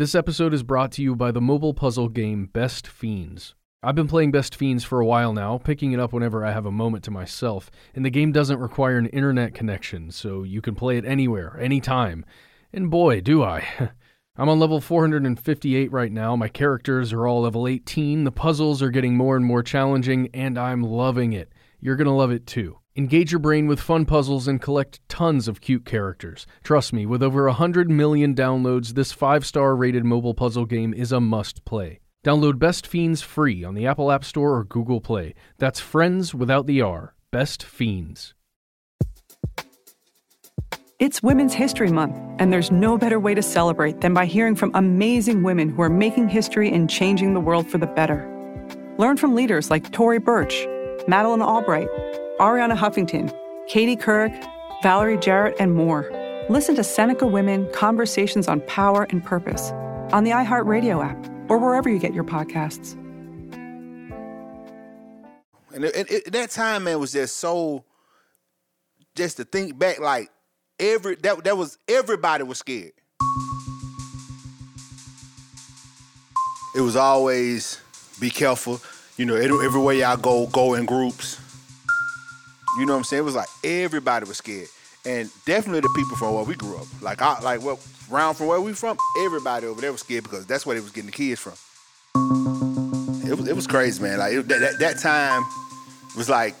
This 0.00 0.14
episode 0.14 0.54
is 0.54 0.62
brought 0.62 0.92
to 0.92 1.02
you 1.02 1.14
by 1.14 1.30
the 1.30 1.42
mobile 1.42 1.74
puzzle 1.74 2.08
game 2.08 2.46
Best 2.46 2.86
Fiends. 2.86 3.54
I've 3.82 3.94
been 3.94 4.08
playing 4.08 4.30
Best 4.30 4.54
Fiends 4.54 4.82
for 4.82 4.98
a 4.98 5.04
while 5.04 5.34
now, 5.34 5.58
picking 5.58 5.92
it 5.92 6.00
up 6.00 6.14
whenever 6.14 6.42
I 6.42 6.52
have 6.52 6.64
a 6.64 6.72
moment 6.72 7.04
to 7.04 7.10
myself, 7.10 7.70
and 7.94 8.02
the 8.02 8.08
game 8.08 8.32
doesn't 8.32 8.60
require 8.60 8.96
an 8.96 9.08
internet 9.08 9.52
connection, 9.52 10.10
so 10.10 10.42
you 10.42 10.62
can 10.62 10.74
play 10.74 10.96
it 10.96 11.04
anywhere, 11.04 11.54
anytime. 11.60 12.24
And 12.72 12.90
boy, 12.90 13.20
do 13.20 13.42
I. 13.42 13.62
I'm 14.38 14.48
on 14.48 14.58
level 14.58 14.80
458 14.80 15.92
right 15.92 16.10
now, 16.10 16.34
my 16.34 16.48
characters 16.48 17.12
are 17.12 17.26
all 17.26 17.42
level 17.42 17.68
18, 17.68 18.24
the 18.24 18.32
puzzles 18.32 18.80
are 18.80 18.88
getting 18.88 19.18
more 19.18 19.36
and 19.36 19.44
more 19.44 19.62
challenging, 19.62 20.30
and 20.32 20.58
I'm 20.58 20.82
loving 20.82 21.34
it. 21.34 21.52
You're 21.78 21.96
gonna 21.96 22.16
love 22.16 22.30
it 22.30 22.46
too. 22.46 22.79
Engage 22.96 23.30
your 23.30 23.38
brain 23.38 23.68
with 23.68 23.80
fun 23.80 24.04
puzzles 24.04 24.48
and 24.48 24.60
collect 24.60 25.00
tons 25.08 25.46
of 25.46 25.60
cute 25.60 25.84
characters. 25.84 26.44
Trust 26.64 26.92
me, 26.92 27.06
with 27.06 27.22
over 27.22 27.44
100 27.44 27.88
million 27.88 28.34
downloads, 28.34 28.94
this 28.94 29.12
5 29.12 29.46
star 29.46 29.76
rated 29.76 30.04
mobile 30.04 30.34
puzzle 30.34 30.66
game 30.66 30.92
is 30.92 31.12
a 31.12 31.20
must 31.20 31.64
play. 31.64 32.00
Download 32.24 32.58
Best 32.58 32.88
Fiends 32.88 33.22
free 33.22 33.62
on 33.62 33.74
the 33.74 33.86
Apple 33.86 34.10
App 34.10 34.24
Store 34.24 34.56
or 34.56 34.64
Google 34.64 35.00
Play. 35.00 35.34
That's 35.58 35.78
friends 35.78 36.34
without 36.34 36.66
the 36.66 36.82
R. 36.82 37.14
Best 37.30 37.62
Fiends. 37.62 38.34
It's 40.98 41.22
Women's 41.22 41.54
History 41.54 41.90
Month, 41.90 42.16
and 42.38 42.52
there's 42.52 42.70
no 42.70 42.98
better 42.98 43.18
way 43.18 43.34
to 43.34 43.42
celebrate 43.42 44.00
than 44.02 44.12
by 44.12 44.26
hearing 44.26 44.56
from 44.56 44.72
amazing 44.74 45.44
women 45.44 45.70
who 45.70 45.80
are 45.80 45.88
making 45.88 46.28
history 46.28 46.70
and 46.70 46.90
changing 46.90 47.34
the 47.34 47.40
world 47.40 47.70
for 47.70 47.78
the 47.78 47.86
better. 47.86 48.28
Learn 48.98 49.16
from 49.16 49.34
leaders 49.34 49.70
like 49.70 49.92
Tory 49.92 50.18
Burch, 50.18 50.66
Madeleine 51.08 51.40
Albright, 51.40 51.88
Arianna 52.40 52.74
Huffington, 52.74 53.30
Katie 53.68 53.96
Couric, 53.96 54.32
Valerie 54.82 55.18
Jarrett, 55.18 55.56
and 55.60 55.74
more. 55.74 56.10
Listen 56.48 56.74
to 56.76 56.82
Seneca 56.82 57.26
Women 57.26 57.70
Conversations 57.74 58.48
on 58.48 58.62
Power 58.62 59.06
and 59.10 59.22
Purpose 59.22 59.72
on 60.10 60.24
the 60.24 60.30
iHeartRadio 60.30 61.04
app 61.04 61.50
or 61.50 61.58
wherever 61.58 61.90
you 61.90 61.98
get 61.98 62.14
your 62.14 62.24
podcasts. 62.24 62.94
And 65.74 65.84
it, 65.84 66.10
it, 66.10 66.32
that 66.32 66.50
time, 66.50 66.84
man, 66.84 66.98
was 66.98 67.12
just 67.12 67.36
so. 67.36 67.84
Just 69.14 69.36
to 69.36 69.44
think 69.44 69.78
back, 69.78 69.98
like 69.98 70.30
every 70.78 71.16
that 71.16 71.44
that 71.44 71.58
was 71.58 71.76
everybody 71.88 72.42
was 72.44 72.58
scared. 72.58 72.92
It 76.74 76.80
was 76.80 76.96
always 76.96 77.80
be 78.18 78.30
careful. 78.30 78.80
You 79.18 79.26
know, 79.26 79.36
everywhere 79.36 79.94
y'all 79.94 80.16
go, 80.16 80.46
go 80.46 80.74
in 80.74 80.86
groups. 80.86 81.38
You 82.78 82.86
know 82.86 82.92
what 82.92 82.98
I'm 82.98 83.04
saying? 83.04 83.22
It 83.22 83.24
was 83.24 83.34
like 83.34 83.48
everybody 83.64 84.26
was 84.26 84.38
scared, 84.38 84.68
and 85.04 85.28
definitely 85.44 85.80
the 85.80 85.92
people 85.96 86.16
from 86.16 86.34
where 86.34 86.44
we 86.44 86.54
grew 86.54 86.76
up, 86.76 86.86
like 87.02 87.20
I, 87.20 87.40
like 87.40 87.62
what 87.62 87.84
round 88.08 88.36
from 88.36 88.46
where 88.46 88.60
we 88.60 88.72
from, 88.74 88.96
everybody 89.24 89.66
over 89.66 89.80
there 89.80 89.90
was 89.90 90.02
scared 90.02 90.22
because 90.22 90.46
that's 90.46 90.64
where 90.64 90.76
they 90.76 90.80
was 90.80 90.92
getting 90.92 91.10
the 91.10 91.16
kids 91.16 91.40
from. 91.40 91.54
It 93.28 93.36
was 93.36 93.48
it 93.48 93.56
was 93.56 93.66
crazy, 93.66 94.00
man. 94.00 94.18
Like 94.18 94.34
it, 94.34 94.48
that, 94.48 94.78
that 94.78 94.98
time 94.98 95.42
was 96.16 96.28
like 96.28 96.54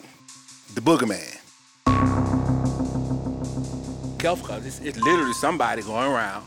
the 0.74 0.80
boogeyman. 0.80 1.36
Careful, 4.18 4.48
cause 4.48 4.66
it's, 4.66 4.80
it's 4.80 4.98
literally 4.98 5.32
somebody 5.32 5.82
going 5.82 6.10
around 6.10 6.44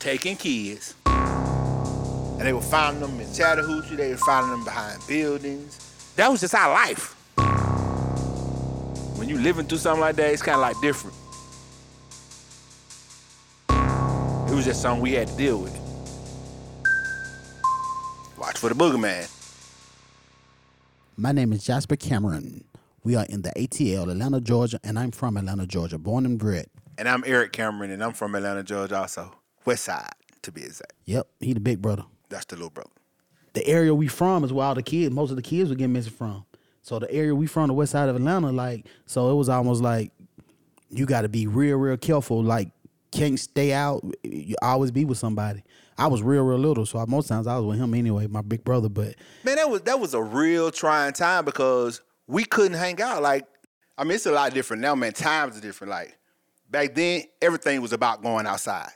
taking 0.00 0.36
kids, 0.36 0.94
and 1.06 2.40
they 2.40 2.52
were 2.52 2.60
finding 2.60 3.00
them 3.00 3.18
in 3.20 3.32
Chattahoochee. 3.32 3.94
They 3.94 4.10
were 4.10 4.16
finding 4.16 4.50
them 4.50 4.64
behind 4.64 5.00
buildings. 5.06 5.78
That 6.16 6.30
was 6.30 6.40
just 6.40 6.54
our 6.54 6.72
life 6.72 7.14
when 9.18 9.28
you 9.28 9.36
living 9.36 9.66
through 9.66 9.78
something 9.78 10.00
like 10.00 10.14
that, 10.16 10.32
it's 10.32 10.42
kind 10.42 10.54
of 10.54 10.60
like 10.60 10.80
different. 10.80 11.16
It 14.48 14.54
was 14.54 14.64
just 14.64 14.80
something 14.80 15.02
we 15.02 15.12
had 15.12 15.26
to 15.26 15.36
deal 15.36 15.58
with. 15.58 15.76
Watch 18.38 18.58
for 18.58 18.68
the 18.68 18.76
boogeyman. 18.76 19.34
My 21.16 21.32
name 21.32 21.52
is 21.52 21.64
Jasper 21.64 21.96
Cameron. 21.96 22.64
We 23.02 23.16
are 23.16 23.26
in 23.28 23.42
the 23.42 23.50
ATL, 23.50 24.08
Atlanta, 24.08 24.40
Georgia, 24.40 24.78
and 24.84 24.96
I'm 24.98 25.10
from 25.10 25.36
Atlanta, 25.36 25.66
Georgia, 25.66 25.98
born 25.98 26.24
and 26.24 26.38
bred. 26.38 26.66
And 26.96 27.08
I'm 27.08 27.24
Eric 27.26 27.52
Cameron, 27.52 27.90
and 27.90 28.02
I'm 28.02 28.12
from 28.12 28.36
Atlanta, 28.36 28.62
Georgia, 28.62 28.98
also. 28.98 29.34
West 29.64 29.84
Side, 29.84 30.12
to 30.42 30.52
be 30.52 30.62
exact. 30.62 30.92
Yep, 31.06 31.26
he 31.40 31.52
the 31.54 31.60
big 31.60 31.82
brother. 31.82 32.04
That's 32.28 32.44
the 32.44 32.56
little 32.56 32.70
brother. 32.70 32.90
The 33.54 33.66
area 33.66 33.92
we 33.92 34.06
from 34.06 34.44
is 34.44 34.52
where 34.52 34.66
all 34.66 34.74
the 34.74 34.82
kids, 34.82 35.12
most 35.12 35.30
of 35.30 35.36
the 35.36 35.42
kids 35.42 35.70
were 35.70 35.76
getting 35.76 35.92
missing 35.92 36.12
from. 36.12 36.44
So 36.88 36.98
the 36.98 37.10
area 37.12 37.34
we 37.34 37.46
from, 37.46 37.68
the 37.68 37.74
west 37.74 37.92
side 37.92 38.08
of 38.08 38.16
Atlanta, 38.16 38.50
like, 38.50 38.86
so 39.04 39.30
it 39.30 39.34
was 39.34 39.50
almost 39.50 39.82
like 39.82 40.10
you 40.88 41.04
got 41.04 41.20
to 41.20 41.28
be 41.28 41.46
real, 41.46 41.76
real 41.76 41.98
careful. 41.98 42.42
Like, 42.42 42.70
can't 43.12 43.38
stay 43.38 43.74
out. 43.74 44.02
You 44.22 44.56
always 44.62 44.90
be 44.90 45.04
with 45.04 45.18
somebody. 45.18 45.64
I 45.98 46.06
was 46.06 46.22
real, 46.22 46.44
real 46.44 46.56
little, 46.56 46.86
so 46.86 47.04
most 47.06 47.28
times 47.28 47.46
I 47.46 47.56
was 47.58 47.66
with 47.66 47.78
him 47.78 47.92
anyway, 47.92 48.26
my 48.26 48.40
big 48.40 48.64
brother. 48.64 48.88
But 48.88 49.16
man, 49.44 49.56
that 49.56 49.68
was 49.68 49.82
that 49.82 50.00
was 50.00 50.14
a 50.14 50.22
real 50.22 50.70
trying 50.70 51.12
time 51.12 51.44
because 51.44 52.00
we 52.26 52.44
couldn't 52.44 52.78
hang 52.78 53.02
out. 53.02 53.20
Like, 53.20 53.46
I 53.98 54.04
mean, 54.04 54.12
it's 54.12 54.24
a 54.24 54.32
lot 54.32 54.54
different 54.54 54.80
now, 54.80 54.94
man. 54.94 55.12
Times 55.12 55.58
are 55.58 55.60
different. 55.60 55.90
Like 55.90 56.16
back 56.70 56.94
then, 56.94 57.24
everything 57.42 57.82
was 57.82 57.92
about 57.92 58.22
going 58.22 58.46
outside. 58.46 58.92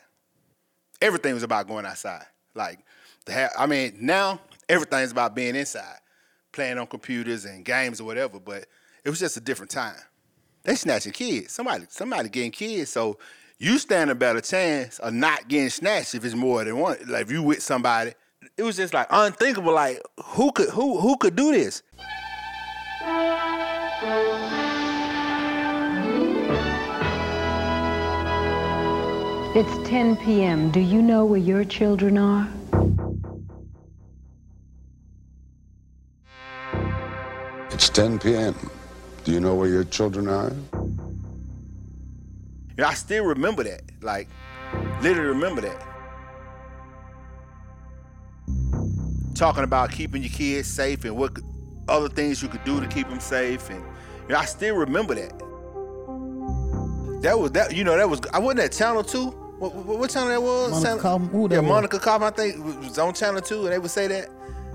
Everything 1.02 1.34
was 1.34 1.42
about 1.42 1.68
going 1.68 1.84
outside. 1.84 2.24
Like, 2.54 2.78
the 3.26 3.34
ha- 3.34 3.50
I 3.58 3.66
mean, 3.66 3.98
now 4.00 4.40
everything's 4.68 5.10
about 5.10 5.34
being 5.34 5.56
inside 5.56 5.98
playing 6.52 6.78
on 6.78 6.86
computers 6.86 7.44
and 7.44 7.64
games 7.64 8.00
or 8.00 8.04
whatever, 8.04 8.38
but 8.38 8.66
it 9.04 9.10
was 9.10 9.18
just 9.18 9.36
a 9.36 9.40
different 9.40 9.70
time. 9.70 9.96
They 10.62 10.76
snatching 10.76 11.12
kids. 11.12 11.52
Somebody, 11.52 11.86
somebody 11.88 12.28
getting 12.28 12.52
kids. 12.52 12.90
So 12.90 13.18
you 13.58 13.78
stand 13.78 14.10
a 14.10 14.14
better 14.14 14.40
chance 14.40 14.98
of 15.00 15.12
not 15.12 15.48
getting 15.48 15.70
snatched 15.70 16.14
if 16.14 16.24
it's 16.24 16.34
more 16.34 16.64
than 16.64 16.78
one. 16.78 16.98
Like 17.08 17.22
if 17.22 17.32
you 17.32 17.42
with 17.42 17.62
somebody, 17.62 18.12
it 18.56 18.62
was 18.62 18.76
just 18.76 18.94
like 18.94 19.06
unthinkable. 19.10 19.72
Like 19.72 20.00
who 20.22 20.52
could 20.52 20.68
who 20.70 21.00
who 21.00 21.16
could 21.16 21.36
do 21.36 21.52
this? 21.52 21.82
It's 29.54 29.88
10 29.88 30.16
p.m. 30.16 30.70
Do 30.70 30.80
you 30.80 31.02
know 31.02 31.24
where 31.26 31.38
your 31.38 31.64
children 31.64 32.16
are? 32.16 32.48
10 37.92 38.18
p.m. 38.20 38.54
Do 39.24 39.32
you 39.32 39.40
know 39.40 39.54
where 39.54 39.68
your 39.68 39.84
children 39.84 40.26
are? 40.26 40.50
You 40.72 40.98
know, 42.78 42.86
I 42.86 42.94
still 42.94 43.24
remember 43.24 43.62
that. 43.64 43.82
Like, 44.00 44.28
literally 45.02 45.28
remember 45.28 45.60
that. 45.60 45.86
Talking 49.34 49.64
about 49.64 49.92
keeping 49.92 50.22
your 50.22 50.32
kids 50.32 50.68
safe 50.68 51.04
and 51.04 51.16
what 51.16 51.38
other 51.88 52.08
things 52.08 52.42
you 52.42 52.48
could 52.48 52.64
do 52.64 52.80
to 52.80 52.86
keep 52.86 53.08
them 53.08 53.20
safe, 53.20 53.68
and 53.68 53.80
you 53.80 54.28
know, 54.30 54.36
I 54.36 54.46
still 54.46 54.76
remember 54.76 55.14
that. 55.14 55.38
That 57.22 57.38
was 57.38 57.52
that. 57.52 57.74
You 57.74 57.84
know, 57.84 57.96
that 57.96 58.08
was. 58.08 58.20
I 58.32 58.38
wasn't 58.38 58.60
at 58.60 58.72
Channel 58.72 59.04
Two. 59.04 59.30
What, 59.58 59.74
what, 59.74 59.98
what 59.98 60.10
channel 60.10 60.28
that 60.28 60.42
was? 60.42 60.70
Monica 60.70 60.86
channel, 60.86 61.00
Kaufman? 61.00 61.48
That 61.48 61.54
yeah. 61.56 61.60
Monica 61.60 61.98
Cobb, 61.98 62.22
I 62.22 62.30
think 62.30 62.64
was 62.64 62.98
on 62.98 63.14
Channel 63.14 63.42
Two, 63.42 63.64
and 63.64 63.72
they 63.72 63.78
would 63.78 63.90
say 63.90 64.06
that. 64.06 64.28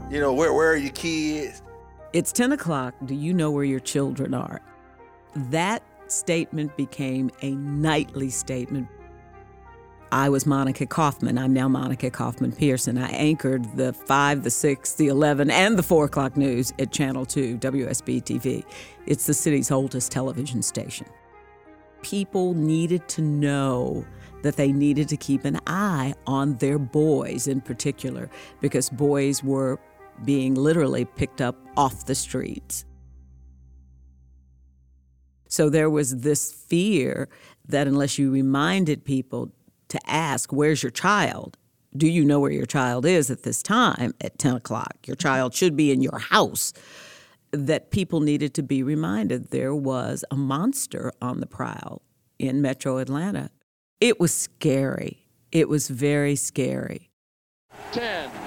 You 0.09 0.21
know, 0.21 0.33
where 0.33 0.53
where 0.53 0.71
are 0.71 0.77
your 0.77 0.91
kids? 0.91 1.61
It's 2.13 2.31
10 2.31 2.53
o'clock. 2.53 2.95
Do 3.05 3.13
you 3.13 3.33
know 3.33 3.51
where 3.51 3.65
your 3.65 3.81
children 3.81 4.33
are? 4.33 4.61
That 5.35 5.83
statement 6.07 6.75
became 6.77 7.29
a 7.41 7.51
nightly 7.51 8.29
statement. 8.29 8.87
I 10.09 10.29
was 10.29 10.45
Monica 10.45 10.85
Kaufman. 10.85 11.37
I'm 11.37 11.51
now 11.51 11.67
Monica 11.67 12.09
Kaufman 12.09 12.53
Pearson. 12.53 12.97
I 12.97 13.09
anchored 13.09 13.65
the 13.75 13.91
5, 13.91 14.43
the 14.43 14.49
6, 14.49 14.93
the 14.95 15.07
11, 15.07 15.51
and 15.51 15.77
the 15.77 15.83
4 15.83 16.05
o'clock 16.05 16.37
news 16.37 16.71
at 16.79 16.93
Channel 16.93 17.25
2, 17.25 17.57
WSB 17.57 18.23
TV. 18.23 18.63
It's 19.05 19.25
the 19.25 19.33
city's 19.33 19.69
oldest 19.69 20.09
television 20.09 20.61
station. 20.61 21.07
People 22.03 22.53
needed 22.53 23.05
to 23.09 23.21
know 23.21 24.05
that 24.43 24.55
they 24.55 24.71
needed 24.71 25.09
to 25.09 25.17
keep 25.17 25.43
an 25.43 25.59
eye 25.67 26.13
on 26.25 26.55
their 26.55 26.79
boys 26.79 27.49
in 27.49 27.59
particular 27.59 28.29
because 28.61 28.89
boys 28.89 29.43
were 29.43 29.77
being 30.25 30.55
literally 30.55 31.05
picked 31.05 31.41
up 31.41 31.55
off 31.75 32.05
the 32.05 32.15
streets. 32.15 32.85
So 35.47 35.69
there 35.69 35.89
was 35.89 36.17
this 36.17 36.51
fear 36.51 37.29
that 37.67 37.87
unless 37.87 38.17
you 38.17 38.31
reminded 38.31 39.05
people 39.05 39.51
to 39.89 39.99
ask, 40.09 40.51
Where's 40.51 40.83
your 40.83 40.91
child? 40.91 41.57
Do 41.95 42.07
you 42.07 42.25
know 42.25 42.39
where 42.39 42.51
your 42.51 42.65
child 42.65 43.05
is 43.05 43.31
at 43.31 43.43
this 43.43 43.63
time 43.63 44.13
at 44.21 44.37
10 44.37 44.57
o'clock? 44.57 44.97
Your 45.05 45.15
child 45.15 45.53
should 45.53 45.75
be 45.75 45.91
in 45.91 46.01
your 46.01 46.19
house. 46.19 46.73
That 47.51 47.91
people 47.91 48.19
needed 48.19 48.53
to 48.55 48.63
be 48.63 48.83
reminded 48.83 49.49
there 49.49 49.73
was 49.73 50.25
a 50.29 50.35
monster 50.35 51.13
on 51.21 51.39
the 51.39 51.47
prowl 51.47 52.01
in 52.37 52.61
metro 52.61 52.97
Atlanta. 52.97 53.49
It 54.01 54.19
was 54.19 54.33
scary. 54.33 55.27
It 55.51 55.69
was 55.69 55.87
very 55.87 56.35
scary. 56.35 57.09
10, 57.93 58.29
9, 58.29 58.33
eight, 58.33 58.46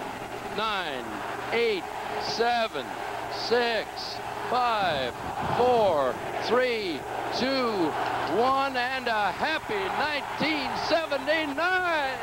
seven, 2.31 2.87
six, 3.35 4.17
five, 4.51 5.15
four, 5.59 6.15
three, 6.45 7.01
two, 7.39 7.91
one, 8.39 8.77
and 8.77 9.09
a 9.09 9.33
happy 9.33 9.75
1979! 9.75 12.17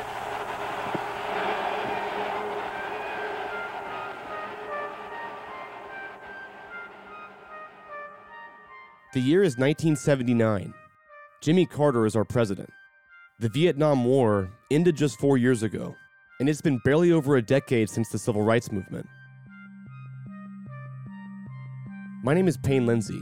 The 9.14 9.20
year 9.20 9.44
is 9.44 9.58
1979. 9.58 10.74
Jimmy 11.42 11.66
Carter 11.66 12.06
is 12.06 12.16
our 12.16 12.24
president. 12.24 12.70
The 13.40 13.50
Vietnam 13.50 14.06
War 14.06 14.50
ended 14.72 14.96
just 14.96 15.20
four 15.20 15.38
years 15.38 15.64
ago, 15.64 15.98
and 16.40 16.48
it's 16.48 16.62
been 16.62 16.80
barely 16.86 17.12
over 17.12 17.36
a 17.36 17.42
decade 17.42 17.90
since 17.90 18.08
the 18.10 18.20
Civil 18.20 18.44
Rights 18.44 18.72
Movement. 18.72 19.06
My 22.24 22.34
name 22.34 22.48
is 22.48 22.58
Payne 22.58 22.88
Lindsey. 22.88 23.22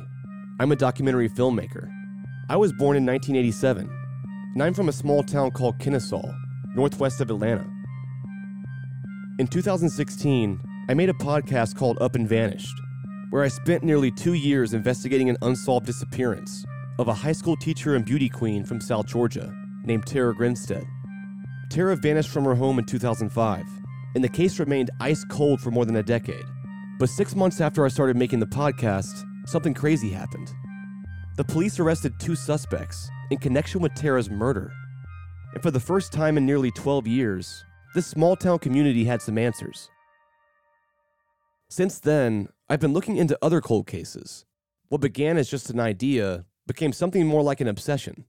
I'm 0.57 0.71
a 0.71 0.75
documentary 0.75 1.27
filmmaker. 1.27 1.91
I 2.49 2.55
was 2.55 2.71
born 2.71 2.95
in 2.95 3.05
1987, 3.05 3.89
and 4.53 4.63
I'm 4.63 4.73
from 4.73 4.87
a 4.87 4.93
small 4.93 5.21
town 5.21 5.51
called 5.51 5.79
Kennesaw, 5.79 6.23
northwest 6.75 7.19
of 7.19 7.29
Atlanta. 7.29 7.69
In 9.37 9.47
2016, 9.47 10.61
I 10.87 10.93
made 10.93 11.09
a 11.09 11.13
podcast 11.13 11.75
called 11.75 11.97
Up 11.99 12.15
and 12.15 12.27
Vanished, 12.27 12.73
where 13.31 13.43
I 13.43 13.49
spent 13.49 13.83
nearly 13.83 14.11
two 14.11 14.33
years 14.33 14.73
investigating 14.73 15.29
an 15.29 15.37
unsolved 15.41 15.85
disappearance 15.85 16.63
of 16.97 17.09
a 17.09 17.13
high 17.13 17.33
school 17.33 17.57
teacher 17.57 17.95
and 17.95 18.05
beauty 18.05 18.29
queen 18.29 18.63
from 18.63 18.79
South 18.79 19.07
Georgia 19.07 19.53
named 19.83 20.05
Tara 20.05 20.33
Grinstead. 20.33 20.85
Tara 21.69 21.97
vanished 21.97 22.29
from 22.29 22.45
her 22.45 22.55
home 22.55 22.79
in 22.79 22.85
2005, 22.85 23.65
and 24.15 24.23
the 24.23 24.29
case 24.29 24.57
remained 24.57 24.89
ice 25.01 25.25
cold 25.25 25.59
for 25.59 25.69
more 25.69 25.83
than 25.83 25.97
a 25.97 26.03
decade. 26.03 26.45
But 26.97 27.09
six 27.09 27.35
months 27.35 27.59
after 27.59 27.83
I 27.83 27.89
started 27.89 28.15
making 28.15 28.39
the 28.39 28.45
podcast, 28.45 29.25
something 29.45 29.73
crazy 29.73 30.11
happened. 30.11 30.53
The 31.35 31.43
police 31.43 31.77
arrested 31.77 32.13
two 32.19 32.35
suspects 32.35 33.09
in 33.31 33.37
connection 33.37 33.81
with 33.81 33.93
Tara's 33.95 34.29
murder. 34.29 34.71
And 35.53 35.61
for 35.61 35.71
the 35.71 35.79
first 35.79 36.13
time 36.13 36.37
in 36.37 36.45
nearly 36.45 36.71
12 36.71 37.05
years, 37.05 37.65
this 37.93 38.07
small 38.07 38.37
town 38.37 38.59
community 38.59 39.03
had 39.03 39.21
some 39.21 39.37
answers. 39.37 39.89
Since 41.67 41.99
then, 41.99 42.47
I've 42.69 42.79
been 42.79 42.93
looking 42.93 43.17
into 43.17 43.37
other 43.41 43.59
cold 43.59 43.87
cases. 43.87 44.45
What 44.87 45.01
began 45.01 45.37
as 45.37 45.49
just 45.49 45.69
an 45.69 45.81
idea 45.81 46.45
became 46.65 46.93
something 46.93 47.27
more 47.27 47.43
like 47.43 47.59
an 47.59 47.67
obsession. 47.67 48.23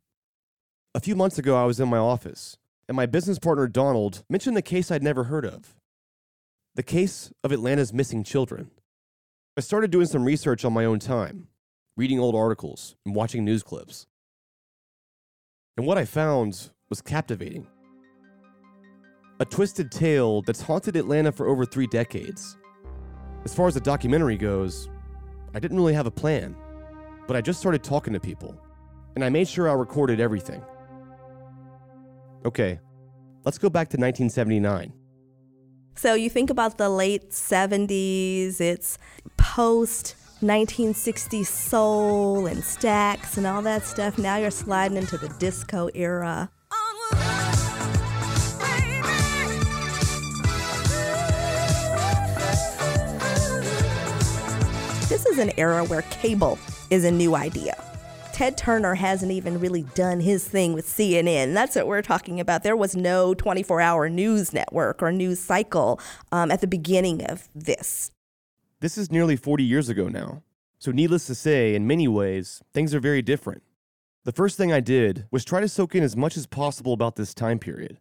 A 0.92 1.00
few 1.00 1.14
months 1.14 1.38
ago, 1.38 1.56
I 1.56 1.66
was 1.66 1.78
in 1.78 1.88
my 1.88 1.98
office, 1.98 2.56
and 2.88 2.96
my 2.96 3.06
business 3.06 3.38
partner 3.38 3.68
Donald 3.68 4.24
mentioned 4.28 4.58
a 4.58 4.62
case 4.62 4.90
I'd 4.90 5.04
never 5.04 5.24
heard 5.24 5.46
of 5.46 5.75
the 6.76 6.82
case 6.82 7.32
of 7.42 7.52
Atlanta's 7.52 7.94
missing 7.94 8.22
children. 8.22 8.70
I 9.56 9.62
started 9.62 9.90
doing 9.90 10.06
some 10.06 10.24
research 10.24 10.62
on 10.62 10.74
my 10.74 10.84
own 10.84 10.98
time, 10.98 11.48
reading 11.96 12.20
old 12.20 12.34
articles 12.34 12.96
and 13.06 13.14
watching 13.14 13.46
news 13.46 13.62
clips. 13.62 14.06
And 15.78 15.86
what 15.86 15.96
I 15.96 16.04
found 16.04 16.68
was 16.90 17.00
captivating. 17.00 17.66
A 19.40 19.46
twisted 19.46 19.90
tale 19.90 20.42
that's 20.42 20.60
haunted 20.60 20.96
Atlanta 20.96 21.32
for 21.32 21.46
over 21.46 21.64
three 21.64 21.86
decades. 21.86 22.58
As 23.46 23.54
far 23.54 23.68
as 23.68 23.74
the 23.74 23.80
documentary 23.80 24.36
goes, 24.36 24.90
I 25.54 25.60
didn't 25.60 25.78
really 25.78 25.94
have 25.94 26.06
a 26.06 26.10
plan, 26.10 26.54
but 27.26 27.36
I 27.36 27.40
just 27.40 27.58
started 27.58 27.82
talking 27.82 28.12
to 28.12 28.20
people, 28.20 28.54
and 29.14 29.24
I 29.24 29.30
made 29.30 29.48
sure 29.48 29.70
I 29.70 29.72
recorded 29.72 30.20
everything. 30.20 30.62
Okay, 32.44 32.80
let's 33.46 33.56
go 33.56 33.70
back 33.70 33.88
to 33.88 33.96
1979. 33.96 34.92
So 35.98 36.12
you 36.12 36.28
think 36.28 36.50
about 36.50 36.76
the 36.76 36.90
late 36.90 37.30
70s, 37.30 38.60
it's 38.60 38.98
post 39.38 40.14
1960 40.40 41.42
soul 41.42 42.46
and 42.46 42.62
Stax 42.62 43.38
and 43.38 43.46
all 43.46 43.62
that 43.62 43.82
stuff. 43.82 44.18
Now 44.18 44.36
you're 44.36 44.50
sliding 44.50 44.98
into 44.98 45.16
the 45.16 45.30
disco 45.38 45.88
era. 45.94 46.50
This 55.08 55.24
is 55.24 55.38
an 55.38 55.50
era 55.56 55.82
where 55.84 56.02
cable 56.02 56.58
is 56.90 57.04
a 57.04 57.10
new 57.10 57.34
idea. 57.34 57.85
Ted 58.36 58.58
Turner 58.58 58.96
hasn't 58.96 59.32
even 59.32 59.58
really 59.58 59.84
done 59.94 60.20
his 60.20 60.46
thing 60.46 60.74
with 60.74 60.86
CNN. 60.86 61.54
That's 61.54 61.74
what 61.74 61.86
we're 61.86 62.02
talking 62.02 62.38
about. 62.38 62.64
There 62.64 62.76
was 62.76 62.94
no 62.94 63.32
24 63.32 63.80
hour 63.80 64.10
news 64.10 64.52
network 64.52 65.02
or 65.02 65.10
news 65.10 65.40
cycle 65.40 65.98
um, 66.32 66.50
at 66.50 66.60
the 66.60 66.66
beginning 66.66 67.24
of 67.24 67.48
this. 67.54 68.10
This 68.80 68.98
is 68.98 69.10
nearly 69.10 69.36
40 69.36 69.64
years 69.64 69.88
ago 69.88 70.08
now. 70.08 70.42
So, 70.78 70.92
needless 70.92 71.26
to 71.28 71.34
say, 71.34 71.74
in 71.74 71.86
many 71.86 72.08
ways, 72.08 72.60
things 72.74 72.94
are 72.94 73.00
very 73.00 73.22
different. 73.22 73.62
The 74.24 74.32
first 74.32 74.58
thing 74.58 74.70
I 74.70 74.80
did 74.80 75.24
was 75.30 75.42
try 75.42 75.62
to 75.62 75.68
soak 75.68 75.94
in 75.94 76.02
as 76.02 76.14
much 76.14 76.36
as 76.36 76.46
possible 76.46 76.92
about 76.92 77.16
this 77.16 77.32
time 77.32 77.58
period. 77.58 77.96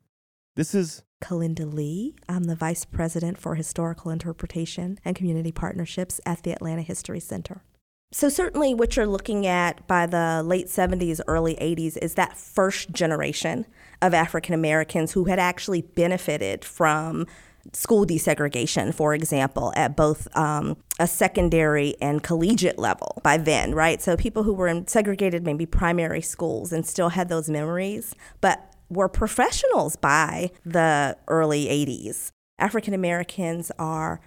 This 0.56 0.76
is 0.76 1.04
Calinda 1.24 1.66
Lee. 1.74 2.14
I'm 2.28 2.44
the 2.44 2.58
Vice 2.58 2.84
President 2.84 3.38
for 3.38 3.56
Historical 3.56 4.12
Interpretation 4.12 5.00
and 5.06 5.16
Community 5.16 5.54
Partnerships 5.54 6.20
at 6.26 6.44
the 6.44 6.52
Atlanta 6.52 6.82
History 6.82 7.22
Center. 7.22 7.64
So, 8.12 8.30
certainly, 8.30 8.74
what 8.74 8.96
you're 8.96 9.08
looking 9.08 9.46
at 9.46 9.86
by 9.88 10.06
the 10.06 10.42
late 10.42 10.68
70s, 10.68 11.20
early 11.28 11.56
80s 11.56 11.98
is 12.02 12.14
that 12.14 12.38
first 12.38 12.92
generation 12.92 13.66
of 14.02 14.14
African 14.14 14.54
Americans 14.54 15.12
who 15.12 15.26
had 15.26 15.38
actually 15.38 15.82
benefited 15.82 16.64
from 16.64 17.28
school 17.74 18.06
desegregation, 18.06 18.94
for 18.94 19.14
example, 19.14 19.74
at 19.76 19.98
both 19.98 20.28
um, 20.38 20.78
a 20.98 21.08
secondary 21.08 21.96
and 22.00 22.24
collegiate 22.24 22.80
level 22.80 23.20
by 23.22 23.36
then, 23.36 23.76
right? 23.76 24.02
So, 24.02 24.16
people 24.16 24.44
who 24.44 24.54
were 24.54 24.70
in 24.70 24.88
segregated, 24.88 25.44
maybe 25.44 25.66
primary 25.66 26.22
schools, 26.22 26.72
and 26.72 26.86
still 26.86 27.10
had 27.10 27.28
those 27.28 27.50
memories, 27.50 28.16
but 28.40 28.72
were 28.90 29.10
professionals 29.10 29.98
by 29.98 30.52
the 30.64 31.18
early 31.28 31.66
80s. 31.66 32.30
African 32.60 32.94
Americans 32.94 33.74
are 33.78 34.22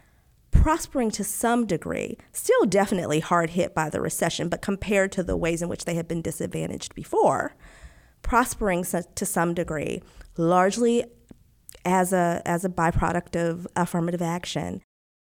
prospering 0.62 1.10
to 1.12 1.24
some 1.24 1.66
degree, 1.66 2.18
still 2.32 2.64
definitely 2.66 3.20
hard 3.20 3.50
hit 3.50 3.74
by 3.74 3.88
the 3.88 4.00
recession, 4.00 4.48
but 4.48 4.60
compared 4.60 5.12
to 5.12 5.22
the 5.22 5.36
ways 5.36 5.62
in 5.62 5.68
which 5.68 5.84
they 5.84 5.94
had 5.94 6.08
been 6.08 6.20
disadvantaged 6.20 6.94
before, 6.94 7.54
prospering 8.22 8.84
to 8.84 9.26
some 9.26 9.54
degree, 9.54 10.02
largely 10.36 11.04
as 11.84 12.12
a 12.12 12.42
as 12.44 12.64
a 12.64 12.68
byproduct 12.68 13.36
of 13.36 13.66
affirmative 13.76 14.20
action. 14.20 14.82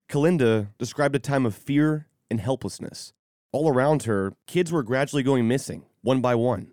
Calinda 0.08 0.69
described 0.78 1.14
a 1.14 1.20
time 1.20 1.44
of 1.46 1.55
fear 1.55 2.08
and 2.31 2.40
helplessness. 2.40 3.12
All 3.52 3.69
around 3.69 4.05
her, 4.05 4.32
kids 4.46 4.73
were 4.73 4.82
gradually 4.82 5.23
going 5.23 5.46
missing, 5.46 5.84
one 6.02 6.20
by 6.20 6.34
one. 6.34 6.73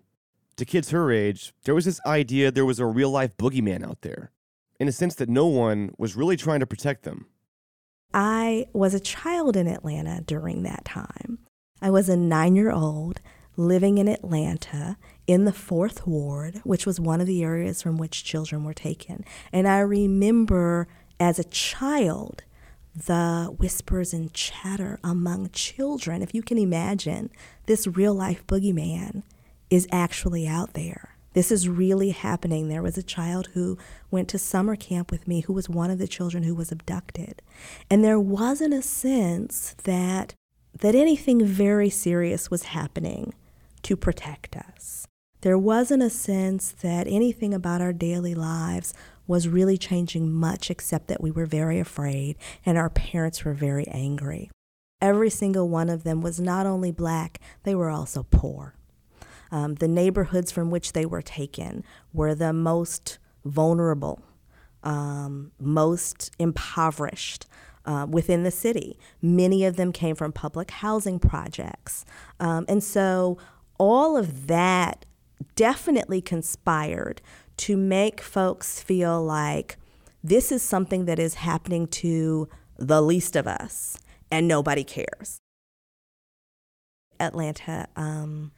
To 0.56 0.64
kids 0.64 0.90
her 0.90 1.12
age, 1.12 1.52
there 1.64 1.74
was 1.74 1.84
this 1.84 2.00
idea 2.06 2.50
there 2.50 2.64
was 2.64 2.80
a 2.80 2.86
real 2.86 3.10
life 3.10 3.36
boogeyman 3.36 3.86
out 3.86 4.02
there, 4.02 4.32
in 4.80 4.88
a 4.88 4.92
sense 4.92 5.14
that 5.16 5.28
no 5.28 5.46
one 5.46 5.92
was 5.98 6.16
really 6.16 6.36
trying 6.36 6.60
to 6.60 6.66
protect 6.66 7.04
them. 7.04 7.26
I 8.12 8.66
was 8.72 8.94
a 8.94 9.00
child 9.00 9.56
in 9.56 9.66
Atlanta 9.66 10.22
during 10.22 10.62
that 10.62 10.84
time. 10.84 11.38
I 11.80 11.90
was 11.90 12.08
a 12.08 12.16
nine 12.16 12.56
year 12.56 12.72
old 12.72 13.20
living 13.56 13.98
in 13.98 14.08
Atlanta 14.08 14.96
in 15.26 15.44
the 15.44 15.52
fourth 15.52 16.06
ward, 16.06 16.60
which 16.64 16.86
was 16.86 17.00
one 17.00 17.20
of 17.20 17.26
the 17.26 17.42
areas 17.42 17.82
from 17.82 17.98
which 17.98 18.24
children 18.24 18.64
were 18.64 18.74
taken. 18.74 19.24
And 19.52 19.68
I 19.68 19.80
remember 19.80 20.88
as 21.20 21.38
a 21.38 21.44
child 21.44 22.44
the 23.06 23.54
whispers 23.58 24.12
and 24.12 24.32
chatter 24.32 24.98
among 25.04 25.50
children. 25.50 26.22
If 26.22 26.34
you 26.34 26.42
can 26.42 26.58
imagine, 26.58 27.30
this 27.66 27.86
real 27.86 28.14
life 28.14 28.46
boogeyman 28.46 29.22
is 29.70 29.86
actually 29.92 30.48
out 30.48 30.74
there. 30.74 31.17
This 31.38 31.52
is 31.52 31.68
really 31.68 32.10
happening. 32.10 32.66
There 32.66 32.82
was 32.82 32.98
a 32.98 33.02
child 33.04 33.50
who 33.54 33.78
went 34.10 34.26
to 34.30 34.40
summer 34.40 34.74
camp 34.74 35.12
with 35.12 35.28
me 35.28 35.42
who 35.42 35.52
was 35.52 35.68
one 35.68 35.88
of 35.88 36.00
the 36.00 36.08
children 36.08 36.42
who 36.42 36.52
was 36.52 36.72
abducted. 36.72 37.42
And 37.88 38.02
there 38.02 38.18
wasn't 38.18 38.74
a 38.74 38.82
sense 38.82 39.76
that 39.84 40.34
that 40.80 40.96
anything 40.96 41.46
very 41.46 41.90
serious 41.90 42.50
was 42.50 42.64
happening 42.74 43.34
to 43.82 43.96
protect 43.96 44.56
us. 44.56 45.06
There 45.42 45.56
wasn't 45.56 46.02
a 46.02 46.10
sense 46.10 46.72
that 46.72 47.06
anything 47.06 47.54
about 47.54 47.80
our 47.80 47.92
daily 47.92 48.34
lives 48.34 48.92
was 49.28 49.46
really 49.46 49.78
changing 49.78 50.32
much 50.32 50.72
except 50.72 51.06
that 51.06 51.20
we 51.20 51.30
were 51.30 51.46
very 51.46 51.78
afraid 51.78 52.36
and 52.66 52.76
our 52.76 52.90
parents 52.90 53.44
were 53.44 53.54
very 53.54 53.86
angry. 53.86 54.50
Every 55.00 55.30
single 55.30 55.68
one 55.68 55.88
of 55.88 56.02
them 56.02 56.20
was 56.20 56.40
not 56.40 56.66
only 56.66 56.90
black, 56.90 57.40
they 57.62 57.76
were 57.76 57.90
also 57.90 58.26
poor. 58.28 58.74
Um, 59.50 59.74
the 59.76 59.88
neighborhoods 59.88 60.52
from 60.52 60.70
which 60.70 60.92
they 60.92 61.06
were 61.06 61.22
taken 61.22 61.84
were 62.12 62.34
the 62.34 62.52
most 62.52 63.18
vulnerable, 63.44 64.22
um, 64.82 65.52
most 65.58 66.30
impoverished. 66.38 67.46
Uh, 67.84 68.04
within 68.04 68.42
the 68.42 68.50
city. 68.50 68.98
Many 69.22 69.64
of 69.64 69.76
them 69.76 69.92
came 69.92 70.14
from 70.14 70.30
public 70.30 70.70
housing 70.70 71.18
projects. 71.18 72.04
Um, 72.38 72.66
and 72.68 72.84
so 72.84 73.38
all 73.78 74.14
of 74.14 74.46
that 74.46 75.06
definitely 75.56 76.20
conspired 76.20 77.22
to 77.58 77.78
make 77.78 78.20
folks 78.20 78.82
feel 78.82 79.24
like 79.24 79.78
this 80.22 80.52
is 80.52 80.62
something 80.62 81.06
that 81.06 81.18
is 81.18 81.34
happening 81.34 81.86
to 81.86 82.48
the 82.76 83.00
least 83.00 83.36
of 83.36 83.46
us 83.46 83.96
and 84.30 84.46
nobody 84.46 84.84
cares. 84.84 85.38
Atlanta 87.20 87.88
um, 87.96 88.52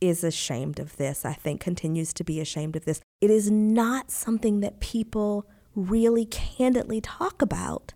is 0.00 0.22
ashamed 0.24 0.78
of 0.78 0.96
this, 0.96 1.24
I 1.24 1.32
think, 1.32 1.60
continues 1.60 2.12
to 2.14 2.24
be 2.24 2.40
ashamed 2.40 2.76
of 2.76 2.84
this. 2.84 3.00
It 3.20 3.30
is 3.30 3.50
not 3.50 4.10
something 4.10 4.60
that 4.60 4.80
people 4.80 5.46
really 5.74 6.24
candidly 6.26 7.00
talk 7.00 7.42
about 7.42 7.94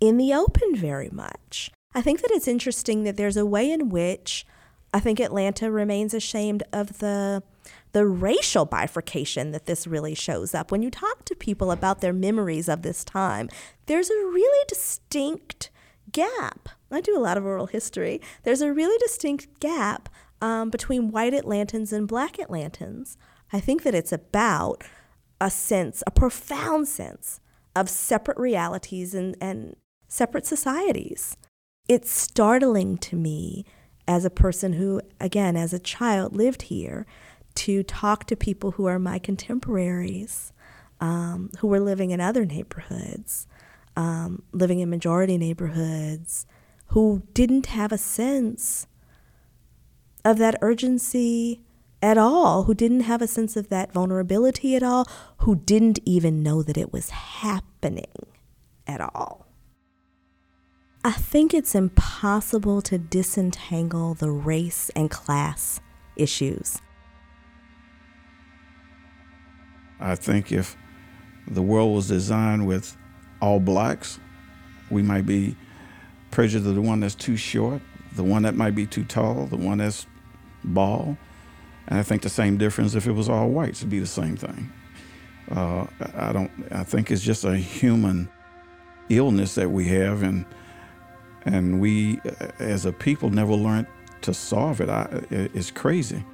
in 0.00 0.16
the 0.16 0.34
open 0.34 0.76
very 0.76 1.10
much. 1.10 1.70
I 1.94 2.02
think 2.02 2.22
that 2.22 2.30
it's 2.30 2.48
interesting 2.48 3.04
that 3.04 3.16
there's 3.16 3.36
a 3.36 3.46
way 3.46 3.70
in 3.70 3.88
which 3.88 4.46
I 4.92 5.00
think 5.00 5.20
Atlanta 5.20 5.70
remains 5.70 6.14
ashamed 6.14 6.62
of 6.72 6.98
the 6.98 7.42
the 7.92 8.06
racial 8.06 8.64
bifurcation 8.64 9.52
that 9.52 9.66
this 9.66 9.86
really 9.86 10.14
shows 10.14 10.52
up. 10.54 10.72
When 10.72 10.82
you 10.82 10.90
talk 10.90 11.24
to 11.24 11.34
people 11.34 11.70
about 11.70 12.00
their 12.00 12.12
memories 12.12 12.68
of 12.68 12.82
this 12.82 13.04
time, 13.04 13.48
there's 13.86 14.10
a 14.10 14.14
really 14.14 14.64
distinct 14.68 15.70
gap. 16.10 16.68
I 16.90 17.00
do 17.00 17.16
a 17.16 17.20
lot 17.20 17.36
of 17.36 17.46
oral 17.46 17.66
history. 17.66 18.20
There's 18.42 18.60
a 18.60 18.72
really 18.72 18.98
distinct 18.98 19.60
gap 19.60 20.08
um, 20.44 20.68
between 20.68 21.10
white 21.10 21.32
Atlantans 21.32 21.90
and 21.90 22.06
black 22.06 22.36
Atlantans. 22.36 23.16
I 23.50 23.60
think 23.60 23.82
that 23.82 23.94
it's 23.94 24.12
about 24.12 24.84
a 25.40 25.50
sense, 25.50 26.02
a 26.06 26.10
profound 26.10 26.86
sense 26.86 27.40
of 27.74 27.88
separate 27.88 28.36
realities 28.36 29.14
and, 29.14 29.36
and 29.40 29.74
separate 30.06 30.44
societies. 30.44 31.38
It's 31.88 32.10
startling 32.10 32.98
to 32.98 33.16
me 33.16 33.64
as 34.06 34.26
a 34.26 34.30
person 34.30 34.74
who, 34.74 35.00
again, 35.18 35.56
as 35.56 35.72
a 35.72 35.78
child, 35.78 36.36
lived 36.36 36.62
here 36.62 37.06
to 37.54 37.82
talk 37.82 38.26
to 38.26 38.36
people 38.36 38.72
who 38.72 38.84
are 38.84 38.98
my 38.98 39.18
contemporaries, 39.18 40.52
um, 41.00 41.52
who 41.60 41.68
were 41.68 41.80
living 41.80 42.10
in 42.10 42.20
other 42.20 42.44
neighborhoods, 42.44 43.46
um, 43.96 44.42
living 44.52 44.80
in 44.80 44.90
majority 44.90 45.38
neighborhoods, 45.38 46.44
who 46.88 47.22
didn't 47.32 47.66
have 47.66 47.92
a 47.92 47.98
sense 47.98 48.86
of 50.24 50.38
that 50.38 50.56
urgency 50.60 51.60
at 52.02 52.18
all, 52.18 52.64
who 52.64 52.74
didn't 52.74 53.00
have 53.00 53.22
a 53.22 53.26
sense 53.26 53.56
of 53.56 53.68
that 53.68 53.92
vulnerability 53.92 54.76
at 54.76 54.82
all, 54.82 55.06
who 55.38 55.56
didn't 55.56 55.98
even 56.04 56.42
know 56.42 56.62
that 56.62 56.76
it 56.76 56.92
was 56.92 57.10
happening 57.10 58.12
at 58.86 59.00
all. 59.00 59.46
I 61.04 61.12
think 61.12 61.52
it's 61.52 61.74
impossible 61.74 62.82
to 62.82 62.98
disentangle 62.98 64.14
the 64.14 64.30
race 64.30 64.90
and 64.96 65.10
class 65.10 65.80
issues 66.16 66.80
I 70.00 70.14
think 70.16 70.52
if 70.52 70.76
the 71.48 71.62
world 71.62 71.94
was 71.94 72.08
designed 72.08 72.66
with 72.66 72.96
all 73.40 73.60
blacks, 73.60 74.18
we 74.90 75.02
might 75.02 75.26
be 75.26 75.56
prejudiced 76.30 76.66
to 76.66 76.72
the 76.72 76.82
one 76.82 77.00
that's 77.00 77.14
too 77.14 77.36
short, 77.36 77.80
the 78.14 78.22
one 78.22 78.42
that 78.42 78.54
might 78.54 78.74
be 78.74 78.86
too 78.86 79.04
tall, 79.04 79.46
the 79.46 79.56
one 79.56 79.78
that's 79.78 80.06
bald. 80.64 81.16
And 81.86 81.98
I 81.98 82.02
think 82.02 82.22
the 82.22 82.30
same 82.30 82.56
difference 82.56 82.94
if 82.94 83.06
it 83.06 83.12
was 83.12 83.28
all 83.28 83.50
whites, 83.50 83.80
it'd 83.80 83.90
be 83.90 83.98
the 83.98 84.06
same 84.06 84.36
thing. 84.36 84.72
Uh, 85.50 85.86
I 86.14 86.32
don't. 86.32 86.50
I 86.70 86.84
think 86.84 87.10
it's 87.10 87.22
just 87.22 87.44
a 87.44 87.56
human 87.56 88.30
illness 89.10 89.54
that 89.56 89.70
we 89.70 89.86
have, 89.88 90.22
and 90.22 90.46
and 91.44 91.80
we, 91.80 92.20
as 92.58 92.86
a 92.86 92.92
people, 92.92 93.28
never 93.28 93.52
learned 93.52 93.86
to 94.22 94.32
solve 94.32 94.80
it. 94.80 94.88
I, 94.88 95.06
it's 95.30 95.70
crazy. 95.70 96.24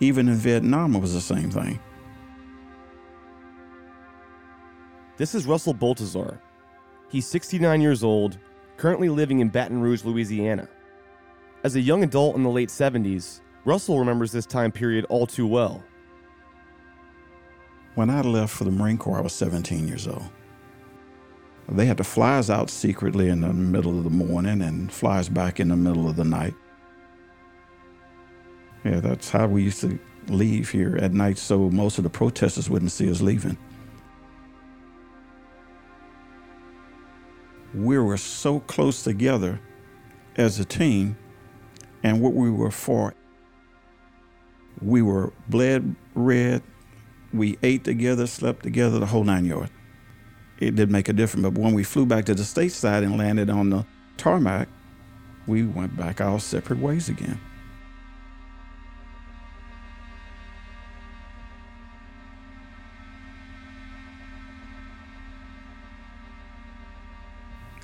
Even 0.00 0.28
in 0.28 0.34
Vietnam, 0.34 0.94
it 0.94 1.00
was 1.00 1.14
the 1.14 1.20
same 1.20 1.50
thing. 1.50 1.80
This 5.16 5.34
is 5.34 5.46
Russell 5.46 5.74
Baltazar. 5.74 6.38
He's 7.08 7.26
69 7.26 7.80
years 7.80 8.04
old, 8.04 8.38
currently 8.76 9.08
living 9.08 9.40
in 9.40 9.48
Baton 9.48 9.80
Rouge, 9.80 10.04
Louisiana. 10.04 10.68
As 11.64 11.74
a 11.74 11.80
young 11.80 12.04
adult 12.04 12.36
in 12.36 12.44
the 12.44 12.50
late 12.50 12.68
70s, 12.68 13.40
Russell 13.64 13.98
remembers 13.98 14.32
this 14.32 14.46
time 14.46 14.72
period 14.72 15.04
all 15.08 15.26
too 15.26 15.46
well. 15.46 15.82
When 17.94 18.10
I 18.10 18.20
left 18.20 18.54
for 18.54 18.64
the 18.64 18.70
Marine 18.70 18.98
Corps, 18.98 19.18
I 19.18 19.20
was 19.22 19.32
17 19.32 19.88
years 19.88 20.06
old. 20.06 20.28
They 21.68 21.84
had 21.84 21.98
to 21.98 22.04
fly 22.04 22.38
us 22.38 22.48
out 22.48 22.70
secretly 22.70 23.28
in 23.28 23.42
the 23.42 23.52
middle 23.52 23.98
of 23.98 24.04
the 24.04 24.10
morning 24.10 24.62
and 24.62 24.90
fly 24.90 25.18
us 25.18 25.28
back 25.28 25.60
in 25.60 25.68
the 25.68 25.76
middle 25.76 26.08
of 26.08 26.16
the 26.16 26.24
night. 26.24 26.54
Yeah, 28.84 29.00
that's 29.00 29.28
how 29.28 29.48
we 29.48 29.64
used 29.64 29.80
to 29.82 29.98
leave 30.28 30.70
here 30.70 30.96
at 30.96 31.12
night 31.12 31.36
so 31.36 31.68
most 31.70 31.98
of 31.98 32.04
the 32.04 32.10
protesters 32.10 32.70
wouldn't 32.70 32.92
see 32.92 33.10
us 33.10 33.20
leaving. 33.20 33.58
we 37.74 37.98
were 37.98 38.16
so 38.16 38.60
close 38.60 39.02
together 39.02 39.60
as 40.36 40.58
a 40.58 40.64
team 40.64 41.16
and 42.02 42.20
what 42.20 42.34
we 42.34 42.50
were 42.50 42.70
for. 42.70 43.14
We 44.80 45.02
were 45.02 45.32
bled 45.48 45.96
red. 46.14 46.62
We 47.32 47.58
ate 47.62 47.84
together, 47.84 48.26
slept 48.26 48.62
together, 48.62 48.98
the 48.98 49.06
whole 49.06 49.24
nine 49.24 49.44
yards. 49.44 49.70
It 50.58 50.74
didn't 50.74 50.92
make 50.92 51.08
a 51.08 51.12
difference. 51.12 51.44
But 51.44 51.58
when 51.58 51.74
we 51.74 51.84
flew 51.84 52.06
back 52.06 52.24
to 52.26 52.34
the 52.34 52.42
stateside 52.42 53.02
and 53.02 53.16
landed 53.16 53.50
on 53.50 53.70
the 53.70 53.86
tarmac, 54.16 54.68
we 55.46 55.62
went 55.62 55.96
back 55.96 56.20
our 56.20 56.40
separate 56.40 56.78
ways 56.78 57.08
again. 57.08 57.40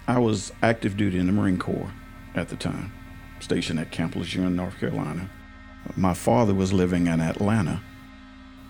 I 0.06 0.18
was 0.18 0.52
active 0.62 0.96
duty 0.98 1.18
in 1.18 1.26
the 1.26 1.32
Marine 1.32 1.58
Corps 1.58 1.90
at 2.34 2.50
the 2.50 2.56
time, 2.56 2.92
stationed 3.40 3.80
at 3.80 3.90
Camp 3.90 4.14
Lejeune, 4.14 4.54
North 4.54 4.78
Carolina. 4.78 5.30
My 5.97 6.14
father 6.14 6.55
was 6.55 6.73
living 6.73 7.07
in 7.07 7.21
Atlanta. 7.21 7.81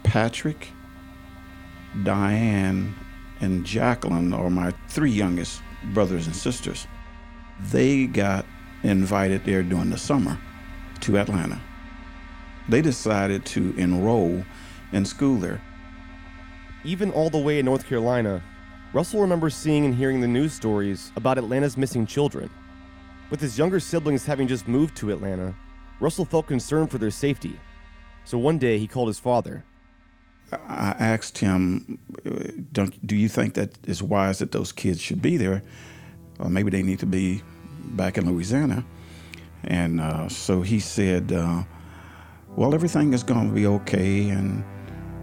Patrick, 0.02 0.68
Diane, 2.02 2.94
and 3.40 3.64
Jacqueline 3.64 4.32
are 4.32 4.50
my 4.50 4.72
three 4.88 5.10
youngest 5.10 5.62
brothers 5.92 6.26
and 6.26 6.36
sisters. 6.36 6.86
They 7.70 8.06
got 8.06 8.44
invited 8.82 9.44
there 9.44 9.62
during 9.62 9.90
the 9.90 9.98
summer 9.98 10.38
to 11.00 11.18
Atlanta. 11.18 11.60
They 12.68 12.82
decided 12.82 13.44
to 13.46 13.74
enroll 13.76 14.44
in 14.92 15.04
school 15.04 15.38
there. 15.38 15.62
Even 16.84 17.10
all 17.12 17.30
the 17.30 17.38
way 17.38 17.58
in 17.58 17.64
North 17.64 17.86
Carolina, 17.86 18.42
Russell 18.92 19.20
remembers 19.20 19.54
seeing 19.54 19.84
and 19.84 19.94
hearing 19.94 20.20
the 20.20 20.28
news 20.28 20.52
stories 20.52 21.10
about 21.16 21.38
Atlanta's 21.38 21.76
missing 21.76 22.06
children. 22.06 22.50
With 23.30 23.40
his 23.40 23.58
younger 23.58 23.80
siblings 23.80 24.26
having 24.26 24.46
just 24.46 24.68
moved 24.68 24.96
to 24.96 25.10
Atlanta, 25.10 25.54
Russell 26.00 26.24
felt 26.24 26.46
concerned 26.46 26.90
for 26.90 26.98
their 26.98 27.10
safety. 27.10 27.58
So 28.24 28.38
one 28.38 28.58
day 28.58 28.78
he 28.78 28.86
called 28.86 29.08
his 29.08 29.18
father. 29.18 29.64
I 30.52 30.94
asked 30.98 31.38
him, 31.38 31.98
Do 33.04 33.16
you 33.16 33.28
think 33.28 33.54
that 33.54 33.78
it's 33.84 34.02
wise 34.02 34.38
that 34.38 34.52
those 34.52 34.72
kids 34.72 35.00
should 35.00 35.22
be 35.22 35.36
there? 35.36 35.62
Or 36.38 36.48
maybe 36.48 36.70
they 36.70 36.82
need 36.82 36.98
to 37.00 37.06
be 37.06 37.42
back 37.84 38.18
in 38.18 38.30
Louisiana. 38.30 38.84
And 39.64 40.00
uh, 40.00 40.28
so 40.28 40.62
he 40.62 40.80
said, 40.80 41.32
uh, 41.32 41.62
Well, 42.56 42.74
everything 42.74 43.12
is 43.12 43.22
going 43.22 43.48
to 43.48 43.54
be 43.54 43.66
okay. 43.66 44.28
And, 44.28 44.64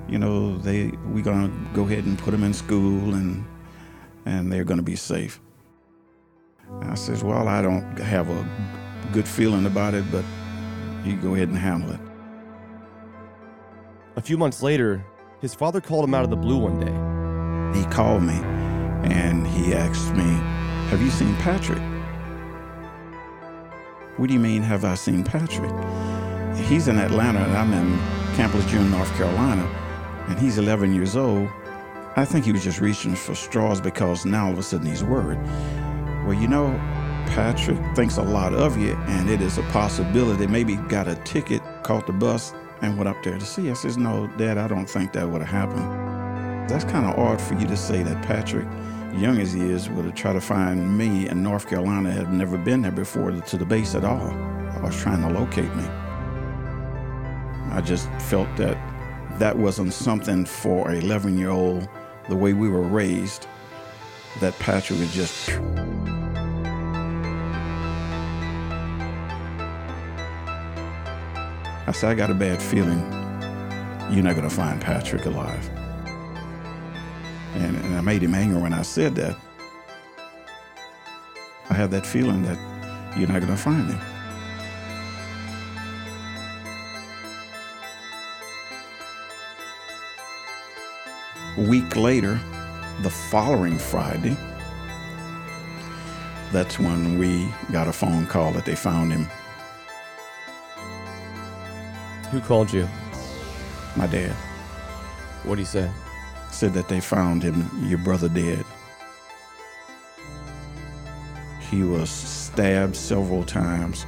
you 0.08 0.18
know, 0.18 0.58
they 0.58 0.92
we're 1.08 1.24
going 1.24 1.50
to 1.50 1.76
go 1.76 1.84
ahead 1.84 2.06
and 2.06 2.18
put 2.18 2.32
them 2.32 2.44
in 2.44 2.54
school 2.54 3.14
and 3.14 3.46
and 4.26 4.52
they're 4.52 4.64
going 4.64 4.80
to 4.80 4.84
be 4.84 4.96
safe. 4.96 5.40
I 6.82 6.96
says, 6.96 7.24
Well, 7.24 7.48
I 7.48 7.62
don't 7.62 7.98
have 8.00 8.30
a 8.30 8.48
good 9.14 9.28
feeling 9.28 9.66
about 9.66 9.94
it, 9.94 10.06
but 10.12 10.26
you 11.06 11.16
go 11.18 11.36
ahead 11.36 11.50
and 11.50 11.58
handle 11.58 11.92
it. 11.92 12.00
A 14.16 14.22
few 14.22 14.38
months 14.38 14.62
later, 14.62 15.06
his 15.40 15.54
father 15.54 15.82
called 15.82 16.04
him 16.04 16.14
out 16.14 16.24
of 16.24 16.30
the 16.30 16.36
blue 16.36 16.58
one 16.58 16.80
day. 16.80 17.80
He 17.80 17.86
called 17.86 18.24
me 18.24 18.40
and 19.10 19.48
he 19.48 19.74
asked 19.74 20.14
me, 20.16 20.30
Have 20.90 21.02
you 21.02 21.10
seen 21.10 21.36
Patrick? 21.38 21.82
What 24.18 24.28
do 24.28 24.34
you 24.34 24.40
mean, 24.40 24.62
have 24.62 24.86
I 24.86 24.96
seen 24.96 25.24
Patrick? 25.24 25.72
He's 26.68 26.88
in 26.88 27.00
Atlanta 27.00 27.40
and 27.40 27.58
I'm 27.58 27.74
in 27.74 27.98
Camp 28.36 28.54
Lejeune, 28.54 28.92
North 28.92 29.12
Carolina, 29.16 29.66
and 30.28 30.38
he's 30.38 30.58
11 30.58 30.94
years 30.94 31.16
old 31.16 31.50
I 32.18 32.26
think 32.26 32.44
he 32.44 32.52
was 32.52 32.62
just 32.62 32.82
reaching 32.82 33.16
for 33.16 33.34
straws 33.36 33.80
because 33.80 34.26
now 34.26 34.48
all 34.48 34.52
of 34.52 34.60
a 34.60 34.64
sudden 34.64 34.86
he's 34.86 35.02
worried. 35.02 35.40
Well, 36.26 36.34
you 36.34 36.50
know, 36.50 36.68
Patrick 37.28 37.80
thinks 37.96 38.18
a 38.18 38.24
lot 38.24 38.54
of 38.54 38.78
you, 38.78 38.94
and 39.08 39.30
it 39.30 39.42
is 39.42 39.58
a 39.58 39.64
possibility. 39.64 40.48
Maybe 40.48 40.76
got 40.76 41.08
a 41.08 41.16
ticket, 41.16 41.62
caught 41.84 42.08
the 42.08 42.14
bus, 42.14 42.54
and 42.82 42.98
went 42.98 43.08
up 43.08 43.22
there 43.24 43.38
to 43.38 43.46
see. 43.46 43.70
I 43.70 43.74
says, 43.74 43.98
No, 43.98 44.28
Dad, 44.38 44.58
I 44.58 44.68
don't 44.68 44.90
think 44.90 45.14
that 45.14 45.30
would 45.30 45.42
have 45.42 45.50
happened. 45.50 46.70
That's 46.70 46.84
kind 46.84 47.06
of 47.06 47.18
odd 47.18 47.42
for 47.42 47.56
you 47.56 47.68
to 47.68 47.78
say 47.78 48.04
that 48.04 48.24
Patrick, 48.26 48.68
young 49.14 49.40
as 49.40 49.54
he 49.54 49.62
is, 49.62 49.90
would 49.90 50.06
have 50.06 50.16
tried 50.16 50.34
to 50.34 50.42
find 50.42 50.98
me 50.98 51.28
in 51.28 51.44
North 51.44 51.68
Carolina, 51.68 52.12
had 52.12 52.32
never 52.34 52.58
been 52.58 52.82
there 52.82 52.92
before 52.92 53.32
to 53.32 53.58
the 53.58 53.66
base 53.66 53.96
at 53.96 54.04
all. 54.04 54.32
I 54.32 54.80
was 54.82 55.00
trying 55.00 55.22
to 55.22 55.30
locate 55.30 55.74
me. 55.76 55.84
I 57.72 57.82
just 57.84 58.10
felt 58.22 58.50
that 58.58 58.78
that 59.40 59.58
wasn't 59.58 59.94
something 59.94 60.46
for 60.46 60.90
an 60.90 60.98
11 60.98 61.38
year 61.38 61.50
old 61.50 61.88
the 62.30 62.36
way 62.36 62.54
we 62.54 62.70
were 62.70 62.82
raised, 62.82 63.48
that 64.40 64.58
Patrick 64.60 65.00
was 65.00 65.14
just. 65.14 65.50
I 71.88 71.92
said, 71.94 72.12
I 72.12 72.14
got 72.14 72.30
a 72.30 72.36
bad 72.36 72.62
feeling 72.62 73.00
you're 74.12 74.24
not 74.24 74.36
going 74.36 74.48
to 74.48 74.54
find 74.54 74.80
Patrick 74.82 75.26
alive. 75.26 75.70
And, 77.56 77.78
and 77.78 77.96
I 77.96 78.02
made 78.02 78.22
him 78.22 78.36
angry 78.36 78.62
when 78.62 78.74
I 78.74 78.82
said 78.82 79.16
that. 79.16 79.38
I 81.70 81.74
had 81.74 81.92
that 81.92 82.06
feeling 82.06 82.44
that 82.44 82.58
you're 83.18 83.30
not 83.30 83.40
going 83.40 83.52
to 83.52 83.58
find 83.58 83.90
him. 83.90 84.00
A 91.58 91.70
week 91.70 91.96
later, 91.96 92.40
the 93.02 93.10
following 93.10 93.78
Friday, 93.78 94.36
that's 96.52 96.80
when 96.80 97.18
we 97.18 97.48
got 97.72 97.88
a 97.88 97.94
phone 97.94 98.28
call 98.28 98.52
that 98.52 98.66
they 98.66 98.76
found 98.76 99.14
him 99.14 99.28
who 102.32 102.40
called 102.40 102.72
you? 102.72 102.88
My 103.98 104.08
dad 104.08 104.32
What 105.44 105.56
did 105.56 105.64
he 105.64 105.66
say? 105.66 105.92
said 106.50 106.74
that 106.74 106.88
they 106.88 107.00
found 107.00 107.44
him, 107.44 107.70
your 107.88 107.98
brother 108.00 108.30
dead. 108.30 108.64
He 111.70 111.84
was 111.84 112.10
stabbed 112.10 112.96
several 112.96 113.44
times. 113.44 114.06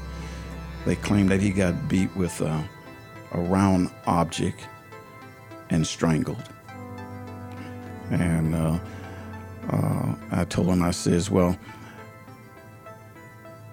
They 0.86 0.96
claimed 0.96 1.30
that 1.30 1.42
he 1.42 1.52
got 1.52 1.88
beat 1.88 2.14
with 2.16 2.42
a, 2.42 2.68
a 3.32 3.40
round 3.40 3.90
object 4.06 4.68
and 5.70 5.88
strangled. 5.88 6.44
And 8.12 8.54
uh, 8.54 8.80
uh, 9.70 10.16
I 10.32 10.46
told 10.46 10.68
him, 10.68 10.84
I 10.84 10.92
says, 10.92 11.32
well, 11.32 11.58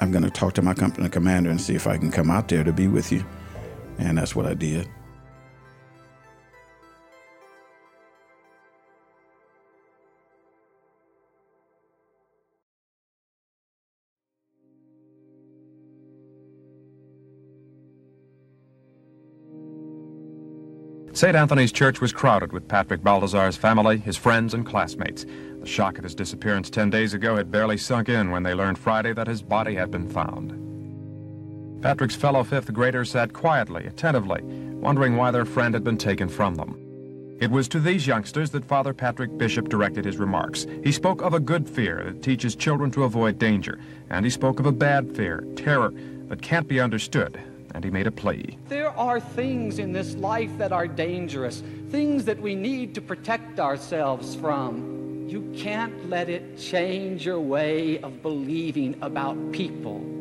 I'm 0.00 0.12
going 0.12 0.24
to 0.24 0.30
talk 0.30 0.54
to 0.54 0.62
my 0.62 0.74
company 0.74 1.08
commander 1.08 1.50
and 1.50 1.60
see 1.60 1.74
if 1.74 1.86
I 1.86 1.98
can 1.98 2.10
come 2.10 2.30
out 2.30 2.48
there 2.48 2.64
to 2.64 2.72
be 2.72 2.86
with 2.86 3.10
you. 3.12 3.24
And 3.98 4.18
that's 4.18 4.34
what 4.34 4.46
I 4.46 4.54
did. 4.54 4.88
St. 21.20 21.36
Anthony's 21.36 21.70
Church 21.70 22.00
was 22.00 22.14
crowded 22.14 22.50
with 22.50 22.66
Patrick 22.66 23.02
Baltazar's 23.02 23.54
family, 23.54 23.98
his 23.98 24.16
friends, 24.16 24.54
and 24.54 24.64
classmates. 24.64 25.26
The 25.60 25.66
shock 25.66 25.98
of 25.98 26.04
his 26.04 26.14
disappearance 26.14 26.70
10 26.70 26.88
days 26.88 27.12
ago 27.12 27.36
had 27.36 27.50
barely 27.50 27.76
sunk 27.76 28.08
in 28.08 28.30
when 28.30 28.42
they 28.42 28.54
learned 28.54 28.78
Friday 28.78 29.12
that 29.12 29.26
his 29.26 29.42
body 29.42 29.74
had 29.74 29.90
been 29.90 30.08
found. 30.08 30.69
Patrick's 31.80 32.14
fellow 32.14 32.44
fifth 32.44 32.72
graders 32.74 33.10
sat 33.10 33.32
quietly, 33.32 33.86
attentively, 33.86 34.42
wondering 34.42 35.16
why 35.16 35.30
their 35.30 35.46
friend 35.46 35.72
had 35.72 35.82
been 35.82 35.96
taken 35.96 36.28
from 36.28 36.54
them. 36.54 36.76
It 37.40 37.50
was 37.50 37.68
to 37.68 37.80
these 37.80 38.06
youngsters 38.06 38.50
that 38.50 38.66
Father 38.66 38.92
Patrick 38.92 39.38
Bishop 39.38 39.70
directed 39.70 40.04
his 40.04 40.18
remarks. 40.18 40.66
He 40.84 40.92
spoke 40.92 41.22
of 41.22 41.32
a 41.32 41.40
good 41.40 41.66
fear 41.66 42.04
that 42.04 42.22
teaches 42.22 42.54
children 42.54 42.90
to 42.90 43.04
avoid 43.04 43.38
danger, 43.38 43.78
and 44.10 44.26
he 44.26 44.30
spoke 44.30 44.60
of 44.60 44.66
a 44.66 44.72
bad 44.72 45.16
fear, 45.16 45.42
terror, 45.56 45.94
that 46.28 46.42
can't 46.42 46.68
be 46.68 46.80
understood, 46.80 47.40
and 47.74 47.82
he 47.82 47.90
made 47.90 48.06
a 48.06 48.12
plea. 48.12 48.58
There 48.68 48.90
are 48.90 49.18
things 49.18 49.78
in 49.78 49.92
this 49.92 50.14
life 50.16 50.50
that 50.58 50.72
are 50.72 50.86
dangerous, 50.86 51.62
things 51.88 52.26
that 52.26 52.42
we 52.42 52.54
need 52.54 52.94
to 52.96 53.00
protect 53.00 53.58
ourselves 53.58 54.34
from. 54.34 55.26
You 55.30 55.50
can't 55.56 56.10
let 56.10 56.28
it 56.28 56.58
change 56.58 57.24
your 57.24 57.40
way 57.40 57.98
of 58.00 58.20
believing 58.20 58.96
about 59.00 59.52
people. 59.52 60.19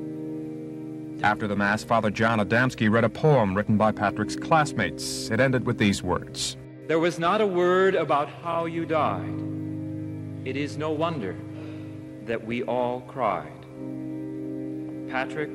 After 1.22 1.48
the 1.48 1.56
Mass, 1.56 1.84
Father 1.84 2.10
John 2.10 2.40
Adamski 2.40 2.90
read 2.90 3.04
a 3.04 3.10
poem 3.10 3.54
written 3.54 3.76
by 3.76 3.92
Patrick's 3.92 4.38
classmates. 4.38 5.30
It 5.30 5.42
ended 5.42 5.66
with 5.66 5.78
these 5.78 6.02
words 6.02 6.56
There 6.88 7.00
was 7.00 7.20
not 7.20 7.42
a 7.42 7.48
word 7.48 7.96
about 7.96 8.30
how 8.30 8.66
you 8.66 8.86
died. 8.86 9.42
It 10.46 10.56
is 10.56 10.78
no 10.78 10.92
wonder 10.92 11.36
that 12.26 12.46
we 12.46 12.64
all 12.64 13.02
cried. 13.02 13.52
Patrick, 15.10 15.52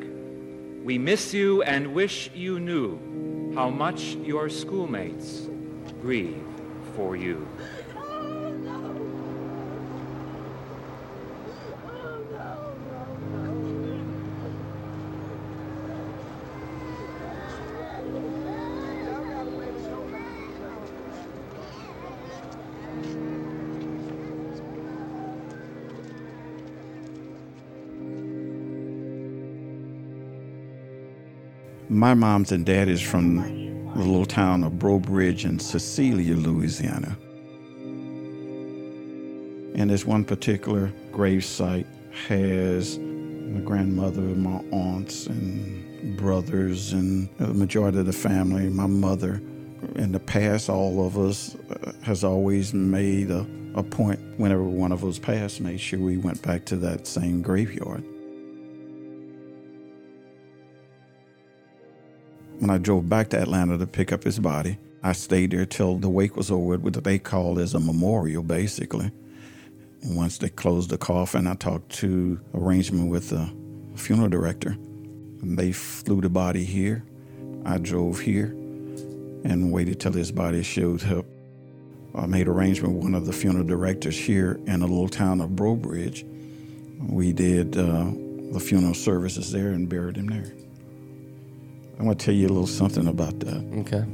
we 0.85 0.98
miss 0.98 1.33
you 1.33 1.62
and 1.62 1.94
wish 1.94 2.31
you 2.35 2.61
knew 2.61 3.55
how 3.55 3.70
much 3.70 4.16
your 4.16 4.50
schoolmates 4.50 5.48
grieve 6.03 6.44
for 6.94 7.16
you. 7.16 7.48
My 32.05 32.12
mom's 32.12 32.53
and 32.53 32.67
dad 32.67 32.90
is 32.90 33.01
from 33.01 33.37
the 33.95 33.99
little 33.99 34.27
town 34.27 34.62
of 34.62 34.79
Breaux 34.79 34.99
Bridge 34.99 35.47
in 35.47 35.59
Cecilia, 35.59 36.35
Louisiana. 36.35 37.17
And 39.75 39.88
this 39.88 40.05
one 40.05 40.23
particular 40.23 40.93
grave 41.12 41.47
site 41.47 41.87
has 42.29 42.99
my 42.99 43.61
grandmother, 43.61 44.21
my 44.21 44.62
aunts, 44.71 45.29
and 45.29 46.14
brothers, 46.19 46.93
and 46.93 47.27
the 47.38 47.55
majority 47.55 48.01
of 48.01 48.05
the 48.05 48.12
family, 48.12 48.69
my 48.69 48.87
mother. 48.87 49.40
In 49.97 50.12
the 50.12 50.21
past, 50.21 50.69
all 50.69 51.07
of 51.07 51.17
us 51.17 51.55
uh, 51.55 51.93
has 52.03 52.23
always 52.23 52.75
made 52.75 53.31
a, 53.31 53.47
a 53.75 53.83
point 53.83 54.21
whenever 54.37 54.64
one 54.64 54.93
of 54.93 55.07
us 55.07 55.19
passed, 55.19 55.62
made 55.62 55.81
sure 55.81 56.01
we 56.01 56.19
went 56.19 56.43
back 56.43 56.67
to 56.67 56.77
that 56.77 57.07
same 57.07 57.40
graveyard. 57.40 58.05
When 62.59 62.71
I 62.71 62.79
drove 62.79 63.09
back 63.09 63.31
to 63.31 63.40
Atlanta 63.40 63.77
to 63.79 63.87
pick 63.87 64.12
up 64.12 64.23
his 64.23 64.38
body, 64.38 64.79
I 65.03 65.12
stayed 65.12 65.51
there 65.51 65.67
till 65.67 65.99
the 65.99 66.09
wake 66.09 66.37
was 66.37 66.51
over, 66.51 66.79
what 66.79 67.05
they 67.05 67.19
call 67.19 67.59
as 67.59 67.75
a 67.75 67.81
memorial, 67.81 68.43
basically. 68.43 69.11
And 70.03 70.17
once 70.17 70.38
they 70.38 70.49
closed 70.49 70.90
the 70.90 70.99
coffin, 70.99 71.47
I 71.47 71.55
talked 71.55 71.90
to 71.97 72.40
arrangement 72.55 73.11
with 73.11 73.31
the 73.31 73.51
funeral 73.97 74.29
director. 74.29 74.71
And 75.43 75.59
they 75.59 75.73
flew 75.73 76.21
the 76.21 76.31
body 76.31 76.64
here. 76.64 77.05
I 77.67 77.79
drove 77.79 78.21
here 78.21 78.47
and 79.45 79.73
waited 79.73 80.01
till 80.01 80.12
his 80.12 80.31
body 80.31 80.62
showed 80.62 81.05
up. 81.12 81.27
I 82.14 82.27
made 82.27 82.47
arrangement 82.47 82.95
with 82.95 83.03
one 83.03 83.14
of 83.14 83.27
the 83.27 83.33
funeral 83.33 83.67
directors 83.67 84.17
here 84.17 84.61
in 84.67 84.81
the 84.81 84.87
little 84.87 85.09
town 85.09 85.40
of 85.40 85.57
Breaux 85.57 85.77
Bridge. 85.77 86.25
We 87.01 87.33
did 87.33 87.77
uh, 87.77 88.07
the 88.53 88.61
funeral 88.61 88.95
services 88.95 89.51
there 89.51 89.71
and 89.71 89.88
buried 89.88 90.17
him 90.17 90.29
there. 90.29 90.63
I 91.98 92.02
want 92.02 92.18
to 92.18 92.24
tell 92.26 92.35
you 92.35 92.46
a 92.46 92.48
little 92.48 92.66
something 92.66 93.07
about 93.07 93.40
that. 93.40 93.64
Okay. 93.80 94.04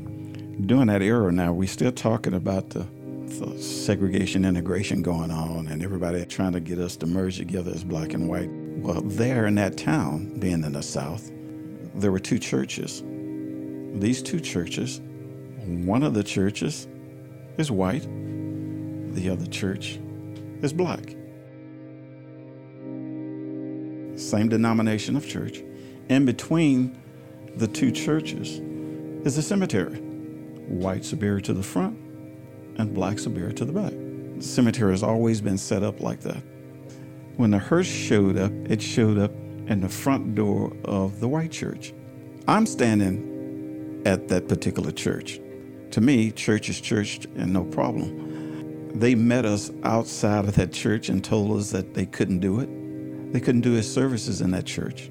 During 0.67 0.89
that 0.89 1.03
era 1.03 1.33
now, 1.33 1.53
we're 1.53 1.67
still 1.67 1.93
talking 1.93 2.35
about 2.35 2.71
the, 2.71 2.87
the 3.27 3.59
segregation 3.59 4.45
integration 4.45 5.03
going 5.03 5.31
on 5.31 5.69
and 5.69 5.83
everybody 5.83 6.25
trying 6.27 6.53
to 6.53 6.61
get 6.61 6.79
us 6.79 6.97
to 6.97 7.07
merge 7.07 7.39
together 7.39 7.73
as 7.73 7.83
black 7.83 8.13
and 8.13 8.29
white. 8.29 8.51
Well, 8.51 9.01
there 9.01 9.47
in 9.47 9.55
that 9.55 9.79
town, 9.79 10.39
being 10.39 10.63
in 10.63 10.73
the 10.73 10.83
South, 10.83 11.31
there 11.95 12.13
were 12.13 12.19
two 12.19 12.39
churches. 12.39 13.03
These 13.99 14.23
two 14.23 14.41
churches, 14.41 15.01
one 15.65 16.03
of 16.03 16.13
the 16.13 16.23
churches 16.23 16.87
is 17.57 17.71
white, 17.71 18.07
the 19.15 19.31
other 19.31 19.47
church 19.47 19.99
is 20.61 20.73
black. 20.73 21.17
Same 24.19 24.51
denomination 24.51 25.17
of 25.17 25.27
church. 25.27 25.63
In 26.11 26.27
between 26.27 27.01
the 27.57 27.67
two 27.67 27.91
churches 27.91 28.61
is 29.27 29.37
a 29.37 29.43
cemetery. 29.43 29.97
White 29.97 31.13
buried 31.19 31.45
to 31.45 31.53
the 31.53 31.63
front 31.63 31.99
and 32.79 32.95
Black 32.95 33.19
buried 33.25 33.57
to 33.59 33.65
the 33.65 33.73
back. 33.73 33.93
The 34.37 34.43
cemetery 34.43 34.93
has 34.93 35.03
always 35.03 35.41
been 35.41 35.59
set 35.59 35.83
up 35.83 36.01
like 36.01 36.21
that. 36.21 36.43
When 37.37 37.51
the 37.51 37.59
hearse 37.59 37.87
showed 37.87 38.39
up, 38.39 38.53
it 38.69 38.81
showed 38.81 39.19
up 39.19 39.33
in 39.67 39.81
the 39.81 39.89
front 39.89 40.35
door 40.35 40.73
of 40.85 41.21
the 41.21 41.29
white 41.29 41.51
church. 41.51 41.93
I'm 42.49 42.67
standing 42.67 44.03
at 44.07 44.29
that 44.29 44.49
particular 44.49 44.93
church. 44.93 45.41
To 45.93 46.01
me, 46.01 46.31
church 46.31 46.69
is 46.69 46.81
church 46.81 47.27
and 47.37 47.53
no 47.53 47.65
problem. 47.65 48.99
They 48.99 49.15
met 49.15 49.45
us 49.45 49.71
outside 49.85 50.47
of 50.47 50.55
that 50.57 50.73
church 50.73 51.09
and 51.09 51.23
told 51.23 51.59
us 51.59 51.71
that 51.71 51.95
they 51.95 52.07
couldn't 52.07 52.41
do 52.41 52.61
it. 52.61 53.33
They 53.33 53.41
couldn't 53.41 53.61
do 53.61 53.73
his 53.73 53.93
services 53.93 54.41
in 54.41 54.51
that 54.53 54.67
church. 54.67 55.11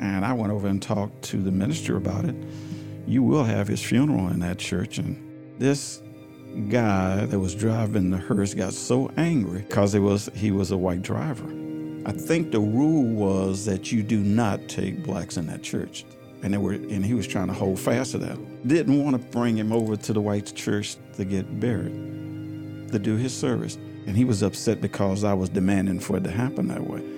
And 0.00 0.24
I 0.24 0.32
went 0.32 0.52
over 0.52 0.68
and 0.68 0.80
talked 0.80 1.22
to 1.22 1.42
the 1.42 1.50
minister 1.50 1.96
about 1.96 2.24
it. 2.24 2.36
You 3.06 3.22
will 3.22 3.44
have 3.44 3.68
his 3.68 3.82
funeral 3.82 4.28
in 4.28 4.40
that 4.40 4.58
church. 4.58 4.98
And 4.98 5.56
this 5.58 6.02
guy 6.68 7.26
that 7.26 7.38
was 7.38 7.54
driving 7.54 8.10
the 8.10 8.18
hearse 8.18 8.54
got 8.54 8.72
so 8.72 9.10
angry 9.16 9.62
because 9.62 9.94
it 9.94 10.00
was 10.00 10.30
he 10.34 10.50
was 10.50 10.70
a 10.70 10.76
white 10.76 11.02
driver. 11.02 11.46
I 12.06 12.12
think 12.12 12.52
the 12.52 12.60
rule 12.60 13.04
was 13.04 13.64
that 13.64 13.92
you 13.92 14.02
do 14.02 14.18
not 14.18 14.68
take 14.68 15.02
blacks 15.02 15.36
in 15.36 15.46
that 15.46 15.62
church. 15.62 16.04
And 16.42 16.54
they 16.54 16.58
were 16.58 16.72
and 16.72 17.04
he 17.04 17.14
was 17.14 17.26
trying 17.26 17.48
to 17.48 17.52
hold 17.52 17.80
fast 17.80 18.12
to 18.12 18.18
that. 18.18 18.68
Didn't 18.68 19.02
want 19.02 19.20
to 19.20 19.30
bring 19.30 19.56
him 19.56 19.72
over 19.72 19.96
to 19.96 20.12
the 20.12 20.20
white 20.20 20.54
church 20.54 20.96
to 21.16 21.24
get 21.24 21.58
buried, 21.58 22.92
to 22.92 22.98
do 22.98 23.16
his 23.16 23.36
service. 23.36 23.76
And 24.06 24.16
he 24.16 24.24
was 24.24 24.42
upset 24.42 24.80
because 24.80 25.24
I 25.24 25.34
was 25.34 25.48
demanding 25.48 25.98
for 26.00 26.16
it 26.16 26.24
to 26.24 26.30
happen 26.30 26.68
that 26.68 26.88
way 26.88 27.17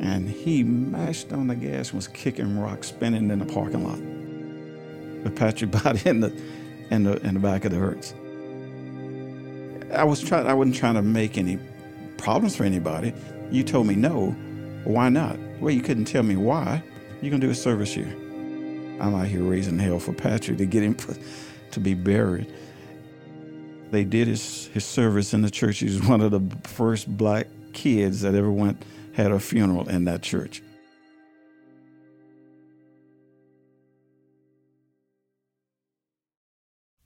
and 0.00 0.28
he 0.28 0.62
mashed 0.62 1.32
on 1.32 1.46
the 1.46 1.54
gas 1.54 1.88
and 1.88 1.96
was 1.96 2.08
kicking 2.08 2.58
rocks, 2.58 2.88
spinning 2.88 3.30
in 3.30 3.38
the 3.38 3.44
parking 3.46 3.84
lot. 3.84 5.24
The 5.24 5.30
Patrick 5.30 5.70
body 5.84 6.02
in 6.08 6.20
the 6.20 6.32
in 6.90 7.04
the 7.04 7.16
in 7.26 7.34
the 7.34 7.40
back 7.40 7.64
of 7.64 7.72
the 7.72 7.78
hearse. 7.78 8.14
I 9.94 10.04
was 10.04 10.22
trying. 10.22 10.46
I 10.46 10.54
wasn't 10.54 10.76
trying 10.76 10.94
to 10.94 11.02
make 11.02 11.38
any 11.38 11.58
problems 12.16 12.56
for 12.56 12.64
anybody. 12.64 13.12
You 13.50 13.62
told 13.62 13.86
me 13.86 13.94
no. 13.94 14.30
Why 14.84 15.08
not? 15.08 15.38
Well, 15.60 15.72
you 15.72 15.82
couldn't 15.82 16.06
tell 16.06 16.22
me 16.22 16.36
why. 16.36 16.82
You're 17.20 17.30
gonna 17.30 17.40
do 17.40 17.50
a 17.50 17.54
service 17.54 17.92
here. 17.92 18.12
I'm 19.00 19.14
out 19.14 19.26
here 19.26 19.42
raising 19.42 19.78
hell 19.78 19.98
for 19.98 20.12
Patrick 20.12 20.58
to 20.58 20.66
get 20.66 20.82
him 20.82 20.94
put, 20.96 21.18
to 21.72 21.80
be 21.80 21.94
buried. 21.94 22.52
They 23.90 24.04
did 24.04 24.28
his 24.28 24.68
his 24.68 24.84
service 24.84 25.34
in 25.34 25.42
the 25.42 25.50
church. 25.50 25.78
He 25.78 25.86
was 25.86 26.02
one 26.02 26.20
of 26.20 26.30
the 26.30 26.40
first 26.66 27.14
black 27.16 27.46
kids 27.72 28.22
that 28.22 28.34
ever 28.34 28.50
went 28.50 28.82
had 29.14 29.32
a 29.32 29.40
funeral 29.40 29.88
in 29.88 30.04
that 30.04 30.22
church. 30.22 30.62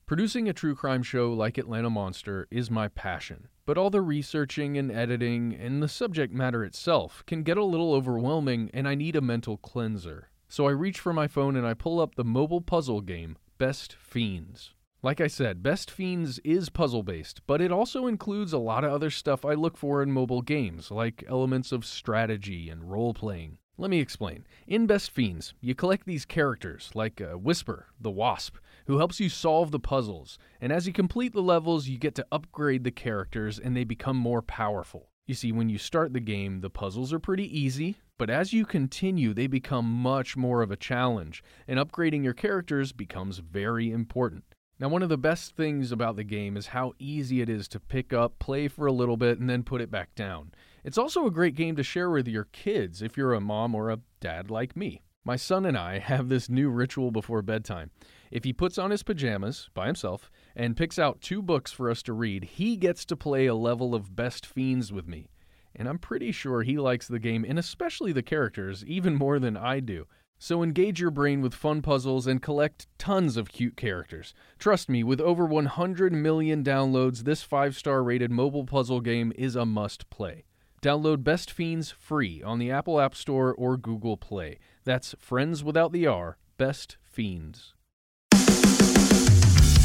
Producing 0.06 0.48
a 0.48 0.52
true 0.52 0.76
crime 0.76 1.02
show 1.02 1.32
like 1.32 1.58
Atlanta 1.58 1.90
Monster 1.90 2.46
is 2.48 2.70
my 2.70 2.86
passion, 2.86 3.48
but 3.64 3.76
all 3.76 3.90
the 3.90 4.00
researching 4.00 4.78
and 4.78 4.92
editing 4.92 5.52
and 5.52 5.82
the 5.82 5.88
subject 5.88 6.32
matter 6.32 6.64
itself 6.64 7.24
can 7.26 7.42
get 7.42 7.58
a 7.58 7.64
little 7.64 7.92
overwhelming 7.92 8.70
and 8.72 8.86
I 8.86 8.94
need 8.94 9.16
a 9.16 9.20
mental 9.20 9.56
cleanser. 9.56 10.30
So 10.48 10.68
I 10.68 10.70
reach 10.70 11.00
for 11.00 11.12
my 11.12 11.26
phone 11.26 11.56
and 11.56 11.66
I 11.66 11.74
pull 11.74 11.98
up 11.98 12.14
the 12.14 12.24
mobile 12.24 12.60
puzzle 12.60 13.00
game, 13.00 13.36
Best 13.58 13.94
Fiends. 13.94 14.75
Like 15.02 15.20
I 15.20 15.26
said, 15.26 15.62
Best 15.62 15.90
Fiends 15.90 16.38
is 16.40 16.70
puzzle 16.70 17.02
based, 17.02 17.42
but 17.46 17.60
it 17.60 17.70
also 17.70 18.06
includes 18.06 18.52
a 18.52 18.58
lot 18.58 18.82
of 18.82 18.92
other 18.92 19.10
stuff 19.10 19.44
I 19.44 19.52
look 19.52 19.76
for 19.76 20.02
in 20.02 20.10
mobile 20.10 20.42
games, 20.42 20.90
like 20.90 21.22
elements 21.28 21.70
of 21.70 21.84
strategy 21.84 22.70
and 22.70 22.90
role 22.90 23.12
playing. 23.12 23.58
Let 23.78 23.90
me 23.90 24.00
explain. 24.00 24.46
In 24.66 24.86
Best 24.86 25.10
Fiends, 25.10 25.52
you 25.60 25.74
collect 25.74 26.06
these 26.06 26.24
characters, 26.24 26.90
like 26.94 27.20
uh, 27.20 27.36
Whisper, 27.38 27.88
the 28.00 28.10
Wasp, 28.10 28.56
who 28.86 28.96
helps 28.96 29.20
you 29.20 29.28
solve 29.28 29.70
the 29.70 29.78
puzzles, 29.78 30.38
and 30.62 30.72
as 30.72 30.86
you 30.86 30.94
complete 30.94 31.34
the 31.34 31.42
levels, 31.42 31.86
you 31.86 31.98
get 31.98 32.14
to 32.14 32.26
upgrade 32.32 32.82
the 32.82 32.90
characters 32.90 33.58
and 33.58 33.76
they 33.76 33.84
become 33.84 34.16
more 34.16 34.40
powerful. 34.40 35.10
You 35.26 35.34
see, 35.34 35.52
when 35.52 35.68
you 35.68 35.76
start 35.76 36.14
the 36.14 36.20
game, 36.20 36.62
the 36.62 36.70
puzzles 36.70 37.12
are 37.12 37.18
pretty 37.18 37.46
easy, 37.56 37.96
but 38.16 38.30
as 38.30 38.54
you 38.54 38.64
continue, 38.64 39.34
they 39.34 39.46
become 39.46 39.84
much 39.84 40.38
more 40.38 40.62
of 40.62 40.70
a 40.70 40.76
challenge, 40.76 41.44
and 41.68 41.78
upgrading 41.78 42.24
your 42.24 42.32
characters 42.32 42.92
becomes 42.92 43.38
very 43.38 43.92
important. 43.92 44.55
Now, 44.78 44.88
one 44.88 45.02
of 45.02 45.08
the 45.08 45.16
best 45.16 45.56
things 45.56 45.90
about 45.90 46.16
the 46.16 46.24
game 46.24 46.54
is 46.54 46.66
how 46.66 46.92
easy 46.98 47.40
it 47.40 47.48
is 47.48 47.66
to 47.68 47.80
pick 47.80 48.12
up, 48.12 48.38
play 48.38 48.68
for 48.68 48.86
a 48.86 48.92
little 48.92 49.16
bit, 49.16 49.38
and 49.38 49.48
then 49.48 49.62
put 49.62 49.80
it 49.80 49.90
back 49.90 50.14
down. 50.14 50.52
It's 50.84 50.98
also 50.98 51.26
a 51.26 51.30
great 51.30 51.54
game 51.54 51.76
to 51.76 51.82
share 51.82 52.10
with 52.10 52.28
your 52.28 52.44
kids 52.44 53.00
if 53.00 53.16
you're 53.16 53.32
a 53.32 53.40
mom 53.40 53.74
or 53.74 53.90
a 53.90 54.00
dad 54.20 54.50
like 54.50 54.76
me. 54.76 55.02
My 55.24 55.36
son 55.36 55.64
and 55.64 55.78
I 55.78 55.98
have 55.98 56.28
this 56.28 56.50
new 56.50 56.68
ritual 56.68 57.10
before 57.10 57.40
bedtime. 57.40 57.90
If 58.30 58.44
he 58.44 58.52
puts 58.52 58.76
on 58.76 58.90
his 58.90 59.02
pajamas 59.02 59.70
by 59.72 59.86
himself 59.86 60.30
and 60.54 60.76
picks 60.76 60.98
out 60.98 61.22
two 61.22 61.40
books 61.40 61.72
for 61.72 61.90
us 61.90 62.02
to 62.02 62.12
read, 62.12 62.44
he 62.44 62.76
gets 62.76 63.06
to 63.06 63.16
play 63.16 63.46
a 63.46 63.54
level 63.54 63.94
of 63.94 64.14
Best 64.14 64.44
Fiends 64.44 64.92
with 64.92 65.08
me. 65.08 65.30
And 65.74 65.88
I'm 65.88 65.98
pretty 65.98 66.32
sure 66.32 66.62
he 66.62 66.76
likes 66.76 67.08
the 67.08 67.18
game 67.18 67.46
and 67.48 67.58
especially 67.58 68.12
the 68.12 68.22
characters 68.22 68.84
even 68.84 69.14
more 69.14 69.38
than 69.38 69.56
I 69.56 69.80
do. 69.80 70.06
So 70.38 70.62
engage 70.62 71.00
your 71.00 71.10
brain 71.10 71.40
with 71.40 71.54
fun 71.54 71.80
puzzles 71.80 72.26
and 72.26 72.42
collect 72.42 72.86
tons 72.98 73.36
of 73.36 73.50
cute 73.50 73.76
characters. 73.76 74.34
Trust 74.58 74.88
me, 74.88 75.02
with 75.02 75.20
over 75.20 75.46
100 75.46 76.12
million 76.12 76.62
downloads, 76.62 77.24
this 77.24 77.46
5-star 77.46 78.02
rated 78.02 78.30
mobile 78.30 78.64
puzzle 78.64 79.00
game 79.00 79.32
is 79.36 79.56
a 79.56 79.64
must 79.64 80.10
play. 80.10 80.44
Download 80.82 81.24
Best 81.24 81.50
Fiends 81.50 81.90
free 81.90 82.42
on 82.42 82.58
the 82.58 82.70
Apple 82.70 83.00
App 83.00 83.14
Store 83.14 83.54
or 83.54 83.76
Google 83.76 84.16
Play. 84.16 84.58
That's 84.84 85.14
Friends 85.18 85.64
without 85.64 85.92
the 85.92 86.06
R, 86.06 86.36
Best 86.58 86.98
Fiends. 87.02 87.74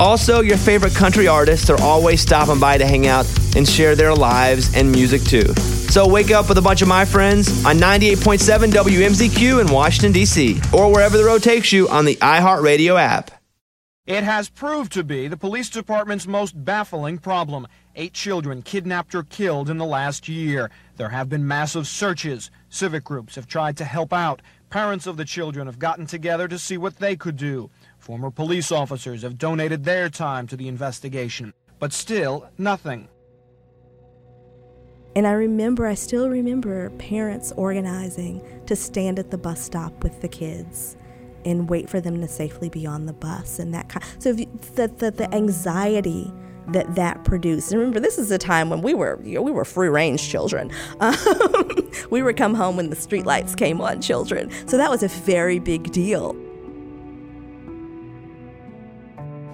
Also, 0.00 0.40
your 0.40 0.56
favorite 0.56 0.94
country 0.94 1.28
artists 1.28 1.68
are 1.68 1.78
always 1.82 2.22
stopping 2.22 2.58
by 2.58 2.78
to 2.78 2.86
hang 2.86 3.06
out 3.06 3.26
and 3.54 3.68
share 3.68 3.94
their 3.94 4.14
lives 4.14 4.74
and 4.74 4.90
music 4.90 5.22
too. 5.22 5.44
So 5.90 6.08
wake 6.08 6.30
up 6.30 6.48
with 6.48 6.56
a 6.56 6.62
bunch 6.62 6.80
of 6.80 6.88
my 6.88 7.04
friends 7.04 7.66
on 7.66 7.76
98.7 7.76 8.72
WMZQ 8.72 9.60
in 9.60 9.66
Washington, 9.70 10.12
D.C., 10.12 10.58
or 10.72 10.90
wherever 10.90 11.18
the 11.18 11.24
road 11.24 11.42
takes 11.42 11.70
you 11.70 11.86
on 11.90 12.06
the 12.06 12.16
iHeartRadio 12.16 12.98
app. 12.98 13.30
It 14.06 14.24
has 14.24 14.48
proved 14.48 14.90
to 14.92 15.04
be 15.04 15.28
the 15.28 15.36
police 15.36 15.68
department's 15.68 16.26
most 16.26 16.64
baffling 16.64 17.18
problem. 17.18 17.68
Eight 17.94 18.14
children 18.14 18.62
kidnapped 18.62 19.14
or 19.14 19.24
killed 19.24 19.68
in 19.68 19.76
the 19.76 19.84
last 19.84 20.28
year. 20.28 20.70
There 20.96 21.10
have 21.10 21.28
been 21.28 21.46
massive 21.46 21.86
searches. 21.86 22.50
Civic 22.70 23.04
groups 23.04 23.34
have 23.34 23.46
tried 23.46 23.76
to 23.76 23.84
help 23.84 24.14
out. 24.14 24.40
Parents 24.70 25.06
of 25.06 25.18
the 25.18 25.26
children 25.26 25.66
have 25.66 25.78
gotten 25.78 26.06
together 26.06 26.48
to 26.48 26.58
see 26.58 26.78
what 26.78 26.96
they 26.96 27.16
could 27.16 27.36
do. 27.36 27.68
Former 28.10 28.32
police 28.32 28.72
officers 28.72 29.22
have 29.22 29.38
donated 29.38 29.84
their 29.84 30.08
time 30.08 30.48
to 30.48 30.56
the 30.56 30.66
investigation. 30.66 31.54
But 31.78 31.92
still, 31.92 32.50
nothing. 32.58 33.08
And 35.14 35.28
I 35.28 35.30
remember, 35.30 35.86
I 35.86 35.94
still 35.94 36.28
remember 36.28 36.90
parents 36.98 37.52
organizing 37.52 38.42
to 38.66 38.74
stand 38.74 39.20
at 39.20 39.30
the 39.30 39.38
bus 39.38 39.62
stop 39.62 40.02
with 40.02 40.22
the 40.22 40.26
kids 40.26 40.96
and 41.44 41.70
wait 41.70 41.88
for 41.88 42.00
them 42.00 42.20
to 42.20 42.26
safely 42.26 42.68
be 42.68 42.84
on 42.84 43.06
the 43.06 43.12
bus 43.12 43.60
and 43.60 43.72
that 43.74 43.88
kind. 43.88 44.04
So 44.18 44.30
you, 44.30 44.46
the, 44.74 44.88
the 44.88 45.12
the 45.12 45.32
anxiety 45.32 46.32
that 46.70 46.92
that 46.96 47.22
produced. 47.22 47.70
And 47.70 47.78
remember, 47.78 48.00
this 48.00 48.18
is 48.18 48.32
a 48.32 48.38
time 48.38 48.70
when 48.70 48.82
we 48.82 48.92
were 48.92 49.20
you 49.22 49.36
know, 49.36 49.42
we 49.42 49.52
were 49.52 49.64
free 49.64 49.86
range 49.88 50.28
children. 50.28 50.72
Um, 51.00 51.92
we 52.10 52.22
would 52.24 52.36
come 52.36 52.54
home 52.54 52.76
when 52.76 52.90
the 52.90 52.96
streetlights 52.96 53.56
came 53.56 53.80
on, 53.80 54.00
children. 54.00 54.50
So 54.66 54.76
that 54.78 54.90
was 54.90 55.04
a 55.04 55.08
very 55.08 55.60
big 55.60 55.92
deal. 55.92 56.34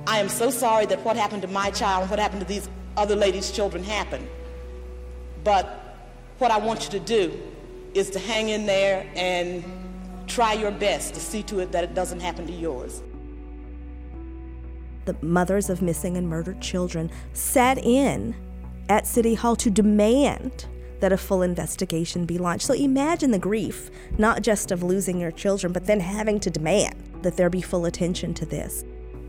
I 0.07 0.19
am 0.19 0.29
so 0.29 0.51
sorry 0.51 0.87
that 0.87 1.05
what 1.05 1.17
happened 1.17 1.43
to 1.43 1.49
my 1.49 1.71
child 1.71 2.03
and 2.03 2.11
what 2.11 2.21
happened 2.21 2.41
to 2.41 2.47
these 2.47 2.69
other 2.97 3.17
ladies' 3.17 3.51
children 3.51 3.83
happened. 3.83 4.29
But 5.43 5.99
what 6.39 6.51
I 6.51 6.59
want 6.59 6.85
you 6.85 6.91
to 6.91 7.01
do 7.01 7.37
is 7.95 8.11
to 8.11 8.19
hang 8.19 8.51
in 8.51 8.67
there 8.67 9.07
and 9.17 9.65
try 10.27 10.53
your 10.53 10.71
best 10.71 11.15
to 11.15 11.21
see 11.21 11.43
to 11.45 11.59
it 11.61 11.73
that 11.73 11.83
it 11.83 11.95
doesn't 11.95 12.21
happen 12.21 12.47
to 12.47 12.53
yours. 12.53 13.03
The 15.07 15.17
mothers 15.23 15.71
of 15.71 15.83
missing 15.83 16.17
and 16.17 16.29
murdered 16.29 16.61
children 16.61 17.11
sat 17.33 17.79
in 17.79 18.35
at 18.89 19.07
City 19.07 19.35
Hall 19.35 19.57
to 19.57 19.71
demand 19.71 20.67
that 21.01 21.13
a 21.13 21.17
full 21.17 21.43
investigation 21.43 22.27
be 22.27 22.39
launched. 22.39 22.67
So 22.67 22.75
imagine 22.75 23.31
the 23.31 23.39
grief, 23.39 23.91
not 24.19 24.43
just 24.43 24.71
of 24.71 24.83
losing 24.83 25.21
your 25.21 25.31
children, 25.31 25.73
but 25.73 25.87
then 25.87 26.01
having 26.01 26.41
to 26.41 26.51
demand 26.51 26.95
that 27.23 27.37
there 27.37 27.51
be 27.51 27.61
full 27.61 27.87
attention 27.87 28.35
to 28.35 28.47
this. 28.47 28.85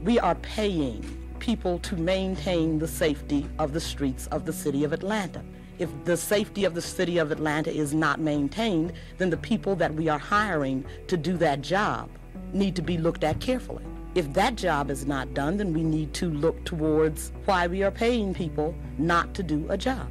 We 0.07 0.19
are 0.19 0.35
paying 0.35 1.03
people 1.39 1.79
to 1.79 1.97
maintain 1.97 2.79
the 2.79 2.87
safety 2.87 3.45
of 3.59 3.73
the 3.73 3.81
streets 3.81 4.27
of 4.27 4.45
the 4.45 4.53
city 4.53 4.85
of 4.85 4.93
Atlanta. 4.93 5.43
If 5.79 5.89
the 6.05 6.15
safety 6.15 6.63
of 6.63 6.75
the 6.75 6.81
city 6.81 7.17
of 7.17 7.29
Atlanta 7.29 7.75
is 7.75 7.93
not 7.93 8.21
maintained, 8.21 8.93
then 9.17 9.29
the 9.29 9.35
people 9.35 9.75
that 9.75 9.93
we 9.93 10.07
are 10.07 10.17
hiring 10.17 10.85
to 11.07 11.17
do 11.17 11.35
that 11.39 11.59
job 11.59 12.09
need 12.53 12.73
to 12.77 12.81
be 12.81 12.97
looked 12.97 13.25
at 13.25 13.41
carefully. 13.41 13.83
If 14.15 14.31
that 14.31 14.55
job 14.55 14.89
is 14.89 15.05
not 15.05 15.33
done, 15.33 15.57
then 15.57 15.73
we 15.73 15.83
need 15.83 16.13
to 16.13 16.31
look 16.31 16.63
towards 16.63 17.33
why 17.43 17.67
we 17.67 17.83
are 17.83 17.91
paying 17.91 18.33
people 18.33 18.73
not 18.97 19.33
to 19.33 19.43
do 19.43 19.65
a 19.67 19.77
job. 19.77 20.07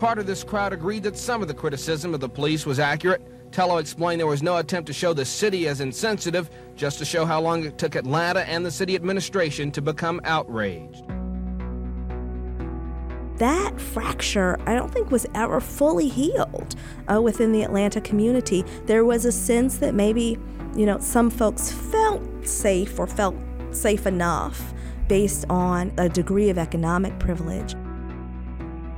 Part 0.00 0.18
of 0.18 0.26
this 0.26 0.42
crowd 0.42 0.72
agreed 0.72 1.04
that 1.04 1.16
some 1.16 1.40
of 1.40 1.46
the 1.46 1.54
criticism 1.54 2.14
of 2.14 2.18
the 2.18 2.28
police 2.28 2.66
was 2.66 2.80
accurate. 2.80 3.22
Tello 3.52 3.76
explained 3.76 4.18
there 4.18 4.26
was 4.26 4.42
no 4.42 4.56
attempt 4.56 4.86
to 4.86 4.92
show 4.92 5.12
the 5.12 5.24
city 5.24 5.68
as 5.68 5.80
insensitive, 5.80 6.50
just 6.74 6.98
to 6.98 7.04
show 7.04 7.24
how 7.26 7.40
long 7.40 7.64
it 7.64 7.78
took 7.78 7.94
Atlanta 7.94 8.40
and 8.48 8.64
the 8.64 8.70
city 8.70 8.94
administration 8.94 9.70
to 9.72 9.82
become 9.82 10.20
outraged. 10.24 11.04
That 13.36 13.80
fracture, 13.80 14.58
I 14.66 14.74
don't 14.74 14.92
think, 14.92 15.10
was 15.10 15.26
ever 15.34 15.60
fully 15.60 16.08
healed 16.08 16.76
uh, 17.12 17.20
within 17.20 17.52
the 17.52 17.62
Atlanta 17.62 18.00
community. 18.00 18.64
There 18.86 19.04
was 19.04 19.24
a 19.24 19.32
sense 19.32 19.78
that 19.78 19.94
maybe, 19.94 20.38
you 20.76 20.86
know, 20.86 20.98
some 20.98 21.28
folks 21.28 21.70
felt 21.70 22.22
safe 22.46 22.98
or 22.98 23.06
felt 23.06 23.34
safe 23.72 24.06
enough 24.06 24.72
based 25.08 25.44
on 25.50 25.92
a 25.98 26.08
degree 26.08 26.50
of 26.50 26.58
economic 26.58 27.18
privilege. 27.18 27.74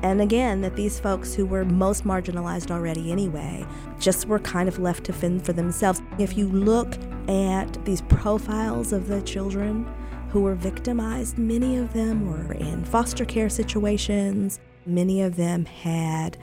And 0.04 0.20
again, 0.20 0.60
that 0.60 0.76
these 0.76 1.00
folks 1.00 1.32
who 1.32 1.46
were 1.46 1.64
most 1.64 2.04
marginalized 2.04 2.70
already 2.70 3.10
anyway 3.10 3.66
just 3.98 4.28
were 4.28 4.38
kind 4.38 4.68
of 4.68 4.78
left 4.78 5.04
to 5.04 5.14
fend 5.14 5.46
for 5.46 5.54
themselves. 5.54 6.02
If 6.18 6.36
you 6.36 6.46
look 6.46 6.98
at 7.26 7.82
these 7.86 8.02
profiles 8.02 8.92
of 8.92 9.08
the 9.08 9.22
children 9.22 9.90
who 10.28 10.42
were 10.42 10.56
victimized, 10.56 11.38
many 11.38 11.78
of 11.78 11.94
them 11.94 12.30
were 12.30 12.52
in 12.52 12.84
foster 12.84 13.24
care 13.24 13.48
situations. 13.48 14.60
Many 14.84 15.22
of 15.22 15.36
them 15.36 15.64
had, 15.64 16.36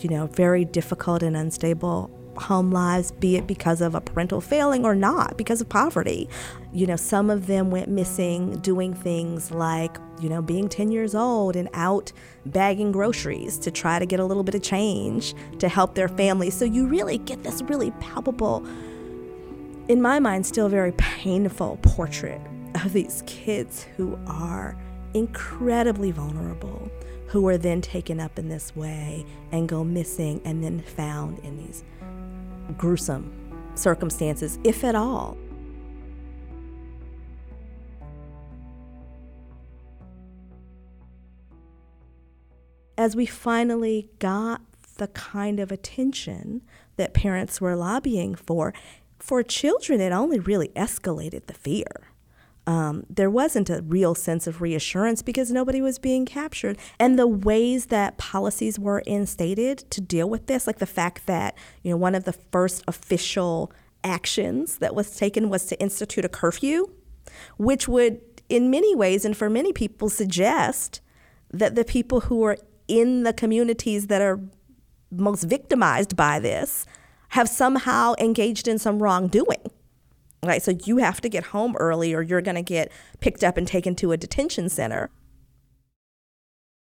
you 0.00 0.10
know, 0.10 0.26
very 0.26 0.64
difficult 0.64 1.22
and 1.22 1.36
unstable 1.36 2.10
home 2.36 2.72
lives, 2.72 3.12
be 3.12 3.36
it 3.36 3.46
because 3.46 3.82
of 3.82 3.94
a 3.94 4.00
parental 4.00 4.40
failing 4.40 4.84
or 4.84 4.96
not, 4.96 5.38
because 5.38 5.60
of 5.60 5.68
poverty. 5.68 6.28
You 6.72 6.88
know, 6.88 6.96
some 6.96 7.30
of 7.30 7.46
them 7.46 7.70
went 7.70 7.88
missing 7.88 8.58
doing 8.58 8.94
things 8.94 9.52
like, 9.52 9.96
you 10.20 10.28
know, 10.28 10.40
being 10.40 10.68
10 10.68 10.90
years 10.90 11.14
old 11.14 11.56
and 11.56 11.68
out 11.74 12.12
bagging 12.46 12.92
groceries 12.92 13.58
to 13.58 13.70
try 13.70 13.98
to 13.98 14.06
get 14.06 14.20
a 14.20 14.24
little 14.24 14.42
bit 14.42 14.54
of 14.54 14.62
change 14.62 15.34
to 15.58 15.68
help 15.68 15.94
their 15.94 16.08
family. 16.08 16.50
So 16.50 16.64
you 16.64 16.86
really 16.86 17.18
get 17.18 17.42
this 17.42 17.62
really 17.62 17.90
palpable, 17.92 18.66
in 19.88 20.02
my 20.02 20.18
mind, 20.18 20.46
still 20.46 20.68
very 20.68 20.92
painful 20.92 21.78
portrait 21.82 22.40
of 22.74 22.92
these 22.92 23.22
kids 23.26 23.84
who 23.96 24.18
are 24.26 24.76
incredibly 25.14 26.10
vulnerable, 26.10 26.90
who 27.28 27.46
are 27.48 27.58
then 27.58 27.80
taken 27.80 28.20
up 28.20 28.38
in 28.38 28.48
this 28.48 28.74
way 28.74 29.24
and 29.52 29.68
go 29.68 29.84
missing 29.84 30.40
and 30.44 30.62
then 30.62 30.80
found 30.80 31.38
in 31.40 31.56
these 31.56 31.84
gruesome 32.76 33.32
circumstances, 33.74 34.58
if 34.64 34.84
at 34.84 34.94
all. 34.94 35.36
As 42.98 43.14
we 43.14 43.26
finally 43.26 44.08
got 44.18 44.62
the 44.96 45.08
kind 45.08 45.60
of 45.60 45.70
attention 45.70 46.62
that 46.96 47.12
parents 47.12 47.60
were 47.60 47.76
lobbying 47.76 48.34
for, 48.34 48.72
for 49.18 49.42
children, 49.42 50.00
it 50.00 50.12
only 50.12 50.38
really 50.38 50.68
escalated 50.68 51.46
the 51.46 51.54
fear. 51.54 52.10
Um, 52.66 53.04
there 53.08 53.30
wasn't 53.30 53.70
a 53.70 53.82
real 53.82 54.14
sense 54.14 54.46
of 54.46 54.60
reassurance 54.60 55.22
because 55.22 55.52
nobody 55.52 55.80
was 55.80 55.98
being 55.98 56.26
captured. 56.26 56.78
And 56.98 57.18
the 57.18 57.26
ways 57.26 57.86
that 57.86 58.18
policies 58.18 58.78
were 58.78 59.02
instated 59.06 59.88
to 59.90 60.00
deal 60.00 60.28
with 60.28 60.46
this, 60.46 60.66
like 60.66 60.78
the 60.78 60.86
fact 60.86 61.26
that, 61.26 61.56
you 61.82 61.90
know, 61.90 61.96
one 61.96 62.14
of 62.16 62.24
the 62.24 62.32
first 62.32 62.82
official 62.88 63.70
actions 64.02 64.78
that 64.78 64.94
was 64.94 65.16
taken 65.16 65.48
was 65.48 65.66
to 65.66 65.80
institute 65.80 66.24
a 66.24 66.28
curfew, 66.28 66.90
which 67.56 67.86
would, 67.86 68.20
in 68.48 68.70
many 68.70 68.96
ways 68.96 69.24
and 69.24 69.36
for 69.36 69.48
many 69.48 69.72
people, 69.72 70.08
suggest 70.08 71.00
that 71.52 71.76
the 71.76 71.84
people 71.84 72.22
who 72.22 72.42
are 72.42 72.56
in 72.88 73.22
the 73.22 73.32
communities 73.32 74.06
that 74.08 74.22
are 74.22 74.40
most 75.10 75.44
victimized 75.44 76.16
by 76.16 76.38
this 76.38 76.86
have 77.30 77.48
somehow 77.48 78.14
engaged 78.18 78.68
in 78.68 78.78
some 78.78 79.02
wrongdoing. 79.02 79.70
Right? 80.42 80.62
So 80.62 80.72
you 80.84 80.98
have 80.98 81.20
to 81.22 81.28
get 81.28 81.44
home 81.44 81.76
early 81.76 82.14
or 82.14 82.22
you're 82.22 82.40
going 82.40 82.56
to 82.56 82.62
get 82.62 82.92
picked 83.20 83.42
up 83.42 83.56
and 83.56 83.66
taken 83.66 83.96
to 83.96 84.12
a 84.12 84.16
detention 84.16 84.68
center. 84.68 85.10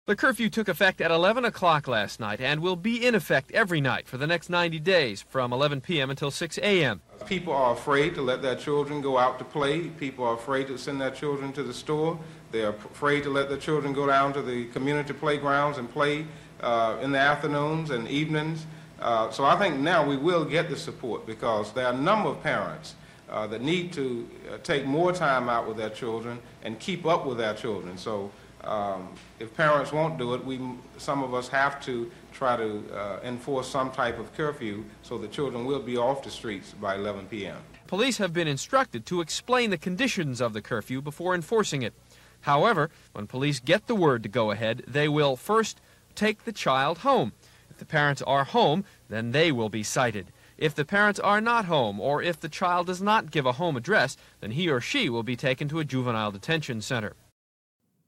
The 0.10 0.16
curfew 0.16 0.50
took 0.50 0.68
effect 0.68 1.02
at 1.02 1.12
11 1.12 1.46
o'clock 1.46 1.88
last 1.88 2.20
night 2.20 2.42
and 2.42 2.62
will 2.62 2.76
be 2.76 3.06
in 3.06 3.14
effect 3.14 3.52
every 3.52 3.80
night 3.80 4.08
for 4.08 4.18
the 4.18 4.26
next 4.26 4.50
90 4.50 4.80
days 4.80 5.22
from 5.22 5.54
11 5.54 5.82
p.m. 5.82 6.10
until 6.10 6.32
6 6.32 6.58
a.m. 6.58 7.02
People 7.28 7.54
are 7.54 7.74
afraid 7.74 8.16
to 8.16 8.24
let 8.24 8.42
their 8.42 8.56
children 8.56 9.02
go 9.02 9.20
out 9.20 9.38
to 9.38 9.46
play. 9.46 9.82
People 9.82 10.26
are 10.26 10.34
afraid 10.34 10.66
to 10.66 10.80
send 10.80 11.00
their 11.00 11.12
children 11.12 11.54
to 11.54 11.62
the 11.62 11.76
store. 11.76 12.20
They're 12.52 12.70
afraid 12.70 13.24
to 13.24 13.30
let 13.30 13.50
their 13.50 13.58
children 13.58 13.94
go 13.94 14.08
down 14.08 14.34
to 14.34 14.42
the 14.42 14.66
community 14.68 15.14
playgrounds 15.14 15.78
and 15.78 15.92
play 15.92 16.26
uh, 16.62 16.98
in 17.02 17.12
the 17.12 17.20
afternoons 17.20 17.92
and 17.92 18.08
evenings. 18.08 18.66
Uh, 19.00 19.32
so 19.32 19.46
I 19.46 19.56
think 19.58 19.78
now 19.78 20.06
we 20.06 20.18
will 20.18 20.44
get 20.44 20.70
the 20.70 20.76
support 20.76 21.26
because 21.26 21.72
there 21.74 21.86
are 21.86 21.94
a 21.94 21.98
number 21.98 22.30
of 22.30 22.44
parents 22.44 22.96
uh, 23.30 23.48
that 23.48 23.62
need 23.62 23.94
to 23.94 24.28
uh, 24.52 24.58
take 24.64 24.86
more 24.86 25.14
time 25.14 25.48
out 25.48 25.68
with 25.68 25.78
their 25.78 25.90
children 25.90 26.40
and 26.64 26.80
keep 26.80 27.06
up 27.06 27.26
with 27.26 27.38
their 27.38 27.54
children. 27.54 27.98
So 27.98 28.32
um, 28.64 29.10
if 29.40 29.56
parents 29.56 29.94
won't 29.94 30.18
do 30.18 30.34
it, 30.34 30.44
we, 30.44 30.60
some 30.98 31.24
of 31.24 31.34
us 31.34 31.48
have 31.48 31.82
to 31.86 32.12
try 32.34 32.58
to 32.58 32.84
uh, 32.94 33.20
enforce 33.24 33.68
some 33.70 33.92
type 33.92 34.20
of 34.20 34.34
curfew 34.36 34.84
so 35.02 35.18
the 35.18 35.28
children 35.28 35.66
will 35.66 35.82
be 35.82 35.98
off 35.98 36.24
the 36.24 36.32
streets 36.32 36.74
by 36.74 36.96
11 36.96 37.28
p.m. 37.28 37.58
Police 37.88 38.18
have 38.18 38.34
been 38.34 38.48
instructed 38.48 39.06
to 39.08 39.22
explain 39.22 39.70
the 39.70 39.78
conditions 39.78 40.42
of 40.42 40.54
the 40.54 40.62
curfew 40.62 41.02
before 41.02 41.34
enforcing 41.34 41.82
it. 41.82 41.94
However, 42.42 42.90
when 43.14 43.28
police 43.28 43.60
get 43.60 43.88
the 43.88 43.96
word 43.96 44.24
to 44.24 44.30
go 44.30 44.52
ahead, 44.52 44.84
they 44.88 45.08
will 45.08 45.36
first 45.36 45.82
take 46.16 46.46
the 46.46 46.52
child 46.52 47.00
home. 47.00 47.34
If 47.70 47.78
the 47.78 47.86
parents 47.86 48.22
are 48.22 48.44
home, 48.44 48.86
then 49.10 49.32
they 49.32 49.52
will 49.52 49.70
be 49.70 49.84
cited. 49.84 50.32
If 50.58 50.76
the 50.76 50.86
parents 50.86 51.20
are 51.20 51.40
not 51.40 51.66
home, 51.66 52.00
or 52.02 52.22
if 52.22 52.40
the 52.40 52.50
child 52.50 52.88
does 52.88 53.02
not 53.02 53.32
give 53.32 53.46
a 53.46 53.54
home 53.54 53.78
address, 53.78 54.18
then 54.42 54.52
he 54.52 54.70
or 54.70 54.82
she 54.82 55.10
will 55.10 55.24
be 55.24 55.38
taken 55.38 55.70
to 55.70 55.80
a 55.80 55.86
juvenile 55.86 56.32
detention 56.32 56.82
center. 56.82 57.14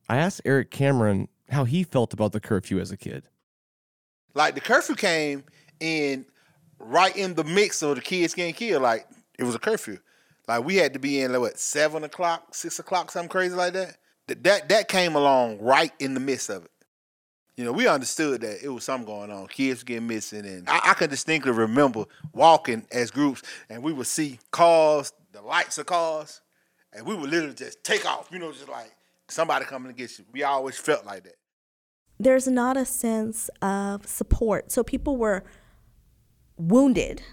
I 0.10 0.18
asked 0.18 0.42
Eric 0.44 0.70
Cameron 0.72 1.30
how 1.50 1.64
he 1.64 1.84
felt 1.84 2.14
about 2.14 2.34
the 2.34 2.42
curfew 2.42 2.80
as 2.80 2.92
a 2.92 2.98
kid. 2.98 3.24
Like 4.34 4.56
the 4.56 4.62
curfew 4.62 4.96
came 4.96 5.46
in 5.80 6.26
right 6.80 7.16
in 7.16 7.36
the 7.36 7.44
mix 7.44 7.82
of 7.82 7.96
the 7.96 8.02
kids 8.02 8.34
getting 8.34 8.54
killed. 8.54 8.82
Like 8.82 9.08
it 9.40 9.44
was 9.44 9.56
a 9.56 9.60
curfew. 9.60 10.00
Like 10.48 10.66
we 10.66 10.76
had 10.76 10.94
to 10.94 11.00
be 11.00 11.22
in 11.22 11.32
like 11.32 11.42
what 11.42 11.60
seven 11.60 12.04
o'clock, 12.04 12.54
six 12.54 12.80
o'clock, 12.80 13.12
something 13.12 13.30
crazy 13.30 13.56
like 13.56 13.74
that. 13.74 13.98
That 14.32 14.44
that 14.44 14.70
that 14.70 14.88
came 14.88 15.16
along 15.16 15.60
right 15.60 15.92
in 16.00 16.14
the 16.14 16.20
midst 16.20 16.50
of 16.50 16.64
it. 16.64 16.72
You 17.58 17.66
know, 17.66 17.74
we 17.74 17.88
understood 17.88 18.42
that 18.42 18.64
it 18.64 18.70
was 18.70 18.86
something 18.86 19.06
going 19.06 19.30
on. 19.30 19.48
Kids 19.48 19.84
getting 19.84 20.08
missing, 20.08 20.46
and 20.46 20.70
I, 20.70 20.92
I 20.92 20.94
can 20.94 21.10
distinctly 21.10 21.52
remember 21.52 22.06
walking 22.34 22.88
as 22.92 23.12
groups, 23.12 23.44
and 23.70 23.84
we 23.84 23.92
would 23.92 24.08
see 24.08 24.40
cars, 24.52 25.12
the 25.34 25.42
lights 25.42 25.78
of 25.78 25.86
cars, 25.86 26.42
and 26.94 27.06
we 27.06 27.14
would 27.14 27.30
literally 27.30 27.54
just 27.54 27.84
take 27.84 28.06
off. 28.06 28.30
You 28.32 28.40
know, 28.40 28.52
just 28.52 28.70
like 28.70 28.92
somebody 29.28 29.66
coming 29.66 29.92
to 29.92 29.98
get 29.98 30.18
you. 30.18 30.26
We 30.32 30.44
always 30.44 30.78
felt 30.78 31.06
like 31.06 31.24
that. 31.24 31.36
There's 32.20 32.48
not 32.48 32.78
a 32.78 32.86
sense 32.86 33.50
of 33.62 34.08
support. 34.08 34.72
So 34.72 34.84
people 34.84 35.18
were 35.18 35.44
wounded 36.56 37.24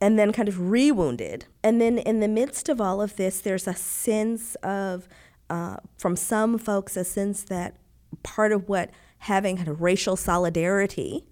and 0.00 0.18
then 0.18 0.32
kind 0.32 0.48
of 0.48 0.70
re 0.70 0.90
wounded. 0.92 1.46
And 1.62 1.80
then 1.80 1.98
in 1.98 2.20
the 2.20 2.28
midst 2.28 2.68
of 2.68 2.80
all 2.80 3.00
of 3.02 3.16
this, 3.16 3.40
there's 3.40 3.66
a 3.66 3.74
sense 3.74 4.54
of, 4.56 5.08
uh, 5.50 5.76
from 5.98 6.16
some 6.16 6.56
folks, 6.56 6.96
a 6.96 7.04
sense 7.04 7.42
that 7.44 7.76
part 8.22 8.52
of 8.52 8.68
what 8.68 8.90
having 9.18 9.56
kind 9.56 9.68
of 9.68 9.82
racial 9.82 10.16
solidarity 10.16 11.26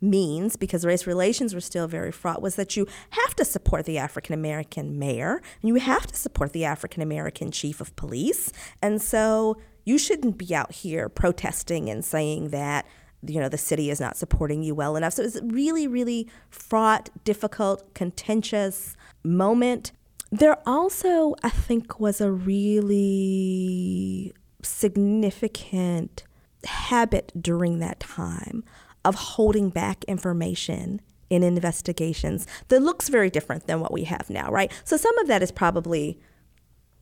means, 0.00 0.56
because 0.56 0.84
race 0.84 1.06
relations 1.06 1.54
were 1.54 1.60
still 1.60 1.86
very 1.86 2.10
fraught, 2.10 2.42
was 2.42 2.56
that 2.56 2.76
you 2.76 2.88
have 3.10 3.36
to 3.36 3.44
support 3.44 3.84
the 3.84 3.98
African 3.98 4.34
American 4.34 4.98
mayor 4.98 5.40
and 5.60 5.68
you 5.68 5.76
have 5.76 6.06
to 6.08 6.16
support 6.16 6.52
the 6.52 6.64
African 6.64 7.02
American 7.02 7.52
chief 7.52 7.80
of 7.80 7.94
police. 7.94 8.50
And 8.82 9.00
so 9.00 9.58
you 9.84 9.98
shouldn't 9.98 10.38
be 10.38 10.54
out 10.54 10.72
here 10.72 11.08
protesting 11.08 11.88
and 11.88 12.04
saying 12.04 12.48
that 12.48 12.86
you 13.24 13.40
know 13.40 13.48
the 13.48 13.58
city 13.58 13.90
is 13.90 14.00
not 14.00 14.16
supporting 14.16 14.62
you 14.62 14.74
well 14.74 14.96
enough. 14.96 15.12
So 15.12 15.22
it's 15.22 15.36
a 15.36 15.44
really, 15.44 15.86
really 15.86 16.28
fraught, 16.50 17.10
difficult, 17.22 17.94
contentious 17.94 18.96
moment. 19.22 19.92
There 20.32 20.56
also, 20.66 21.34
I 21.42 21.50
think, 21.50 22.00
was 22.00 22.22
a 22.22 22.32
really 22.32 24.32
significant 24.62 26.22
habit 26.64 27.32
during 27.38 27.80
that 27.80 28.00
time 28.00 28.64
of 29.04 29.14
holding 29.14 29.68
back 29.68 30.04
information 30.04 31.02
in 31.28 31.42
investigations 31.42 32.46
that 32.68 32.80
looks 32.80 33.10
very 33.10 33.28
different 33.28 33.66
than 33.66 33.80
what 33.80 33.92
we 33.92 34.04
have 34.04 34.30
now, 34.30 34.50
right? 34.50 34.72
So 34.84 34.96
some 34.96 35.16
of 35.18 35.28
that 35.28 35.42
is 35.42 35.52
probably 35.52 36.18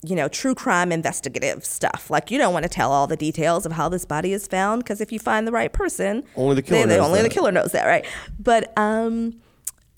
you 0.03 0.17
know, 0.17 0.29
true 0.29 0.55
crime 0.55 0.93
investigative 0.93 1.65
stuff. 1.65 2.09
Like 2.09 2.31
you 2.31 2.39
don't 2.39 2.55
want 2.55 2.63
to 2.63 2.71
tell 2.71 2.91
all 2.91 3.07
the 3.07 3.17
details 3.17 3.67
of 3.67 3.73
how 3.73 3.89
this 3.89 4.07
body 4.07 4.33
is 4.33 4.47
found 4.47 4.83
because 4.83 5.01
if 5.01 5.13
you 5.13 5.19
find 5.19 5.47
the 5.47 5.53
right 5.53 5.73
person, 5.73 6.25
only 6.37 6.55
the 6.55 6.63
killer 6.63 6.87
they, 6.87 6.97
knows 6.97 7.07
only 7.07 7.21
that. 7.21 7.29
the 7.29 7.35
killer 7.35 7.53
knows 7.53 7.73
that, 7.73 7.87
right? 7.87 8.07
But 8.39 8.73
um, 8.79 9.41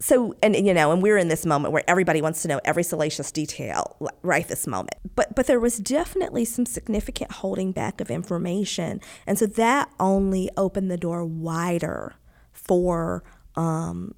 so 0.03 0.35
and 0.43 0.57
you 0.57 0.75
know, 0.75 0.91
and 0.91 1.01
we're 1.01 1.17
in 1.17 1.29
this 1.29 1.47
moment 1.47 1.73
where 1.73 1.85
everybody 1.89 2.21
wants 2.21 2.43
to 2.43 2.49
know 2.49 2.61
every 2.65 2.83
salacious 2.83 3.31
detail 3.31 3.97
right 4.23 4.47
this 4.49 4.67
moment. 4.67 4.97
But 5.15 5.35
but 5.35 5.47
there 5.47 5.61
was 5.61 5.79
definitely 5.79 6.45
some 6.45 6.67
significant 6.67 7.31
holding 7.31 7.71
back 7.71 8.01
of 8.01 8.11
information, 8.11 9.01
and 9.27 9.39
so 9.39 9.47
that 9.47 9.91
only 10.01 10.51
opened 10.57 10.91
the 10.91 10.97
door 10.97 11.25
wider 11.25 12.15
for 12.51 13.23
um, 13.55 14.15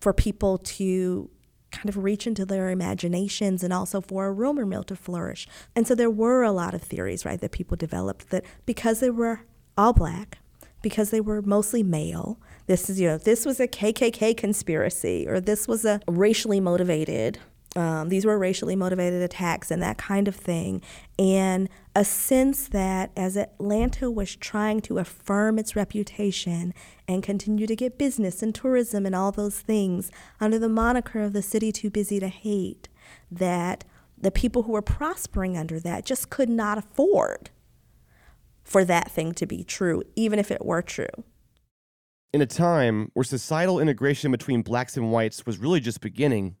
for 0.00 0.12
people 0.12 0.58
to 0.58 1.30
kind 1.70 1.88
of 1.88 1.98
reach 1.98 2.26
into 2.26 2.44
their 2.44 2.70
imaginations 2.70 3.62
and 3.62 3.72
also 3.72 4.00
for 4.00 4.26
a 4.26 4.32
rumor 4.32 4.66
mill 4.66 4.82
to 4.84 4.96
flourish. 4.96 5.46
And 5.76 5.86
so 5.86 5.94
there 5.94 6.10
were 6.10 6.42
a 6.42 6.50
lot 6.52 6.74
of 6.74 6.82
theories, 6.82 7.24
right, 7.24 7.40
that 7.40 7.52
people 7.52 7.76
developed 7.76 8.30
that 8.30 8.44
because 8.66 9.00
they 9.00 9.10
were 9.10 9.42
all 9.76 9.92
black, 9.92 10.38
because 10.82 11.10
they 11.10 11.20
were 11.20 11.42
mostly 11.42 11.82
male, 11.82 12.40
this 12.68 12.88
is, 12.88 13.00
you 13.00 13.08
know, 13.08 13.18
this 13.18 13.44
was 13.44 13.58
a 13.58 13.66
KKK 13.66 14.36
conspiracy 14.36 15.26
or 15.26 15.40
this 15.40 15.66
was 15.66 15.84
a 15.84 16.00
racially 16.06 16.60
motivated 16.60 17.40
um, 17.76 18.08
these 18.08 18.24
were 18.24 18.38
racially 18.38 18.74
motivated 18.74 19.22
attacks 19.22 19.70
and 19.70 19.82
that 19.82 19.98
kind 19.98 20.26
of 20.26 20.34
thing. 20.34 20.82
And 21.18 21.68
a 21.94 22.04
sense 22.04 22.68
that 22.68 23.10
as 23.16 23.36
Atlanta 23.36 24.10
was 24.10 24.34
trying 24.34 24.80
to 24.82 24.98
affirm 24.98 25.58
its 25.58 25.76
reputation 25.76 26.72
and 27.06 27.22
continue 27.22 27.66
to 27.66 27.76
get 27.76 27.98
business 27.98 28.42
and 28.42 28.54
tourism 28.54 29.04
and 29.06 29.14
all 29.14 29.32
those 29.32 29.60
things 29.60 30.10
under 30.40 30.58
the 30.58 30.68
moniker 30.68 31.20
of 31.20 31.32
the 31.32 31.42
city 31.42 31.70
too 31.70 31.90
busy 31.90 32.18
to 32.18 32.28
hate, 32.28 32.88
that 33.30 33.84
the 34.16 34.30
people 34.30 34.64
who 34.64 34.72
were 34.72 34.82
prospering 34.82 35.56
under 35.56 35.78
that 35.78 36.04
just 36.04 36.30
could 36.30 36.48
not 36.48 36.78
afford 36.78 37.50
for 38.64 38.84
that 38.84 39.10
thing 39.10 39.32
to 39.32 39.46
be 39.46 39.62
true, 39.62 40.02
even 40.16 40.38
if 40.38 40.50
it 40.50 40.64
were 40.64 40.82
true. 40.82 41.06
In 42.30 42.42
a 42.42 42.46
time 42.46 43.10
where 43.14 43.24
societal 43.24 43.80
integration 43.80 44.30
between 44.30 44.60
blacks 44.60 44.98
and 44.98 45.10
whites 45.10 45.46
was 45.46 45.56
really 45.56 45.80
just 45.80 46.02
beginning, 46.02 46.56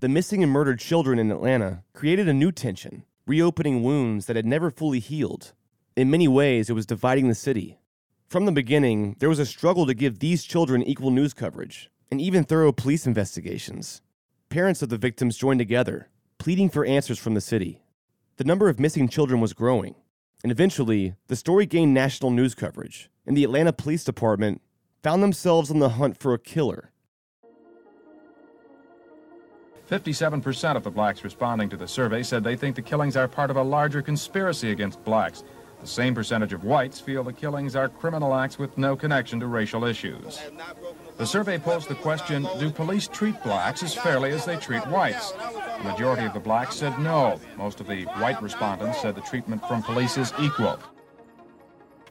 the 0.00 0.08
missing 0.08 0.42
and 0.42 0.50
murdered 0.50 0.78
children 0.78 1.18
in 1.18 1.30
Atlanta 1.30 1.82
created 1.92 2.28
a 2.28 2.32
new 2.32 2.50
tension, 2.50 3.04
reopening 3.26 3.82
wounds 3.82 4.24
that 4.24 4.36
had 4.36 4.46
never 4.46 4.70
fully 4.70 5.00
healed. 5.00 5.52
In 5.96 6.10
many 6.10 6.28
ways, 6.28 6.70
it 6.70 6.72
was 6.72 6.86
dividing 6.86 7.28
the 7.28 7.34
city. 7.34 7.78
From 8.26 8.46
the 8.46 8.52
beginning, 8.52 9.16
there 9.18 9.28
was 9.28 9.38
a 9.38 9.44
struggle 9.44 9.84
to 9.84 9.92
give 9.92 10.18
these 10.18 10.44
children 10.44 10.82
equal 10.82 11.10
news 11.10 11.34
coverage 11.34 11.90
and 12.10 12.18
even 12.18 12.42
thorough 12.42 12.72
police 12.72 13.06
investigations. 13.06 14.00
Parents 14.48 14.80
of 14.80 14.88
the 14.88 14.96
victims 14.96 15.36
joined 15.36 15.60
together, 15.60 16.08
pleading 16.38 16.70
for 16.70 16.86
answers 16.86 17.18
from 17.18 17.34
the 17.34 17.42
city. 17.42 17.82
The 18.38 18.44
number 18.44 18.70
of 18.70 18.80
missing 18.80 19.10
children 19.10 19.42
was 19.42 19.52
growing, 19.52 19.94
and 20.42 20.50
eventually, 20.50 21.16
the 21.26 21.36
story 21.36 21.66
gained 21.66 21.92
national 21.92 22.30
news 22.30 22.54
coverage, 22.54 23.10
and 23.26 23.36
the 23.36 23.44
Atlanta 23.44 23.74
Police 23.74 24.04
Department 24.04 24.62
found 25.02 25.22
themselves 25.22 25.70
on 25.70 25.78
the 25.78 25.88
hunt 25.90 26.16
for 26.16 26.32
a 26.32 26.38
killer. 26.38 26.90
57% 29.90 30.76
of 30.76 30.84
the 30.84 30.90
blacks 30.90 31.24
responding 31.24 31.68
to 31.68 31.76
the 31.76 31.88
survey 31.88 32.22
said 32.22 32.42
they 32.42 32.56
think 32.56 32.76
the 32.76 32.82
killings 32.82 33.16
are 33.16 33.28
part 33.28 33.50
of 33.50 33.56
a 33.56 33.62
larger 33.62 34.00
conspiracy 34.00 34.70
against 34.70 35.04
blacks. 35.04 35.44
The 35.82 35.86
same 35.86 36.14
percentage 36.14 36.52
of 36.52 36.62
whites 36.62 37.00
feel 37.00 37.24
the 37.24 37.32
killings 37.32 37.74
are 37.74 37.88
criminal 37.88 38.34
acts 38.34 38.58
with 38.58 38.78
no 38.78 38.94
connection 38.94 39.40
to 39.40 39.48
racial 39.48 39.84
issues. 39.84 40.40
The 41.18 41.26
survey 41.26 41.58
posed 41.58 41.88
the 41.88 41.96
question, 41.96 42.46
do 42.60 42.70
police 42.70 43.08
treat 43.08 43.42
blacks 43.42 43.82
as 43.82 43.92
fairly 43.92 44.30
as 44.30 44.44
they 44.44 44.56
treat 44.56 44.86
whites? 44.86 45.32
The 45.32 45.90
majority 45.90 46.24
of 46.24 46.32
the 46.32 46.40
blacks 46.40 46.76
said 46.76 46.96
no. 47.00 47.40
Most 47.58 47.80
of 47.80 47.88
the 47.88 48.04
white 48.04 48.40
respondents 48.40 49.02
said 49.02 49.16
the 49.16 49.20
treatment 49.22 49.66
from 49.66 49.82
police 49.82 50.16
is 50.16 50.32
equal. 50.38 50.78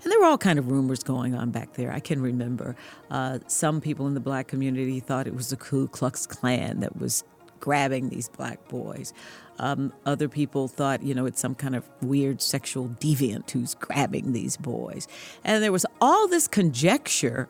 And 0.03 0.11
there 0.11 0.19
were 0.19 0.25
all 0.25 0.37
kind 0.37 0.57
of 0.57 0.71
rumors 0.71 1.03
going 1.03 1.35
on 1.35 1.51
back 1.51 1.73
there. 1.73 1.91
I 1.91 1.99
can 1.99 2.21
remember 2.21 2.75
uh, 3.09 3.39
some 3.47 3.81
people 3.81 4.07
in 4.07 4.13
the 4.13 4.19
black 4.19 4.47
community 4.47 4.99
thought 4.99 5.27
it 5.27 5.35
was 5.35 5.49
the 5.49 5.57
Ku 5.57 5.87
Klux 5.87 6.25
Klan 6.25 6.79
that 6.79 6.97
was 6.97 7.23
grabbing 7.59 8.09
these 8.09 8.27
black 8.27 8.67
boys. 8.67 9.13
Um, 9.59 9.93
other 10.05 10.27
people 10.27 10.67
thought, 10.67 11.03
you 11.03 11.13
know, 11.13 11.27
it's 11.27 11.39
some 11.39 11.53
kind 11.53 11.75
of 11.75 11.87
weird 12.01 12.41
sexual 12.41 12.89
deviant 12.89 13.51
who's 13.51 13.75
grabbing 13.75 14.33
these 14.33 14.57
boys. 14.57 15.07
And 15.43 15.63
there 15.63 15.71
was 15.71 15.85
all 16.01 16.27
this 16.27 16.47
conjecture, 16.47 17.47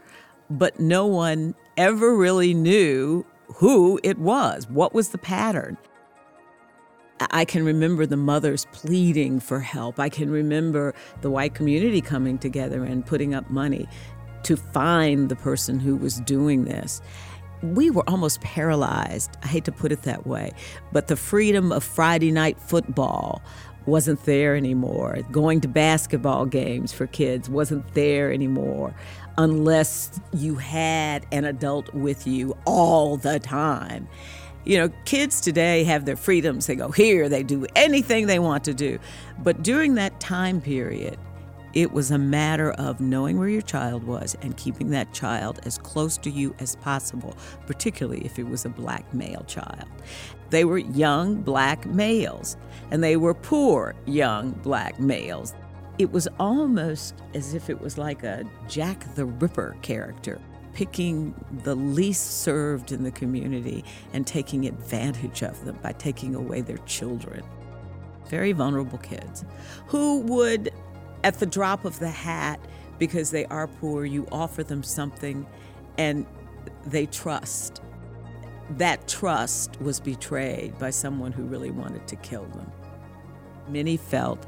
but 0.49 0.79
no 0.79 1.05
one 1.05 1.55
ever 1.77 2.13
really 2.15 2.53
knew 2.53 3.25
who 3.55 3.99
it 4.03 4.17
was. 4.17 4.69
What 4.69 4.93
was 4.93 5.09
the 5.09 5.17
pattern? 5.17 5.77
I 7.29 7.45
can 7.45 7.63
remember 7.63 8.05
the 8.05 8.17
mothers 8.17 8.65
pleading 8.71 9.39
for 9.39 9.59
help. 9.59 9.99
I 9.99 10.09
can 10.09 10.31
remember 10.31 10.93
the 11.21 11.29
white 11.29 11.53
community 11.53 12.01
coming 12.01 12.37
together 12.37 12.83
and 12.83 13.05
putting 13.05 13.33
up 13.33 13.49
money 13.49 13.87
to 14.43 14.57
find 14.57 15.29
the 15.29 15.35
person 15.35 15.79
who 15.79 15.95
was 15.95 16.19
doing 16.21 16.65
this. 16.65 17.01
We 17.61 17.91
were 17.91 18.09
almost 18.09 18.41
paralyzed. 18.41 19.37
I 19.43 19.47
hate 19.47 19.65
to 19.65 19.71
put 19.71 19.91
it 19.91 20.01
that 20.03 20.25
way, 20.25 20.51
but 20.91 21.07
the 21.07 21.15
freedom 21.15 21.71
of 21.71 21.83
Friday 21.83 22.31
night 22.31 22.59
football 22.59 23.43
wasn't 23.85 24.23
there 24.25 24.55
anymore. 24.55 25.19
Going 25.31 25.61
to 25.61 25.67
basketball 25.67 26.45
games 26.45 26.91
for 26.91 27.07
kids 27.07 27.49
wasn't 27.49 27.93
there 27.93 28.31
anymore 28.31 28.95
unless 29.37 30.19
you 30.33 30.55
had 30.55 31.25
an 31.31 31.45
adult 31.45 31.93
with 31.93 32.27
you 32.27 32.57
all 32.65 33.17
the 33.17 33.39
time. 33.39 34.07
You 34.63 34.77
know, 34.77 34.89
kids 35.05 35.41
today 35.41 35.83
have 35.85 36.05
their 36.05 36.15
freedoms. 36.15 36.67
They 36.67 36.75
go 36.75 36.91
here, 36.91 37.29
they 37.29 37.43
do 37.43 37.65
anything 37.75 38.27
they 38.27 38.39
want 38.39 38.63
to 38.65 38.73
do. 38.73 38.99
But 39.39 39.63
during 39.63 39.95
that 39.95 40.19
time 40.19 40.61
period, 40.61 41.17
it 41.73 41.93
was 41.93 42.11
a 42.11 42.17
matter 42.17 42.71
of 42.71 42.99
knowing 42.99 43.37
where 43.37 43.47
your 43.47 43.61
child 43.61 44.03
was 44.03 44.35
and 44.41 44.57
keeping 44.57 44.89
that 44.89 45.13
child 45.13 45.61
as 45.65 45.77
close 45.77 46.17
to 46.17 46.29
you 46.29 46.53
as 46.59 46.75
possible, 46.75 47.35
particularly 47.65 48.25
if 48.25 48.37
it 48.37 48.43
was 48.43 48.65
a 48.65 48.69
black 48.69 49.11
male 49.13 49.43
child. 49.47 49.85
They 50.49 50.65
were 50.65 50.79
young 50.79 51.41
black 51.41 51.85
males, 51.85 52.57
and 52.91 53.01
they 53.01 53.15
were 53.15 53.33
poor 53.33 53.95
young 54.05 54.51
black 54.51 54.99
males. 54.99 55.53
It 55.97 56.11
was 56.11 56.27
almost 56.39 57.15
as 57.33 57.53
if 57.53 57.69
it 57.69 57.79
was 57.79 57.97
like 57.97 58.23
a 58.23 58.43
Jack 58.67 59.15
the 59.15 59.25
Ripper 59.25 59.77
character 59.81 60.41
picking 60.73 61.33
the 61.63 61.75
least 61.75 62.41
served 62.41 62.91
in 62.91 63.03
the 63.03 63.11
community 63.11 63.83
and 64.13 64.25
taking 64.25 64.65
advantage 64.65 65.43
of 65.43 65.63
them 65.65 65.77
by 65.81 65.91
taking 65.93 66.35
away 66.35 66.61
their 66.61 66.77
children. 66.79 67.43
Very 68.27 68.51
vulnerable 68.51 68.97
kids 68.97 69.43
who 69.87 70.19
would, 70.21 70.71
at 71.23 71.39
the 71.39 71.45
drop 71.45 71.85
of 71.85 71.99
the 71.99 72.09
hat, 72.09 72.59
because 72.97 73.31
they 73.31 73.45
are 73.45 73.67
poor, 73.67 74.05
you 74.05 74.27
offer 74.31 74.63
them 74.63 74.83
something 74.83 75.45
and 75.97 76.25
they 76.85 77.05
trust. 77.07 77.81
That 78.77 79.07
trust 79.07 79.81
was 79.81 79.99
betrayed 79.99 80.77
by 80.77 80.91
someone 80.91 81.31
who 81.31 81.43
really 81.43 81.71
wanted 81.71 82.07
to 82.07 82.15
kill 82.17 82.45
them. 82.45 82.71
Many 83.67 83.97
felt 83.97 84.45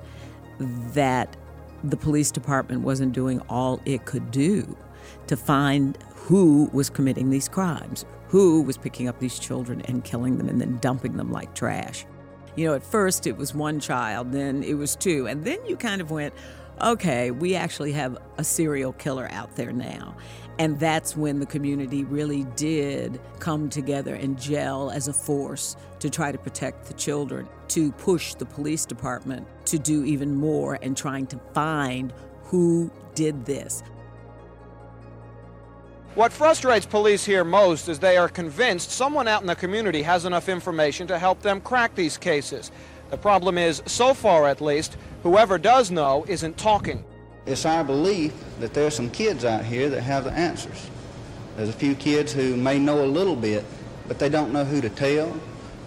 that 0.59 1.36
the 1.83 1.97
police 1.97 2.31
department 2.31 2.81
wasn't 2.81 3.12
doing 3.12 3.41
all 3.49 3.81
it 3.86 4.05
could 4.05 4.31
do 4.31 4.77
to 5.27 5.36
find 5.36 5.97
who 6.23 6.69
was 6.71 6.89
committing 6.89 7.29
these 7.29 7.49
crimes, 7.49 8.05
who 8.29 8.62
was 8.62 8.77
picking 8.77 9.09
up 9.09 9.19
these 9.19 9.38
children 9.38 9.81
and 9.81 10.05
killing 10.05 10.38
them 10.38 10.47
and 10.47 10.62
then 10.62 10.77
dumping 10.77 11.17
them 11.17 11.33
like 11.33 11.53
trash. 11.53 12.05
You 12.55 12.65
know, 12.65 12.75
at 12.75 12.83
first 12.83 13.27
it 13.27 13.36
was 13.36 13.53
one 13.53 13.81
child, 13.81 14.31
then 14.31 14.63
it 14.63 14.75
was 14.75 14.95
two, 14.95 15.27
and 15.27 15.43
then 15.43 15.59
you 15.65 15.75
kind 15.75 15.99
of 15.99 16.12
went, 16.12 16.33
okay, 16.81 17.31
we 17.31 17.55
actually 17.55 17.91
have 17.91 18.17
a 18.38 18.43
serial 18.43 18.93
killer 18.93 19.27
out 19.31 19.53
there 19.57 19.73
now. 19.73 20.15
And 20.59 20.79
that's 20.79 21.17
when 21.17 21.39
the 21.39 21.45
community 21.45 22.05
really 22.05 22.45
did 22.55 23.19
come 23.39 23.69
together 23.69 24.15
and 24.15 24.39
gel 24.39 24.91
as 24.91 25.09
a 25.09 25.13
force 25.13 25.75
to 25.99 26.09
try 26.09 26.31
to 26.31 26.38
protect 26.38 26.86
the 26.86 26.93
children, 26.93 27.49
to 27.69 27.91
push 27.93 28.36
the 28.36 28.45
police 28.45 28.86
department 28.86 29.45
to 29.65 29.77
do 29.77 30.05
even 30.05 30.36
more 30.36 30.79
and 30.81 30.95
trying 30.95 31.27
to 31.27 31.39
find 31.53 32.13
who 32.43 32.89
did 33.13 33.45
this. 33.45 33.83
What 36.15 36.32
frustrates 36.32 36.86
police 36.86 37.26
here 37.26 37.43
most 37.43 37.89
is 37.89 37.97
they 37.97 38.17
are 38.17 38.30
convinced 38.30 38.91
someone 38.91 39.28
out 39.28 39.41
in 39.41 39.47
the 39.47 39.56
community 39.56 40.04
has 40.04 40.26
enough 40.26 40.47
information 40.47 41.08
to 41.08 41.17
help 41.17 41.41
them 41.41 41.60
crack 41.60 41.95
these 41.95 42.19
cases. 42.19 42.69
The 43.10 43.17
problem 43.17 43.58
is, 43.58 43.82
so 43.88 44.13
far 44.13 44.47
at 44.47 44.62
least, 44.62 44.95
whoever 45.23 45.58
does 45.58 45.89
know 45.89 46.23
isn't 46.28 46.56
talking. 46.56 47.04
It's 47.47 47.65
our 47.65 47.84
belief 47.84 48.32
that 48.60 48.76
there's 48.76 48.93
some 48.93 49.10
kids 49.10 49.43
out 49.43 49.65
here 49.65 49.89
that 49.89 50.02
have 50.02 50.26
the 50.26 50.32
answers. 50.34 50.88
There's 51.58 51.69
a 51.69 51.73
few 51.73 51.95
kids 51.95 52.32
who 52.32 52.58
may 52.58 52.78
know 52.78 53.04
a 53.04 53.08
little 53.08 53.36
bit, 53.36 53.65
but 54.08 54.19
they 54.19 54.30
don't 54.30 54.54
know 54.54 54.65
who 54.65 54.82
to 54.82 54.89
tell, 54.89 55.36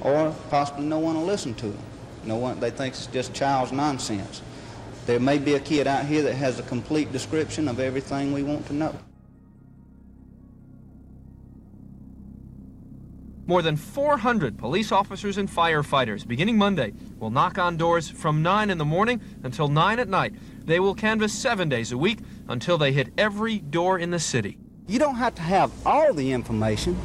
or 0.01 0.35
possibly 0.51 0.87
no 0.87 0.99
one 0.99 1.15
will 1.15 1.25
listen 1.25 1.55
to 1.55 1.69
them. 1.69 1.83
No 2.25 2.35
one, 2.35 2.59
they 2.59 2.71
think 2.71 2.95
it's 2.95 3.07
just 3.07 3.33
child's 3.33 3.71
nonsense. 3.71 4.43
There 5.07 5.21
may 5.21 5.39
be 5.39 5.55
a 5.55 5.61
kid 5.61 5.87
out 5.87 6.05
here 6.05 6.23
that 6.23 6.35
has 6.35 6.59
a 6.59 6.65
complete 6.65 7.13
description 7.13 7.69
of 7.69 7.79
everything 7.79 8.33
we 8.33 8.43
want 8.43 8.67
to 8.67 8.73
know. 8.73 8.99
More 13.49 13.63
than 13.63 13.77
400 13.77 14.59
police 14.59 14.91
officers 14.91 15.39
and 15.39 15.49
firefighters, 15.49 16.27
beginning 16.27 16.59
Monday, 16.59 16.93
will 17.21 17.31
knock 17.31 17.59
on 17.59 17.77
doors 17.77 18.11
from 18.11 18.43
9 18.43 18.71
in 18.71 18.79
the 18.79 18.85
morning 18.85 19.21
until 19.45 19.69
9 19.69 20.01
at 20.01 20.09
night. 20.09 20.35
They 20.65 20.81
will 20.81 20.97
canvass 20.97 21.33
seven 21.33 21.69
days 21.69 21.93
a 21.93 21.99
week 21.99 22.19
until 22.49 22.77
they 22.77 22.91
hit 22.91 23.13
every 23.17 23.61
door 23.61 24.01
in 24.01 24.11
the 24.11 24.19
city. 24.19 24.59
You 24.89 24.99
don't 24.99 25.15
have 25.15 25.37
to 25.37 25.43
have 25.43 25.71
all 25.87 26.13
the 26.13 26.33
information. 26.33 26.99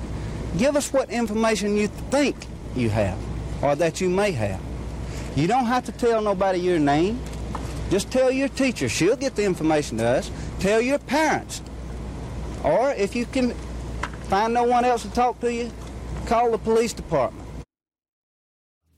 Give 0.58 0.76
us 0.76 0.92
what 0.92 1.12
information 1.12 1.78
you 1.78 1.88
think 1.88 2.36
you 2.76 2.89
have 2.89 3.20
or 3.62 3.76
that 3.76 4.02
you 4.02 4.10
may 4.10 4.32
have. 4.32 4.60
You 5.36 5.46
don't 5.46 5.66
have 5.66 5.86
to 5.86 5.92
tell 5.92 6.24
nobody 6.24 6.60
your 6.60 6.80
name. 6.80 7.22
Just 7.92 8.10
tell 8.10 8.32
your 8.32 8.48
teacher. 8.48 8.89
She'll 8.89 9.16
get 9.16 9.36
the 9.36 9.44
information 9.44 9.98
to 10.00 10.06
us. 10.06 10.32
Tell 10.60 10.82
your 10.82 10.98
parents. 10.98 11.62
Or 12.64 12.94
if 12.94 13.16
you 13.16 13.28
can 13.28 13.52
find 14.28 14.56
no 14.56 14.64
one 14.64 14.86
else 14.86 15.04
to 15.04 15.12
talk 15.12 15.39
to 15.42 15.54
you, 15.54 15.72
Call 16.26 16.51
the 16.51 16.57
police 16.57 16.93
department. 16.93 17.41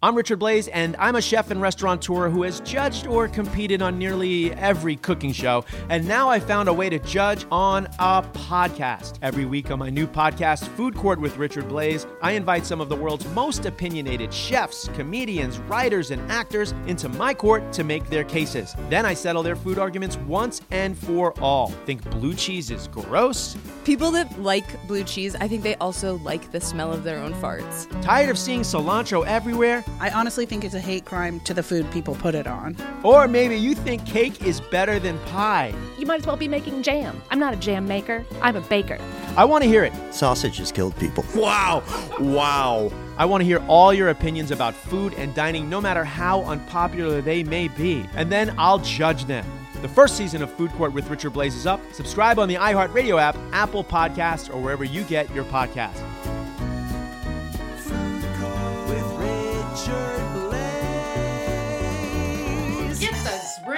I'm 0.04 0.16
Richard 0.16 0.42
Blais, 0.42 0.68
and 0.74 0.98
I'm 1.00 1.16
a 1.16 1.22
chef 1.22 1.50
and 1.50 1.62
restaurateur 1.62 2.28
who 2.28 2.44
has 2.44 2.60
judged 2.60 3.08
or 3.08 3.30
competed 3.30 3.82
on 3.82 3.98
nearly 3.98 4.52
every 4.56 4.98
cooking 4.98 5.32
show. 5.32 5.64
And 5.88 6.06
now 6.06 6.30
I 6.30 6.42
found 6.42 6.68
a 6.68 6.74
way 6.74 6.90
to 6.90 7.00
judge 7.00 7.46
on 7.50 7.86
a 8.00 8.22
podcast. 8.34 9.18
Every 9.22 9.46
week 9.46 9.72
on 9.72 9.80
my 9.80 9.90
new 9.90 10.06
podcast, 10.06 10.68
Food 10.76 10.94
Court 10.94 11.22
with 11.22 11.38
Richard 11.38 11.70
Blais, 11.70 12.06
I 12.22 12.34
invite 12.34 12.66
some 12.66 12.82
of 12.82 12.90
the 12.90 12.98
world's 12.98 13.26
most 13.30 13.66
opinionated 13.66 14.34
chefs, 14.34 14.90
comedians, 14.90 15.60
writers, 15.60 16.12
and 16.12 16.30
actors 16.30 16.74
into 16.86 17.08
my 17.08 17.34
court 17.34 17.72
to 17.72 17.86
make 17.86 18.06
their 18.10 18.26
cases. 18.26 18.76
Then 18.90 19.06
I 19.06 19.14
settle 19.14 19.42
their 19.42 19.56
food 19.56 19.80
arguments 19.80 20.18
once 20.18 20.60
and 20.72 20.98
for 20.98 21.34
all. 21.40 21.70
Think 21.86 22.04
blue 22.12 22.34
cheese 22.34 22.72
is 22.72 22.90
gross? 22.90 23.56
People 23.86 24.12
that 24.12 24.38
like 24.38 24.86
blue 24.86 25.06
cheese, 25.06 25.34
I 25.36 25.48
think 25.48 25.64
they 25.64 25.76
also 25.76 26.18
like 26.18 26.52
the 26.52 26.60
smell 26.60 26.92
of 26.92 27.06
their 27.06 27.20
own 27.20 27.34
farts. 27.36 27.90
Tired 28.02 28.30
of 28.30 28.38
seeing 28.38 28.64
cilantro 28.64 29.26
everywhere? 29.26 29.82
I 30.00 30.10
honestly 30.10 30.46
think 30.46 30.64
it's 30.64 30.74
a 30.74 30.80
hate 30.80 31.06
crime 31.06 31.40
to 31.42 31.54
the 31.54 31.64
food 31.64 31.90
people 31.92 32.16
put 32.16 32.36
it 32.36 32.48
on. 32.48 32.76
Or 33.04 33.28
maybe 33.28 33.56
you 33.56 33.76
think 33.76 34.06
cake 34.06 34.46
is 34.46 34.60
better 34.60 35.00
than 35.00 35.18
pie. 35.20 35.74
You 35.98 36.06
might 36.06 36.20
as 36.20 36.28
well 36.28 36.36
be 36.36 36.48
making 36.48 36.84
jam. 36.84 37.22
I'm 37.32 37.40
not 37.40 37.54
a 37.54 37.58
jam 37.58 37.88
maker, 37.88 38.26
I'm 38.42 38.56
a 38.56 38.62
baker. 38.62 38.98
I 39.36 39.46
want 39.46 39.64
to 39.64 39.70
hear 39.70 39.84
it. 39.84 39.94
Sausage 40.14 40.58
has 40.58 40.72
killed 40.72 40.96
people. 40.98 41.26
Wow. 41.36 41.84
Wow. 42.20 42.92
I 43.18 43.26
want 43.26 43.42
to 43.42 43.46
hear 43.46 43.64
all 43.68 43.94
your 43.94 44.10
opinions 44.10 44.52
about 44.52 44.74
food 44.74 45.14
and 45.16 45.34
dining, 45.34 45.70
no 45.70 45.80
matter 45.80 46.04
how 46.04 46.42
unpopular 46.44 47.22
they 47.22 47.44
may 47.44 47.68
be. 47.68 48.06
And 48.16 48.32
then 48.32 48.54
I'll 48.58 48.80
judge 48.80 49.26
them. 49.26 49.46
The 49.82 49.90
first 49.90 50.16
season 50.16 50.42
of 50.42 50.52
Food 50.54 50.72
Court 50.72 50.94
with 50.94 51.10
Richard 51.10 51.34
Blais 51.34 51.48
is 51.48 51.66
up. 51.66 51.82
Subscribe 51.92 52.40
on 52.40 52.48
the 52.48 52.56
iHeartRadio 52.56 53.20
app, 53.20 53.38
Apple 53.52 53.84
Podcasts, 53.84 54.54
or 54.54 54.62
wherever 54.62 54.84
you 54.84 55.04
get 55.04 55.34
your 55.36 55.44
podcasts. 55.46 56.02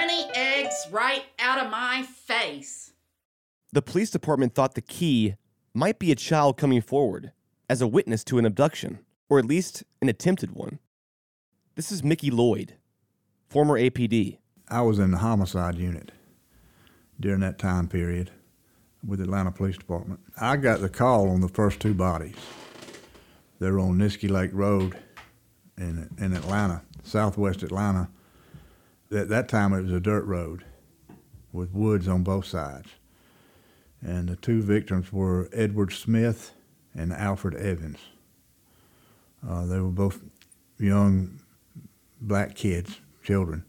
20 0.05 0.29
eggs 0.35 0.87
right 0.91 1.23
out 1.39 1.63
of 1.63 1.71
my 1.71 2.03
face. 2.03 2.93
The 3.73 3.81
police 3.81 4.11
department 4.11 4.53
thought 4.53 4.75
the 4.75 4.81
key 4.81 5.33
might 5.73 5.97
be 5.97 6.11
a 6.11 6.15
child 6.15 6.57
coming 6.57 6.81
forward 6.81 7.31
as 7.67 7.81
a 7.81 7.87
witness 7.87 8.23
to 8.25 8.37
an 8.37 8.45
abduction, 8.45 8.99
or 9.29 9.39
at 9.39 9.45
least 9.45 9.83
an 10.03 10.09
attempted 10.09 10.51
one. 10.51 10.77
This 11.73 11.91
is 11.91 12.03
Mickey 12.03 12.29
Lloyd, 12.29 12.75
former 13.49 13.79
APD. 13.79 14.37
I 14.69 14.81
was 14.81 14.99
in 14.99 15.09
the 15.09 15.17
homicide 15.17 15.75
unit 15.75 16.11
during 17.19 17.39
that 17.39 17.57
time 17.57 17.87
period 17.87 18.29
with 19.03 19.17
the 19.17 19.25
Atlanta 19.25 19.51
Police 19.51 19.77
Department. 19.77 20.19
I 20.39 20.57
got 20.57 20.81
the 20.81 20.89
call 20.89 21.29
on 21.29 21.41
the 21.41 21.47
first 21.47 21.79
two 21.79 21.95
bodies. 21.95 22.35
They 23.59 23.71
were 23.71 23.79
on 23.79 23.97
Niskey 23.97 24.29
Lake 24.29 24.51
Road 24.53 24.99
in, 25.79 26.09
in 26.19 26.33
Atlanta, 26.33 26.83
southwest 27.01 27.63
Atlanta, 27.63 28.09
at 29.11 29.29
that 29.29 29.47
time, 29.47 29.73
it 29.73 29.83
was 29.83 29.91
a 29.91 29.99
dirt 29.99 30.25
road 30.25 30.65
with 31.51 31.71
woods 31.71 32.07
on 32.07 32.23
both 32.23 32.45
sides. 32.45 32.89
And 34.01 34.27
the 34.27 34.35
two 34.35 34.61
victims 34.61 35.11
were 35.11 35.49
Edward 35.53 35.91
Smith 35.91 36.53
and 36.93 37.13
Alfred 37.13 37.55
Evans. 37.55 37.99
Uh, 39.47 39.65
they 39.65 39.79
were 39.79 39.89
both 39.89 40.21
young 40.79 41.39
black 42.19 42.55
kids, 42.55 42.99
children. 43.23 43.63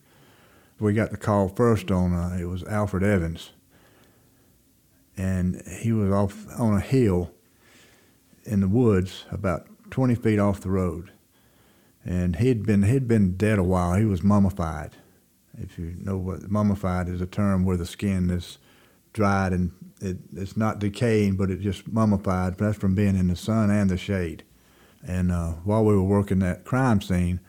We 0.78 0.93
got 0.93 1.11
the 1.11 1.16
call 1.16 1.49
first 1.49 1.91
on, 1.91 2.14
uh, 2.14 2.37
it 2.39 2.47
was 2.47 2.62
Alfred 2.64 3.03
Evans. 3.03 3.51
And 5.16 5.62
he 5.80 5.93
was 5.93 6.11
off 6.11 6.47
on 6.59 6.74
a 6.74 6.80
hill 6.80 7.30
in 8.45 8.61
the 8.61 8.68
woods 8.68 9.24
about 9.30 9.66
20 9.91 10.14
feet 10.14 10.39
off 10.39 10.61
the 10.61 10.70
road. 10.70 11.12
And 12.05 12.37
he'd 12.37 12.64
been, 12.64 12.84
he'd 12.84 13.09
been 13.09 13.37
dead 13.37 13.59
a 13.59 13.64
while. 13.64 13.95
He 13.95 14.05
was 14.05 14.22
mummified. 14.22 14.93
If 15.59 15.78
you 15.78 15.94
know 15.98 16.16
what 16.16 16.50
mummified 16.50 17.09
is 17.09 17.20
a 17.20 17.26
term 17.26 17.64
where 17.64 17.76
the 17.76 17.86
skin 17.86 18.30
is 18.30 18.59
dried 19.12 19.52
and 19.52 19.72
it, 20.00 20.18
it's 20.34 20.57
not 20.57 20.78
decaying, 20.78 21.36
but 21.36 21.50
it 21.50 21.61
just 21.61 21.88
mummified. 21.88 22.59
That's 22.59 22.76
from 22.76 22.94
being 22.94 23.16
in 23.16 23.28
the 23.28 23.36
sun 23.36 23.70
and 23.70 23.88
the 23.88 23.96
shade. 23.96 24.44
And 25.07 25.32
uh, 25.32 25.52
while 25.64 25.84
we 25.84 25.94
were 25.94 26.02
working 26.02 26.40
that 26.40 26.64
crime 26.64 27.00
scene, 27.00 27.40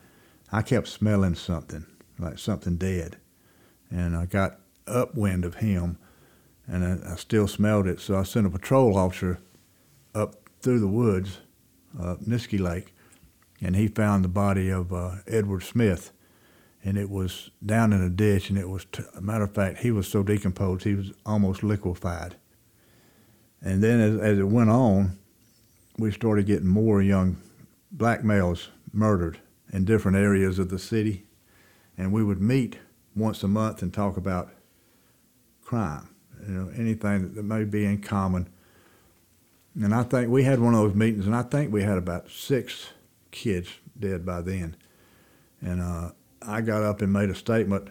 I 0.50 0.62
kept 0.62 0.88
smelling 0.88 1.34
something, 1.34 1.84
like 2.18 2.38
something 2.38 2.76
dead. 2.76 3.16
And 3.90 4.16
I 4.16 4.26
got 4.26 4.60
upwind 4.86 5.44
of 5.44 5.56
him, 5.56 5.98
and 6.66 6.84
I, 6.84 7.12
I 7.12 7.16
still 7.16 7.46
smelled 7.46 7.86
it. 7.86 8.00
So 8.00 8.16
I 8.16 8.22
sent 8.22 8.46
a 8.46 8.50
patrol 8.50 8.96
officer 8.96 9.38
up 10.14 10.36
through 10.62 10.80
the 10.80 10.88
woods, 10.88 11.40
uh, 12.00 12.16
Niskey 12.26 12.60
Lake, 12.60 12.94
and 13.60 13.76
he 13.76 13.88
found 13.88 14.24
the 14.24 14.28
body 14.28 14.70
of 14.70 14.92
uh, 14.92 15.16
Edward 15.26 15.62
Smith. 15.62 16.12
And 16.84 16.96
it 16.96 17.10
was 17.10 17.50
down 17.64 17.92
in 17.92 18.02
a 18.02 18.08
ditch, 18.08 18.50
and 18.50 18.58
it 18.58 18.68
was, 18.68 18.86
t- 18.90 19.02
a 19.14 19.20
matter 19.20 19.44
of 19.44 19.52
fact, 19.52 19.78
he 19.78 19.90
was 19.90 20.06
so 20.06 20.22
decomposed, 20.22 20.84
he 20.84 20.94
was 20.94 21.12
almost 21.26 21.62
liquefied. 21.62 22.36
And 23.60 23.82
then 23.82 24.00
as, 24.00 24.20
as 24.20 24.38
it 24.38 24.48
went 24.48 24.70
on, 24.70 25.18
we 25.98 26.12
started 26.12 26.46
getting 26.46 26.68
more 26.68 27.02
young 27.02 27.36
black 27.90 28.22
males 28.22 28.68
murdered 28.92 29.38
in 29.72 29.84
different 29.84 30.16
areas 30.16 30.58
of 30.58 30.70
the 30.70 30.78
city. 30.78 31.24
And 31.96 32.12
we 32.12 32.22
would 32.22 32.40
meet 32.40 32.78
once 33.16 33.42
a 33.42 33.48
month 33.48 33.82
and 33.82 33.92
talk 33.92 34.16
about 34.16 34.50
crime, 35.64 36.08
you 36.46 36.54
know, 36.54 36.70
anything 36.76 37.34
that, 37.34 37.42
may 37.42 37.64
be 37.64 37.84
in 37.84 38.00
common. 38.00 38.48
And 39.74 39.94
I 39.94 40.04
think 40.04 40.30
we 40.30 40.44
had 40.44 40.60
one 40.60 40.74
of 40.74 40.80
those 40.80 40.94
meetings, 40.94 41.26
and 41.26 41.34
I 41.34 41.42
think 41.42 41.72
we 41.72 41.82
had 41.82 41.98
about 41.98 42.30
six 42.30 42.90
kids 43.30 43.68
dead 43.98 44.24
by 44.24 44.40
then. 44.40 44.76
And 45.60 45.80
uh, 45.80 46.10
I 46.42 46.60
got 46.60 46.82
up 46.82 47.02
and 47.02 47.12
made 47.12 47.30
a 47.30 47.34
statement 47.34 47.88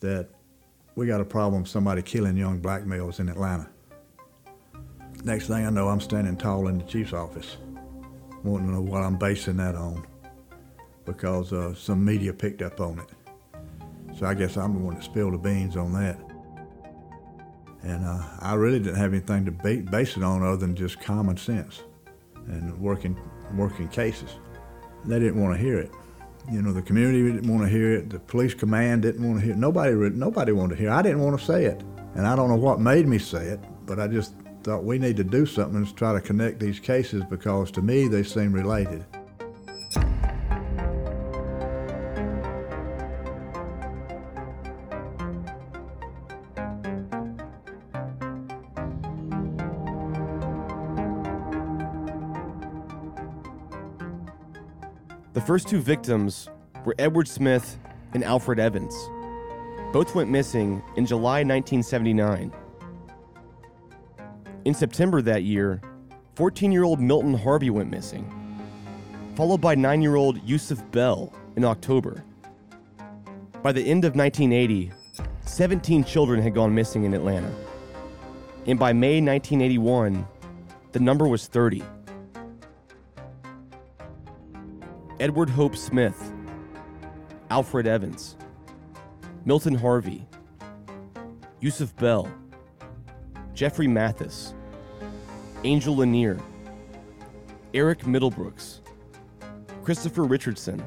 that 0.00 0.28
we 0.96 1.06
got 1.06 1.20
a 1.20 1.24
problem 1.24 1.64
somebody 1.66 2.02
killing 2.02 2.36
young 2.36 2.58
black 2.58 2.84
males 2.84 3.20
in 3.20 3.28
Atlanta. 3.28 3.68
Next 5.24 5.46
thing 5.46 5.66
I 5.66 5.70
know, 5.70 5.88
I'm 5.88 6.00
standing 6.00 6.36
tall 6.36 6.68
in 6.68 6.78
the 6.78 6.84
chief's 6.84 7.12
office, 7.12 7.58
wanting 8.42 8.68
to 8.68 8.74
know 8.74 8.80
what 8.80 9.02
I'm 9.02 9.16
basing 9.16 9.56
that 9.58 9.74
on 9.74 10.06
because 11.04 11.52
uh, 11.52 11.74
some 11.74 12.04
media 12.04 12.32
picked 12.32 12.62
up 12.62 12.80
on 12.80 12.98
it. 12.98 13.08
So 14.18 14.26
I 14.26 14.34
guess 14.34 14.56
I'm 14.56 14.74
the 14.74 14.80
one 14.80 14.94
that 14.94 15.04
spilled 15.04 15.34
the 15.34 15.38
beans 15.38 15.76
on 15.76 15.92
that. 15.94 16.18
And 17.82 18.04
uh, 18.04 18.22
I 18.40 18.54
really 18.54 18.78
didn't 18.78 18.96
have 18.96 19.12
anything 19.12 19.44
to 19.46 19.52
ba- 19.52 19.90
base 19.90 20.16
it 20.16 20.22
on 20.22 20.42
other 20.42 20.56
than 20.56 20.76
just 20.76 21.00
common 21.00 21.36
sense 21.36 21.82
and 22.46 22.78
working, 22.78 23.18
working 23.54 23.88
cases. 23.88 24.36
They 25.04 25.18
didn't 25.18 25.40
want 25.40 25.56
to 25.56 25.62
hear 25.62 25.78
it. 25.78 25.90
You 26.50 26.62
know, 26.62 26.72
the 26.72 26.82
community 26.82 27.22
didn't 27.22 27.48
want 27.48 27.62
to 27.62 27.68
hear 27.68 27.92
it. 27.92 28.10
The 28.10 28.18
police 28.18 28.54
command 28.54 29.02
didn't 29.02 29.24
want 29.24 29.38
to 29.38 29.44
hear 29.44 29.54
it. 29.54 29.58
Nobody, 29.58 29.92
nobody 30.10 30.50
wanted 30.50 30.74
to 30.74 30.80
hear 30.80 30.90
it. 30.90 30.94
I 30.94 31.02
didn't 31.02 31.20
want 31.20 31.38
to 31.38 31.44
say 31.44 31.64
it. 31.64 31.82
And 32.16 32.26
I 32.26 32.34
don't 32.34 32.48
know 32.48 32.56
what 32.56 32.80
made 32.80 33.06
me 33.06 33.18
say 33.18 33.46
it, 33.46 33.60
but 33.86 34.00
I 34.00 34.08
just 34.08 34.34
thought 34.64 34.82
we 34.82 34.98
need 34.98 35.16
to 35.16 35.24
do 35.24 35.46
something 35.46 35.76
and 35.76 35.96
try 35.96 36.12
to 36.12 36.20
connect 36.20 36.58
these 36.58 36.80
cases 36.80 37.22
because 37.30 37.70
to 37.72 37.82
me 37.82 38.08
they 38.08 38.24
seem 38.24 38.52
related. 38.52 39.06
First 55.50 55.66
two 55.66 55.80
victims 55.80 56.48
were 56.84 56.94
Edward 57.00 57.26
Smith 57.26 57.76
and 58.14 58.22
Alfred 58.22 58.60
Evans. 58.60 58.94
Both 59.92 60.14
went 60.14 60.30
missing 60.30 60.80
in 60.96 61.04
July 61.04 61.42
1979. 61.42 62.52
In 64.64 64.74
September 64.74 65.20
that 65.22 65.42
year, 65.42 65.82
14 66.36 66.70
year 66.70 66.84
old 66.84 67.00
Milton 67.00 67.34
Harvey 67.34 67.68
went 67.68 67.90
missing, 67.90 68.24
followed 69.34 69.60
by 69.60 69.74
9 69.74 70.00
year 70.00 70.14
old 70.14 70.40
Yusuf 70.48 70.88
Bell 70.92 71.32
in 71.56 71.64
October. 71.64 72.22
By 73.60 73.72
the 73.72 73.82
end 73.82 74.04
of 74.04 74.14
1980, 74.14 74.92
17 75.46 76.04
children 76.04 76.40
had 76.40 76.54
gone 76.54 76.72
missing 76.72 77.02
in 77.02 77.12
Atlanta. 77.12 77.52
And 78.68 78.78
by 78.78 78.92
May 78.92 79.20
1981, 79.20 80.24
the 80.92 81.00
number 81.00 81.26
was 81.26 81.48
30. 81.48 81.82
Edward 85.20 85.50
Hope 85.50 85.76
Smith, 85.76 86.32
Alfred 87.50 87.86
Evans, 87.86 88.38
Milton 89.44 89.74
Harvey, 89.74 90.26
Yusuf 91.60 91.94
Bell, 91.96 92.26
Jeffrey 93.52 93.86
Mathis, 93.86 94.54
Angel 95.62 95.94
Lanier, 95.94 96.40
Eric 97.74 97.98
Middlebrooks, 98.04 98.80
Christopher 99.84 100.24
Richardson, 100.24 100.82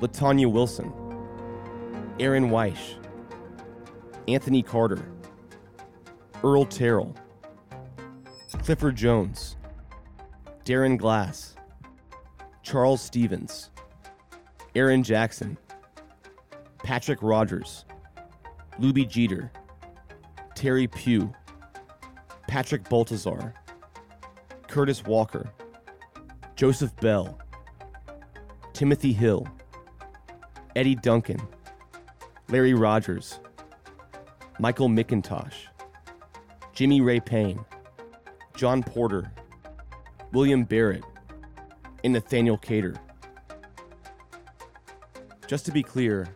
LaTonya 0.00 0.52
Wilson, 0.52 0.92
Aaron 2.20 2.50
Wyche, 2.50 2.96
Anthony 4.28 4.62
Carter, 4.62 5.02
Earl 6.44 6.66
Terrell, 6.66 7.16
Clifford 8.62 8.94
Jones, 8.94 9.56
Darron 10.66 10.98
Glass, 10.98 11.56
Charles 12.62 13.02
Stevens, 13.02 13.70
Aaron 14.74 15.02
Jackson, 15.02 15.58
Patrick 16.82 17.18
Rogers, 17.22 17.84
Lubie 18.80 19.08
Geter, 19.08 19.50
Terry 20.54 20.86
Pugh, 20.86 21.32
Patrick 22.48 22.88
Baltazar, 22.88 23.54
Curtis 24.68 25.04
Walker, 25.04 25.50
Joseph 26.54 26.94
Bell, 26.96 27.38
Timothy 28.72 29.12
Hill, 29.12 29.46
Eddie 30.76 30.94
Duncan, 30.94 31.40
Larry 32.48 32.74
Rogers, 32.74 33.40
Michael 34.58 34.88
McIntosh, 34.88 35.54
Jimmy 36.72 37.00
Ray 37.00 37.20
Payne, 37.20 37.64
John 38.54 38.82
Porter, 38.82 39.32
William 40.32 40.64
Barrett, 40.64 41.04
and 42.04 42.12
Nathaniel 42.12 42.58
Cater. 42.58 42.94
Just 45.46 45.66
to 45.66 45.72
be 45.72 45.82
clear, 45.82 46.28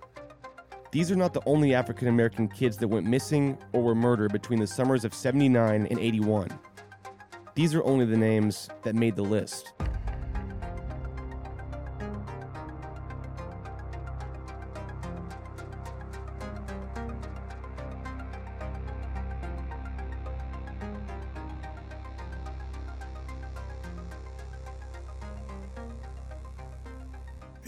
these 0.92 1.10
are 1.10 1.16
not 1.16 1.32
the 1.32 1.42
only 1.46 1.74
African 1.74 2.08
American 2.08 2.48
kids 2.48 2.76
that 2.78 2.88
went 2.88 3.06
missing 3.06 3.58
or 3.72 3.82
were 3.82 3.94
murdered 3.94 4.32
between 4.32 4.60
the 4.60 4.66
summers 4.66 5.04
of 5.04 5.12
79 5.14 5.86
and 5.86 5.98
81. 5.98 6.48
These 7.54 7.74
are 7.74 7.84
only 7.84 8.04
the 8.04 8.16
names 8.16 8.68
that 8.82 8.94
made 8.94 9.16
the 9.16 9.22
list. 9.22 9.72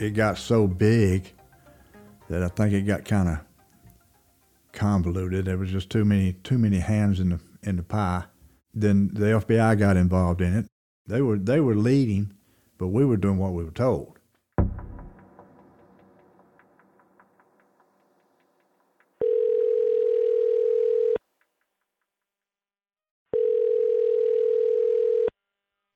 It 0.00 0.10
got 0.10 0.38
so 0.38 0.68
big 0.68 1.32
that 2.30 2.44
I 2.44 2.48
think 2.48 2.72
it 2.72 2.82
got 2.82 3.04
kind 3.04 3.28
of 3.28 3.38
convoluted. 4.72 5.46
There 5.46 5.58
was 5.58 5.72
just 5.72 5.90
too 5.90 6.04
many 6.04 6.34
too 6.34 6.56
many 6.56 6.78
hands 6.78 7.18
in 7.18 7.30
the 7.30 7.40
in 7.64 7.76
the 7.76 7.82
pie. 7.82 8.24
Then 8.72 9.10
the 9.12 9.26
FBI 9.26 9.76
got 9.76 9.96
involved 9.96 10.40
in 10.40 10.56
it. 10.56 10.66
They 11.08 11.20
were 11.20 11.36
they 11.36 11.58
were 11.58 11.74
leading, 11.74 12.32
but 12.78 12.88
we 12.88 13.04
were 13.04 13.16
doing 13.16 13.38
what 13.38 13.54
we 13.54 13.64
were 13.64 13.72
told. 13.72 14.20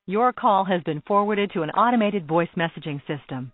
Your 0.05 0.33
call 0.33 0.65
has 0.65 0.83
been 0.83 1.01
forwarded 1.07 1.51
to 1.51 1.61
an 1.61 1.69
automated 1.69 2.27
voice 2.27 2.49
messaging 2.57 2.99
system. 3.07 3.53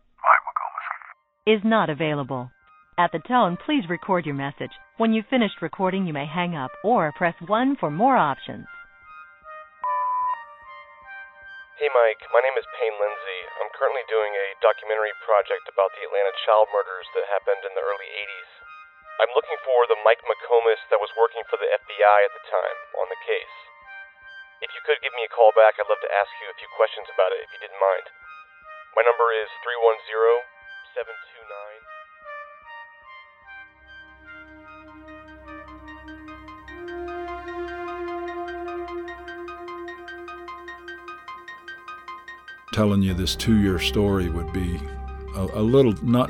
Is 1.49 1.65
not 1.65 1.89
available. 1.89 2.53
At 3.01 3.09
the 3.09 3.25
tone, 3.25 3.57
please 3.57 3.89
record 3.89 4.21
your 4.29 4.37
message. 4.37 4.69
When 5.01 5.17
you've 5.17 5.33
finished 5.33 5.65
recording, 5.65 6.05
you 6.05 6.13
may 6.13 6.29
hang 6.29 6.53
up 6.53 6.69
or 6.85 7.09
press 7.17 7.33
1 7.41 7.81
for 7.81 7.89
more 7.89 8.13
options. 8.13 8.69
Hey 11.81 11.89
Mike, 11.89 12.21
my 12.29 12.45
name 12.45 12.53
is 12.53 12.69
Payne 12.77 12.93
Lindsey. 13.01 13.41
I'm 13.57 13.73
currently 13.73 14.05
doing 14.05 14.29
a 14.29 14.61
documentary 14.61 15.09
project 15.25 15.65
about 15.65 15.89
the 15.97 16.05
Atlanta 16.05 16.37
child 16.45 16.69
murders 16.69 17.09
that 17.17 17.25
happened 17.33 17.65
in 17.65 17.73
the 17.73 17.81
early 17.81 18.13
80s. 18.13 18.51
I'm 19.17 19.33
looking 19.33 19.57
for 19.65 19.89
the 19.89 19.97
Mike 20.05 20.21
McComas 20.21 20.85
that 20.93 21.01
was 21.01 21.09
working 21.17 21.41
for 21.49 21.57
the 21.57 21.65
FBI 21.65 22.19
at 22.29 22.33
the 22.37 22.45
time 22.45 22.77
on 23.01 23.09
the 23.09 23.25
case. 23.25 23.57
If 24.61 24.69
you 24.77 24.85
could 24.85 25.01
give 25.01 25.17
me 25.17 25.25
a 25.25 25.33
call 25.33 25.49
back, 25.57 25.81
I'd 25.81 25.89
love 25.89 26.05
to 26.05 26.13
ask 26.13 26.29
you 26.45 26.53
a 26.53 26.59
few 26.61 26.69
questions 26.77 27.09
about 27.09 27.33
it 27.33 27.41
if 27.41 27.49
you 27.57 27.65
didn't 27.65 27.81
mind. 27.81 28.05
My 28.93 29.01
number 29.01 29.33
is 29.33 29.49
310 29.65 30.58
729 30.95 31.05
telling 42.73 43.01
you 43.01 43.13
this 43.13 43.35
two 43.35 43.57
year 43.57 43.79
story 43.79 44.29
would 44.29 44.53
be 44.53 44.79
a, 45.35 45.41
a, 45.41 45.61
little 45.61 45.93
not 46.03 46.29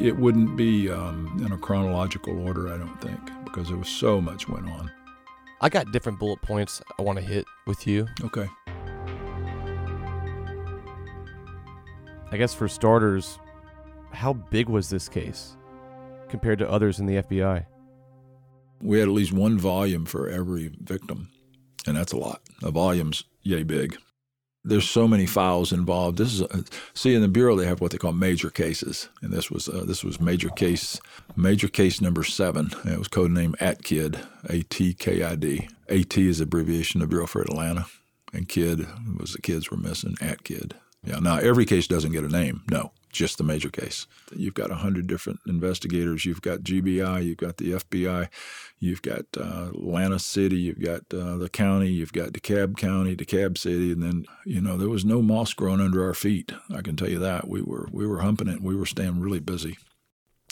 it 0.00 0.16
wouldn't 0.16 0.56
be 0.56 0.90
um, 0.90 1.42
in 1.44 1.52
a 1.52 1.58
chronological 1.58 2.38
order 2.46 2.72
i 2.72 2.76
don't 2.76 3.00
think 3.00 3.20
because 3.58 3.68
there 3.68 3.76
was 3.76 3.88
so 3.88 4.20
much 4.20 4.48
went 4.48 4.68
on. 4.68 4.90
I 5.60 5.68
got 5.68 5.90
different 5.90 6.18
bullet 6.18 6.40
points 6.42 6.80
I 6.98 7.02
want 7.02 7.18
to 7.18 7.24
hit 7.24 7.44
with 7.66 7.86
you. 7.86 8.06
okay. 8.22 8.48
I 12.30 12.36
guess 12.36 12.52
for 12.52 12.68
starters, 12.68 13.38
how 14.12 14.32
big 14.32 14.68
was 14.68 14.90
this 14.90 15.08
case 15.08 15.56
compared 16.28 16.58
to 16.58 16.70
others 16.70 16.98
in 16.98 17.06
the 17.06 17.22
FBI? 17.22 17.64
we 18.80 18.98
had 18.98 19.08
at 19.08 19.14
least 19.14 19.32
one 19.32 19.58
volume 19.58 20.06
for 20.06 20.28
every 20.28 20.70
victim 20.80 21.30
and 21.86 21.96
that's 21.96 22.12
a 22.12 22.16
lot 22.16 22.40
a 22.62 22.70
volume's 22.70 23.24
yay 23.42 23.62
big 23.62 23.96
there's 24.64 24.88
so 24.88 25.08
many 25.08 25.24
files 25.24 25.72
involved. 25.72 26.18
This 26.18 26.34
is 26.34 26.40
a, 26.42 26.64
see 26.92 27.14
in 27.14 27.22
the 27.22 27.28
bureau 27.28 27.56
they 27.56 27.66
have 27.66 27.80
what 27.80 27.90
they 27.92 27.96
call 27.96 28.12
major 28.12 28.50
cases, 28.50 29.08
and 29.22 29.32
this 29.32 29.50
was 29.50 29.68
uh, 29.68 29.84
this 29.86 30.04
was 30.04 30.20
major 30.20 30.50
case 30.50 31.00
major 31.36 31.68
case 31.68 32.00
number 32.00 32.22
seven. 32.22 32.70
And 32.82 32.92
it 32.92 32.98
was 32.98 33.08
codenamed 33.08 33.56
ATKID, 33.58 34.26
A 34.50 34.62
T 34.64 34.92
K 34.92 35.22
I 35.22 35.36
D. 35.36 35.68
A 35.88 36.02
T 36.02 36.28
is 36.28 36.40
abbreviation 36.40 37.00
of 37.00 37.08
Bureau 37.08 37.26
for 37.26 37.40
Atlanta, 37.40 37.86
and 38.34 38.48
KID 38.48 38.86
was 39.18 39.32
the 39.32 39.40
kids 39.40 39.70
were 39.70 39.78
missing. 39.78 40.16
ATKID. 40.20 40.72
Yeah. 41.04 41.20
Now 41.20 41.38
every 41.38 41.64
case 41.64 41.86
doesn't 41.86 42.12
get 42.12 42.24
a 42.24 42.28
name. 42.28 42.62
No, 42.70 42.92
just 43.10 43.38
the 43.38 43.44
major 43.44 43.70
case. 43.70 44.06
You've 44.34 44.54
got 44.54 44.70
a 44.70 44.76
hundred 44.76 45.06
different 45.06 45.40
investigators. 45.46 46.24
You've 46.24 46.42
got 46.42 46.60
GBI. 46.60 47.24
You've 47.24 47.36
got 47.38 47.56
the 47.56 47.72
FBI. 47.72 48.28
You've 48.78 49.02
got 49.02 49.24
uh, 49.36 49.70
Atlanta 49.70 50.18
City. 50.18 50.56
You've 50.56 50.82
got 50.82 51.02
uh, 51.12 51.36
the 51.36 51.48
county. 51.48 51.90
You've 51.90 52.12
got 52.12 52.32
DeKalb 52.32 52.76
County, 52.76 53.16
DeKalb 53.16 53.58
City, 53.58 53.92
and 53.92 54.02
then 54.02 54.26
you 54.44 54.60
know 54.60 54.76
there 54.76 54.88
was 54.88 55.04
no 55.04 55.22
moss 55.22 55.52
growing 55.52 55.80
under 55.80 56.04
our 56.04 56.14
feet. 56.14 56.52
I 56.70 56.82
can 56.82 56.96
tell 56.96 57.10
you 57.10 57.18
that 57.18 57.48
we 57.48 57.62
were 57.62 57.88
we 57.92 58.06
were 58.06 58.20
humping 58.20 58.48
it. 58.48 58.62
We 58.62 58.76
were 58.76 58.86
staying 58.86 59.20
really 59.20 59.40
busy. 59.40 59.78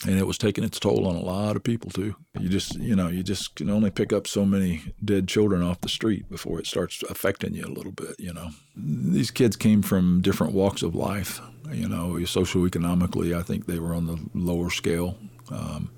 And 0.05 0.19
it 0.19 0.27
was 0.27 0.37
taking 0.37 0.63
its 0.63 0.79
toll 0.79 1.07
on 1.07 1.15
a 1.15 1.21
lot 1.21 1.55
of 1.55 1.63
people 1.63 1.89
too. 1.89 2.15
You 2.39 2.49
just, 2.49 2.75
you 2.75 2.95
know, 2.95 3.07
you 3.07 3.23
just 3.23 3.55
can 3.55 3.69
only 3.69 3.89
pick 3.89 4.13
up 4.13 4.27
so 4.27 4.45
many 4.45 4.93
dead 5.03 5.27
children 5.27 5.63
off 5.63 5.81
the 5.81 5.89
street 5.89 6.29
before 6.29 6.59
it 6.59 6.67
starts 6.67 7.01
affecting 7.09 7.55
you 7.55 7.65
a 7.65 7.73
little 7.73 7.91
bit. 7.91 8.15
You 8.19 8.31
know, 8.31 8.49
these 8.75 9.31
kids 9.31 9.55
came 9.55 9.81
from 9.81 10.21
different 10.21 10.53
walks 10.53 10.83
of 10.83 10.93
life. 10.93 11.41
You 11.71 11.89
know, 11.89 12.13
socioeconomically, 12.13 13.35
I 13.35 13.41
think 13.41 13.65
they 13.65 13.79
were 13.79 13.95
on 13.95 14.05
the 14.05 14.19
lower 14.35 14.69
scale. 14.69 15.17
Um, 15.49 15.89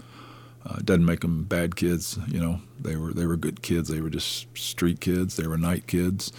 uh, 0.66 0.78
doesn't 0.84 1.06
make 1.06 1.22
them 1.22 1.44
bad 1.44 1.76
kids. 1.76 2.18
You 2.28 2.40
know, 2.40 2.62
they 2.80 2.96
were 2.96 3.14
they 3.14 3.26
were 3.26 3.38
good 3.38 3.62
kids. 3.62 3.90
They 3.90 4.02
were 4.02 4.10
just 4.10 4.48
street 4.58 5.00
kids. 5.00 5.36
They 5.36 5.48
were 5.48 5.58
night 5.58 5.88
kids, 5.88 6.32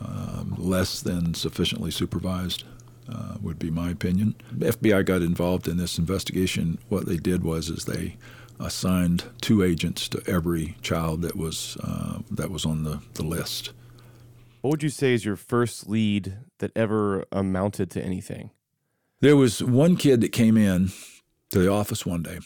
um, 0.00 0.54
less 0.58 1.00
than 1.02 1.34
sufficiently 1.34 1.90
supervised. 1.90 2.64
Uh, 3.08 3.36
would 3.40 3.58
be 3.58 3.70
my 3.70 3.90
opinion. 3.90 4.34
The 4.50 4.72
FBI 4.72 5.04
got 5.04 5.22
involved 5.22 5.68
in 5.68 5.76
this 5.76 5.96
investigation. 5.96 6.78
What 6.88 7.06
they 7.06 7.18
did 7.18 7.44
was 7.44 7.68
is 7.68 7.84
they 7.84 8.16
assigned 8.58 9.24
two 9.40 9.62
agents 9.62 10.08
to 10.08 10.22
every 10.26 10.76
child 10.82 11.22
that 11.22 11.36
was 11.36 11.76
uh, 11.82 12.18
that 12.30 12.50
was 12.50 12.64
on 12.64 12.84
the, 12.84 13.00
the 13.14 13.22
list. 13.22 13.72
What 14.60 14.70
would 14.70 14.82
you 14.82 14.88
say 14.88 15.14
is 15.14 15.24
your 15.24 15.36
first 15.36 15.88
lead 15.88 16.38
that 16.58 16.72
ever 16.74 17.24
amounted 17.30 17.90
to 17.92 18.02
anything? 18.02 18.50
There 19.20 19.36
was 19.36 19.62
one 19.62 19.96
kid 19.96 20.20
that 20.22 20.32
came 20.32 20.56
in 20.56 20.90
to 21.50 21.60
the 21.60 21.70
office 21.70 22.04
one 22.04 22.22
day, 22.22 22.38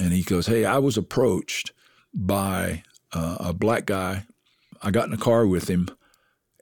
and 0.00 0.12
he 0.12 0.22
goes, 0.22 0.46
"Hey, 0.46 0.64
I 0.64 0.78
was 0.78 0.96
approached 0.96 1.72
by 2.12 2.82
uh, 3.12 3.36
a 3.40 3.52
black 3.52 3.86
guy. 3.86 4.24
I 4.82 4.90
got 4.90 5.06
in 5.06 5.14
a 5.14 5.18
car 5.18 5.46
with 5.46 5.68
him, 5.68 5.88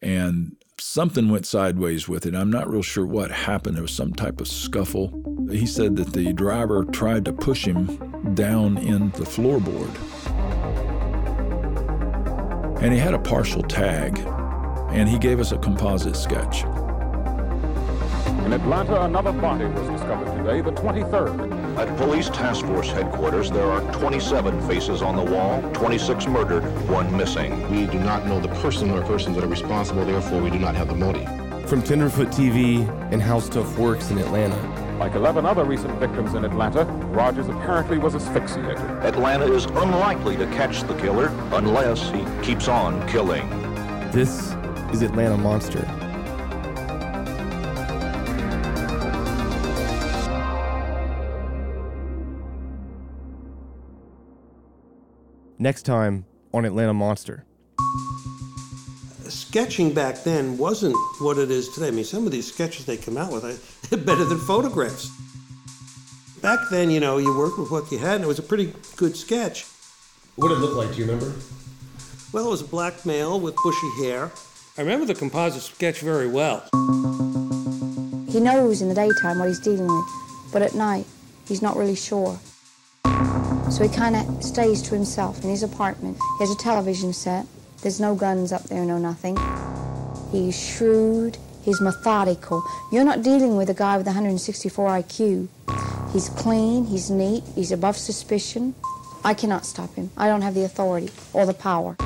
and 0.00 0.55
something 0.78 1.28
went 1.28 1.46
sideways 1.46 2.08
with 2.08 2.26
it. 2.26 2.34
I'm 2.34 2.50
not 2.50 2.70
real 2.70 2.82
sure 2.82 3.06
what 3.06 3.30
happened. 3.30 3.76
There 3.76 3.82
was 3.82 3.92
some 3.92 4.12
type 4.12 4.40
of 4.40 4.48
scuffle. 4.48 5.12
He 5.50 5.66
said 5.66 5.96
that 5.96 6.12
the 6.12 6.32
driver 6.32 6.84
tried 6.84 7.24
to 7.26 7.32
push 7.32 7.64
him 7.64 8.34
down 8.34 8.78
in 8.78 9.10
the 9.12 9.24
floorboard. 9.24 9.90
And 12.82 12.92
he 12.92 12.98
had 12.98 13.14
a 13.14 13.18
partial 13.18 13.62
tag, 13.62 14.18
and 14.90 15.08
he 15.08 15.18
gave 15.18 15.40
us 15.40 15.52
a 15.52 15.58
composite 15.58 16.16
sketch. 16.16 16.64
In 18.44 18.52
Atlanta, 18.52 19.02
another 19.02 19.32
body 19.32 19.64
was 19.64 19.88
discovered 19.88 20.36
today, 20.36 20.60
the 20.60 20.72
23rd. 20.72 21.65
At 21.76 21.94
Police 21.98 22.30
Task 22.30 22.64
Force 22.64 22.88
headquarters, 22.88 23.50
there 23.50 23.70
are 23.70 23.82
27 23.92 24.66
faces 24.66 25.02
on 25.02 25.14
the 25.14 25.22
wall, 25.22 25.60
26 25.74 26.26
murdered, 26.26 26.62
one 26.88 27.14
missing. 27.14 27.70
We 27.70 27.86
do 27.86 27.98
not 27.98 28.26
know 28.26 28.40
the 28.40 28.48
person 28.62 28.90
or 28.90 29.02
persons 29.02 29.36
that 29.36 29.44
are 29.44 29.48
responsible, 29.48 30.06
therefore, 30.06 30.40
we 30.40 30.48
do 30.48 30.58
not 30.58 30.74
have 30.74 30.88
the 30.88 30.94
motive. 30.94 31.28
From 31.68 31.82
Tenderfoot 31.82 32.28
TV 32.28 32.88
and 33.12 33.20
How 33.20 33.40
Stuff 33.40 33.76
Works 33.76 34.10
in 34.10 34.16
Atlanta. 34.16 34.56
Like 34.98 35.16
11 35.16 35.44
other 35.44 35.64
recent 35.64 35.92
victims 36.00 36.32
in 36.32 36.46
Atlanta, 36.46 36.86
Rogers 37.12 37.48
apparently 37.48 37.98
was 37.98 38.14
asphyxiated. 38.14 38.78
Atlanta 39.04 39.44
is 39.52 39.66
unlikely 39.66 40.38
to 40.38 40.46
catch 40.46 40.82
the 40.84 40.94
killer 40.94 41.26
unless 41.52 42.08
he 42.08 42.24
keeps 42.42 42.68
on 42.68 43.06
killing. 43.06 43.50
This 44.12 44.54
is 44.94 45.02
Atlanta 45.02 45.36
Monster. 45.36 45.84
Next 55.58 55.82
time 55.82 56.26
on 56.52 56.64
Atlanta 56.64 56.92
Monster. 56.92 57.44
Sketching 59.28 59.92
back 59.94 60.22
then 60.22 60.58
wasn't 60.58 60.94
what 61.18 61.38
it 61.38 61.50
is 61.50 61.68
today. 61.70 61.88
I 61.88 61.90
mean, 61.90 62.04
some 62.04 62.26
of 62.26 62.32
these 62.32 62.52
sketches 62.52 62.84
they 62.84 62.96
come 62.96 63.16
out 63.16 63.32
with 63.32 63.44
are 63.44 63.96
better 64.04 64.24
than 64.24 64.38
photographs. 64.38 65.10
Back 66.42 66.60
then, 66.70 66.90
you 66.90 67.00
know, 67.00 67.18
you 67.18 67.36
worked 67.36 67.58
with 67.58 67.70
what 67.70 67.90
you 67.90 67.98
had, 67.98 68.16
and 68.16 68.24
it 68.24 68.26
was 68.26 68.38
a 68.38 68.42
pretty 68.42 68.72
good 68.96 69.16
sketch. 69.16 69.64
What 70.36 70.48
did 70.48 70.58
it 70.58 70.60
look 70.60 70.76
like? 70.76 70.94
Do 70.94 71.00
you 71.00 71.06
remember? 71.06 71.34
Well, 72.32 72.46
it 72.46 72.50
was 72.50 72.60
a 72.60 72.66
black 72.66 73.06
male 73.06 73.40
with 73.40 73.56
bushy 73.64 74.04
hair. 74.04 74.30
I 74.78 74.82
remember 74.82 75.06
the 75.06 75.14
composite 75.14 75.62
sketch 75.62 76.00
very 76.00 76.28
well. 76.28 76.68
He 78.28 78.40
knows 78.40 78.82
in 78.82 78.88
the 78.88 78.94
daytime 78.94 79.38
what 79.38 79.48
he's 79.48 79.60
dealing 79.60 79.86
with, 79.86 80.06
but 80.52 80.60
at 80.62 80.74
night, 80.74 81.06
He's 81.46 81.62
not 81.62 81.76
really 81.76 81.94
sure. 81.94 82.38
So 83.70 83.82
he 83.82 83.94
kind 83.94 84.16
of 84.16 84.42
stays 84.42 84.80
to 84.82 84.94
himself 84.94 85.42
in 85.44 85.50
his 85.50 85.62
apartment. 85.62 86.16
He 86.38 86.44
has 86.44 86.50
a 86.50 86.56
television 86.56 87.12
set. 87.12 87.46
There's 87.82 88.00
no 88.00 88.14
guns 88.14 88.52
up 88.52 88.62
there, 88.64 88.84
no 88.84 88.98
nothing. 88.98 89.36
He's 90.32 90.58
shrewd. 90.58 91.36
He's 91.62 91.80
methodical. 91.80 92.62
You're 92.92 93.04
not 93.04 93.22
dealing 93.22 93.56
with 93.56 93.68
a 93.68 93.74
guy 93.74 93.96
with 93.96 94.06
164 94.06 94.88
IQ. 94.88 95.48
He's 96.12 96.28
clean. 96.28 96.84
He's 96.84 97.10
neat. 97.10 97.42
He's 97.56 97.72
above 97.72 97.96
suspicion. 97.96 98.76
I 99.24 99.34
cannot 99.34 99.66
stop 99.66 99.92
him. 99.96 100.10
I 100.16 100.28
don't 100.28 100.42
have 100.42 100.54
the 100.54 100.62
authority 100.62 101.10
or 101.32 101.44
the 101.44 101.54
power. 101.54 101.96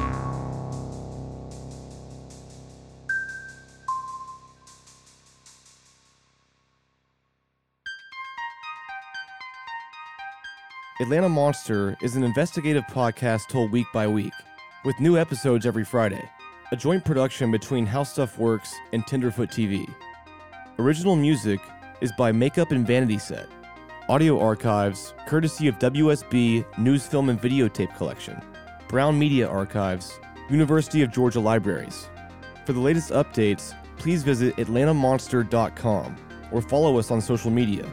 Atlanta 11.01 11.31
Monster 11.31 11.97
is 12.03 12.15
an 12.15 12.25
investigative 12.25 12.85
podcast 12.85 13.49
told 13.49 13.73
week 13.73 13.87
by 13.91 14.07
week, 14.07 14.35
with 14.85 15.01
new 15.01 15.17
episodes 15.17 15.65
every 15.65 15.83
Friday, 15.83 16.23
a 16.73 16.77
joint 16.77 17.03
production 17.07 17.51
between 17.51 17.87
How 17.87 18.03
Stuff 18.03 18.37
Works 18.37 18.75
and 18.93 19.07
Tenderfoot 19.07 19.49
TV. 19.49 19.91
Original 20.79 21.17
music 21.17 21.59
is 22.03 22.13
by 22.19 22.33
Makeup 22.33 22.71
and 22.71 22.87
Vanity 22.87 23.17
Set. 23.17 23.49
Audio 24.11 24.39
archives, 24.39 25.15
courtesy 25.27 25.69
of 25.69 25.79
WSB 25.79 26.67
News 26.77 27.07
Film 27.07 27.31
and 27.31 27.41
Videotape 27.41 27.97
Collection, 27.97 28.39
Brown 28.87 29.19
Media 29.19 29.49
Archives, 29.49 30.21
University 30.51 31.01
of 31.01 31.11
Georgia 31.11 31.41
Libraries. 31.41 32.11
For 32.67 32.75
the 32.75 32.81
latest 32.81 33.09
updates, 33.09 33.73
please 33.97 34.23
visit 34.23 34.55
atlantamonster.com 34.57 36.17
or 36.53 36.61
follow 36.61 36.99
us 36.99 37.11
on 37.11 37.23
social 37.23 37.51
media. 37.51 37.91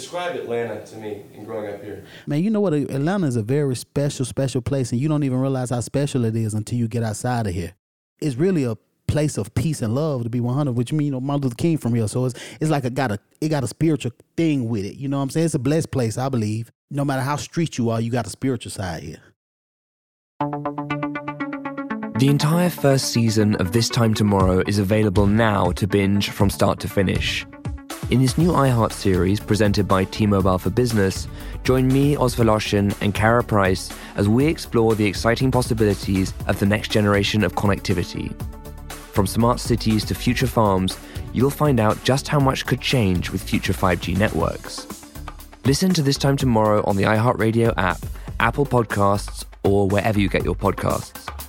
Describe 0.00 0.34
Atlanta 0.34 0.82
to 0.86 0.96
me 0.96 1.24
in 1.34 1.44
growing 1.44 1.74
up 1.74 1.84
here. 1.84 2.04
Man, 2.26 2.42
you 2.42 2.48
know 2.48 2.62
what? 2.62 2.72
Atlanta 2.72 3.26
is 3.26 3.36
a 3.36 3.42
very 3.42 3.76
special, 3.76 4.24
special 4.24 4.62
place, 4.62 4.92
and 4.92 5.00
you 5.00 5.08
don't 5.08 5.24
even 5.24 5.38
realize 5.38 5.68
how 5.68 5.80
special 5.80 6.24
it 6.24 6.34
is 6.34 6.54
until 6.54 6.78
you 6.78 6.88
get 6.88 7.02
outside 7.02 7.46
of 7.46 7.52
here. 7.52 7.74
It's 8.18 8.36
really 8.36 8.64
a 8.64 8.78
place 9.06 9.36
of 9.36 9.52
peace 9.54 9.82
and 9.82 9.94
love 9.94 10.22
to 10.22 10.30
be 10.30 10.38
100 10.38 10.70
which 10.70 10.92
means 10.92 11.06
you 11.06 11.10
know 11.10 11.20
martin 11.20 11.42
luther 11.42 11.56
king 11.56 11.76
from 11.76 11.92
here 11.92 12.06
so 12.06 12.26
it's 12.26 12.38
it's 12.60 12.70
like 12.70 12.84
a 12.84 12.90
got 12.90 13.10
a 13.10 13.18
it 13.40 13.48
got 13.48 13.64
a 13.64 13.66
spiritual 13.66 14.12
thing 14.36 14.68
with 14.68 14.84
it 14.84 14.94
you 14.94 15.08
know 15.08 15.16
what 15.16 15.24
i'm 15.24 15.30
saying 15.30 15.46
it's 15.46 15.54
a 15.54 15.58
blessed 15.58 15.90
place 15.90 16.16
i 16.16 16.28
believe 16.28 16.70
no 16.92 17.04
matter 17.04 17.20
how 17.20 17.34
street 17.34 17.76
you 17.76 17.90
are 17.90 18.00
you 18.00 18.08
got 18.08 18.24
a 18.24 18.30
spiritual 18.30 18.70
side 18.70 19.02
here 19.02 19.20
The 22.20 22.28
entire 22.28 22.68
first 22.68 23.14
season 23.14 23.56
of 23.56 23.72
This 23.72 23.88
Time 23.88 24.12
Tomorrow 24.12 24.62
is 24.66 24.78
available 24.78 25.26
now 25.26 25.72
to 25.72 25.86
binge 25.86 26.28
from 26.28 26.50
start 26.50 26.78
to 26.80 26.88
finish. 26.88 27.46
In 28.10 28.20
this 28.20 28.36
new 28.36 28.50
iHeart 28.50 28.90
series 28.90 29.38
presented 29.38 29.86
by 29.86 30.02
T-Mobile 30.02 30.58
for 30.58 30.70
Business, 30.70 31.28
join 31.62 31.86
me, 31.86 32.16
Oz 32.16 32.34
Woloshyn, 32.34 32.92
and 33.00 33.14
Kara 33.14 33.44
Price 33.44 33.92
as 34.16 34.28
we 34.28 34.46
explore 34.46 34.96
the 34.96 35.06
exciting 35.06 35.52
possibilities 35.52 36.34
of 36.48 36.58
the 36.58 36.66
next 36.66 36.90
generation 36.90 37.44
of 37.44 37.54
connectivity. 37.54 38.34
From 38.90 39.28
smart 39.28 39.60
cities 39.60 40.04
to 40.06 40.16
future 40.16 40.48
farms, 40.48 40.98
you'll 41.32 41.50
find 41.50 41.78
out 41.78 42.02
just 42.02 42.26
how 42.26 42.40
much 42.40 42.66
could 42.66 42.80
change 42.80 43.30
with 43.30 43.48
future 43.48 43.72
5G 43.72 44.18
networks. 44.18 44.88
Listen 45.64 45.94
to 45.94 46.02
This 46.02 46.18
Time 46.18 46.36
Tomorrow 46.36 46.82
on 46.86 46.96
the 46.96 47.04
iHeartRadio 47.04 47.74
app, 47.76 48.00
Apple 48.40 48.66
Podcasts, 48.66 49.44
or 49.62 49.86
wherever 49.86 50.18
you 50.18 50.28
get 50.28 50.44
your 50.44 50.56
podcasts. 50.56 51.39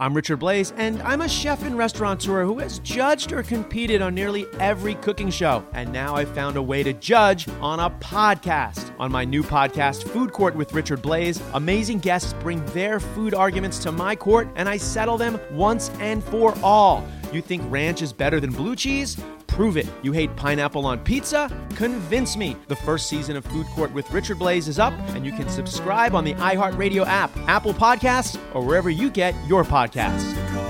I'm 0.00 0.14
Richard 0.14 0.40
Blais, 0.40 0.72
and 0.78 1.02
I'm 1.02 1.20
a 1.20 1.28
chef 1.28 1.62
and 1.62 1.76
restaurateur 1.76 2.46
who 2.46 2.58
has 2.60 2.78
judged 2.78 3.32
or 3.32 3.42
competed 3.42 4.00
on 4.00 4.14
nearly 4.14 4.46
every 4.58 4.94
cooking 4.94 5.28
show. 5.28 5.62
And 5.74 5.92
now 5.92 6.16
I've 6.16 6.34
found 6.34 6.56
a 6.56 6.62
way 6.62 6.82
to 6.82 6.94
judge 6.94 7.46
on 7.60 7.80
a 7.80 7.90
podcast. 7.90 8.94
On 8.98 9.12
my 9.12 9.26
new 9.26 9.42
podcast, 9.42 10.08
Food 10.08 10.32
Court 10.32 10.56
with 10.56 10.72
Richard 10.72 11.02
Blais, 11.02 11.42
amazing 11.52 11.98
guests 11.98 12.32
bring 12.40 12.64
their 12.72 12.98
food 12.98 13.34
arguments 13.34 13.78
to 13.80 13.92
my 13.92 14.16
court, 14.16 14.48
and 14.56 14.70
I 14.70 14.78
settle 14.78 15.18
them 15.18 15.38
once 15.52 15.90
and 16.00 16.24
for 16.24 16.56
all. 16.62 17.06
You 17.32 17.40
think 17.40 17.62
ranch 17.70 18.02
is 18.02 18.12
better 18.12 18.40
than 18.40 18.50
blue 18.50 18.74
cheese? 18.74 19.16
Prove 19.46 19.76
it. 19.76 19.86
You 20.02 20.12
hate 20.12 20.34
pineapple 20.36 20.86
on 20.86 20.98
pizza? 21.00 21.50
Convince 21.76 22.36
me. 22.36 22.56
The 22.68 22.76
first 22.76 23.08
season 23.08 23.36
of 23.36 23.44
Food 23.44 23.66
Court 23.68 23.92
with 23.92 24.10
Richard 24.10 24.38
Blais 24.38 24.68
is 24.68 24.78
up, 24.78 24.92
and 25.14 25.24
you 25.24 25.32
can 25.32 25.48
subscribe 25.48 26.14
on 26.14 26.24
the 26.24 26.34
iHeartRadio 26.34 27.06
app, 27.06 27.30
Apple 27.48 27.74
Podcasts, 27.74 28.38
or 28.54 28.64
wherever 28.64 28.90
you 28.90 29.10
get 29.10 29.34
your 29.46 29.64
podcasts. 29.64 30.69